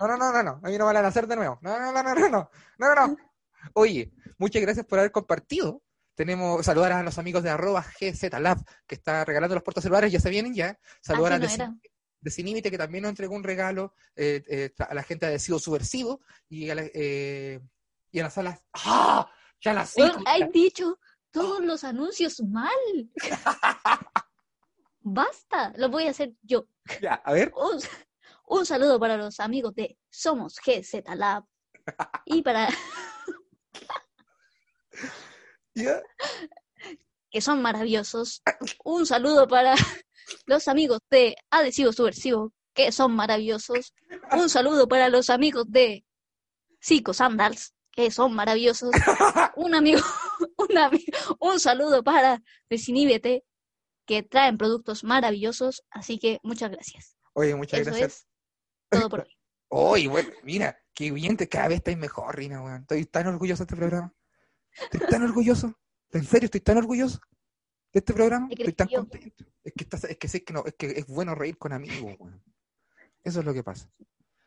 No, 0.00 0.08
no, 0.08 0.16
no, 0.16 0.32
no, 0.32 0.42
no. 0.42 0.60
A 0.62 0.68
mí 0.68 0.78
no 0.78 0.86
me 0.86 0.94
van 0.94 1.04
a 1.04 1.08
hacer 1.08 1.26
de 1.26 1.36
nuevo. 1.36 1.58
No, 1.60 1.78
no, 1.78 1.92
no, 1.92 2.02
no, 2.02 2.14
no, 2.14 2.28
no. 2.28 2.50
No, 2.78 2.94
no, 2.94 3.06
no. 3.06 3.16
Oye, 3.74 4.12
muchas 4.38 4.62
gracias 4.62 4.86
por 4.86 4.98
haber 4.98 5.12
compartido. 5.12 5.82
Tenemos 6.14 6.64
saludar 6.64 6.92
a 6.92 7.02
los 7.02 7.18
amigos 7.18 7.42
de 7.42 7.50
arroba 7.50 7.84
GZLab, 8.00 8.64
que 8.86 8.94
está 8.94 9.24
regalando 9.24 9.54
los 9.54 9.64
puertos 9.64 9.82
celulares, 9.82 10.12
ya 10.12 10.20
se 10.20 10.30
vienen 10.30 10.54
ya. 10.54 10.78
Saludar 11.00 11.34
a 11.34 11.38
no 11.38 11.46
Desin- 12.22 12.30
era. 12.30 12.30
Desinhibite, 12.30 12.70
que 12.70 12.78
también 12.78 13.02
nos 13.02 13.10
entregó 13.10 13.34
un 13.34 13.44
regalo 13.44 13.94
eh, 14.16 14.42
eh, 14.48 14.72
a 14.78 14.94
la 14.94 15.02
gente 15.02 15.26
de 15.26 15.38
Sido 15.38 15.58
Subversivo 15.58 16.20
y 16.48 16.70
a, 16.70 16.74
la, 16.74 16.82
eh, 16.94 17.60
y 18.10 18.20
a 18.20 18.22
las 18.24 18.34
salas. 18.34 18.60
¡Ah! 18.72 19.30
Ya 19.60 19.72
las 19.72 19.96
Weón, 19.96 20.24
hay 20.26 20.48
dicho 20.50 20.98
todos 21.30 21.60
los 21.60 21.84
anuncios 21.84 22.40
mal. 22.42 22.70
Basta, 25.00 25.72
lo 25.76 25.88
voy 25.88 26.06
a 26.06 26.10
hacer 26.10 26.32
yo. 26.42 26.66
Ya, 27.00 27.14
a 27.14 27.32
ver. 27.32 27.52
Un, 27.56 27.80
un 28.46 28.66
saludo 28.66 28.98
para 29.00 29.16
los 29.16 29.40
amigos 29.40 29.74
de 29.74 29.98
Somos 30.10 30.60
GZ 30.64 31.04
Lab. 31.16 31.44
Y 32.26 32.42
para 32.42 32.68
que 37.30 37.40
son 37.40 37.62
maravillosos. 37.62 38.42
Un 38.84 39.06
saludo 39.06 39.48
para 39.48 39.74
los 40.46 40.68
amigos 40.68 41.00
de 41.10 41.36
Adhesivo 41.50 41.92
Subversivo, 41.92 42.52
que 42.74 42.90
son 42.92 43.14
maravillosos. 43.14 43.94
Un 44.32 44.48
saludo 44.48 44.88
para 44.88 45.08
los 45.08 45.30
amigos 45.30 45.66
de 45.68 46.04
Psico 46.80 47.12
Sandals, 47.14 47.74
que 47.90 48.10
son 48.10 48.34
maravillosos. 48.34 48.90
Un 49.56 49.74
amigo, 49.74 50.00
un, 50.56 50.68
ami- 50.76 51.04
un 51.40 51.60
saludo 51.60 52.02
para 52.02 52.42
Desiníbete, 52.70 53.44
que 54.06 54.22
traen 54.22 54.56
productos 54.56 55.04
maravillosos. 55.04 55.84
Así 55.90 56.18
que 56.18 56.38
muchas 56.42 56.70
gracias. 56.70 57.16
Oye, 57.34 57.54
muchas 57.54 57.80
Eso 57.80 57.90
gracias. 57.90 58.12
es 58.14 58.26
todo 59.00 59.08
por 59.08 59.20
hoy. 59.20 59.36
Oye, 59.68 60.08
bueno, 60.08 60.30
mira, 60.42 60.78
qué 60.94 61.10
bien, 61.10 61.36
te- 61.36 61.48
cada 61.48 61.68
vez 61.68 61.76
estáis 61.78 61.96
mejor, 61.98 62.36
Rina, 62.36 62.62
weón. 62.62 62.80
Estoy 62.82 63.04
tan 63.06 63.26
orgulloso 63.26 63.60
de 63.60 63.64
este 63.64 63.76
programa. 63.76 64.12
Estoy 64.90 65.00
tan 65.08 65.22
orgulloso. 65.22 65.78
En 66.10 66.24
serio, 66.24 66.46
estoy 66.46 66.60
tan 66.60 66.78
orgulloso 66.78 67.20
de 67.92 67.98
este 67.98 68.12
programa. 68.14 68.48
¿Te 68.48 68.54
Estoy 68.54 68.72
tan 68.72 68.88
contento. 68.88 69.44
Es 69.64 69.72
que, 69.74 69.84
estás- 69.84 70.04
es 70.04 70.16
que 70.18 70.28
sé 70.28 70.42
que 70.44 70.52
no, 70.52 70.64
es 70.64 70.74
que 70.74 70.86
es 70.86 71.06
bueno 71.06 71.34
reír 71.34 71.56
con 71.58 71.72
amigos, 71.72 72.16
weón. 72.18 72.42
Eso 73.22 73.40
es 73.40 73.46
lo 73.46 73.54
que 73.54 73.62
pasa. 73.62 73.88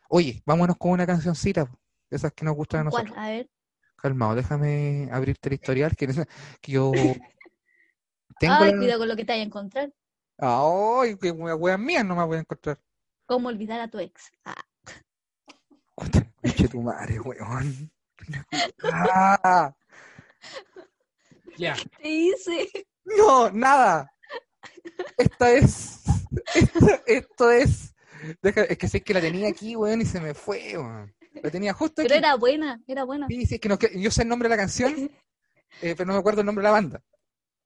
Oye, 0.08 0.42
vámonos 0.44 0.76
con 0.76 0.90
una 0.92 1.06
cancioncita, 1.06 1.64
de 2.10 2.16
esas 2.16 2.32
que 2.32 2.44
nos 2.44 2.54
gustan 2.54 2.86
a 2.86 2.90
¿Cuál? 2.90 3.04
nosotros. 3.04 3.24
A 3.24 3.30
ver. 3.30 3.50
Calmado, 3.96 4.34
déjame 4.34 5.08
abrirte 5.10 5.48
el 5.48 5.54
historial 5.54 5.96
que, 5.96 6.06
que 6.60 6.72
yo 6.72 6.92
tengo. 8.38 8.54
Ay, 8.54 8.72
la- 8.72 8.76
cuidado 8.78 8.98
con 9.00 9.08
lo 9.08 9.16
que 9.16 9.24
te 9.24 9.32
vaya 9.32 9.42
a 9.42 9.46
encontrar. 9.46 9.92
Ay, 10.38 11.16
que 11.16 11.30
weas 11.30 11.78
mías 11.78 12.04
no 12.04 12.14
me 12.14 12.24
voy 12.24 12.36
a 12.36 12.40
encontrar. 12.40 12.78
¿Cómo 13.24 13.48
olvidar 13.48 13.80
a 13.80 13.88
tu 13.88 13.98
ex? 13.98 14.30
Ah, 14.44 14.62
Conche 15.94 16.68
tu 16.68 16.82
madre, 16.82 17.18
weón. 17.20 17.90
Ah. 18.92 19.74
Ya. 21.56 21.74
¿Qué 22.00 22.08
hice? 22.10 22.68
No, 23.06 23.50
nada. 23.50 24.12
Esta 25.16 25.50
es. 25.52 26.00
Esto, 26.54 26.86
esto 27.06 27.50
es. 27.50 27.94
Deja- 28.42 28.64
es 28.64 28.78
que 28.78 28.88
sé 28.88 29.02
que 29.02 29.14
la 29.14 29.20
tenía 29.20 29.48
aquí, 29.48 29.76
weón, 29.76 30.00
y 30.00 30.04
se 30.06 30.20
me 30.20 30.34
fue, 30.34 30.76
weón. 30.76 31.14
La 31.42 31.50
tenía 31.50 31.72
justo 31.72 32.02
aquí. 32.02 32.08
Pero 32.08 32.18
era 32.18 32.34
buena, 32.34 32.80
era 32.86 33.04
buena. 33.04 33.26
Sí, 33.28 33.46
sí, 33.46 33.54
es 33.56 33.60
que 33.60 33.68
no, 33.68 33.78
que- 33.78 34.00
yo 34.00 34.10
sé 34.10 34.22
el 34.22 34.28
nombre 34.28 34.48
de 34.48 34.56
la 34.56 34.60
canción, 34.62 34.92
eh, 35.82 35.94
pero 35.96 36.06
no 36.06 36.14
me 36.14 36.18
acuerdo 36.18 36.40
el 36.40 36.46
nombre 36.46 36.62
de 36.62 36.68
la 36.68 36.72
banda. 36.72 37.02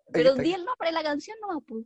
Ahí 0.07 0.13
Pero 0.13 0.35
di 0.35 0.53
el 0.53 0.65
nombre 0.65 0.89
de 0.89 0.93
la 0.93 1.03
canción 1.03 1.37
nomás, 1.41 1.63
pues. 1.67 1.85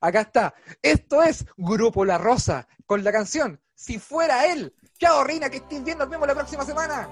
Acá 0.00 0.20
está. 0.20 0.54
Esto 0.82 1.22
es 1.22 1.46
Grupo 1.56 2.04
La 2.04 2.18
Rosa 2.18 2.68
con 2.84 3.02
la 3.02 3.10
canción 3.10 3.58
Si 3.74 3.98
fuera 3.98 4.46
él. 4.52 4.74
Chao, 4.98 5.24
Reina, 5.24 5.48
que 5.48 5.56
estés 5.56 5.82
bien. 5.82 5.96
Nos 5.96 6.08
vemos 6.10 6.28
la 6.28 6.34
próxima 6.34 6.64
semana. 6.64 7.08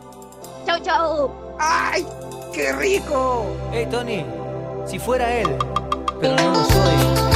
Chao, 0.67 0.79
chao. 0.83 1.57
¡Ay! 1.59 2.07
¡Qué 2.53 2.71
rico! 2.73 3.47
Hey 3.73 3.89
Tony, 3.91 4.25
si 4.87 4.99
fuera 4.99 5.33
él, 5.33 5.49
pero 6.21 6.37
no 6.37 6.51
lo 6.51 6.65
soy. 6.65 7.32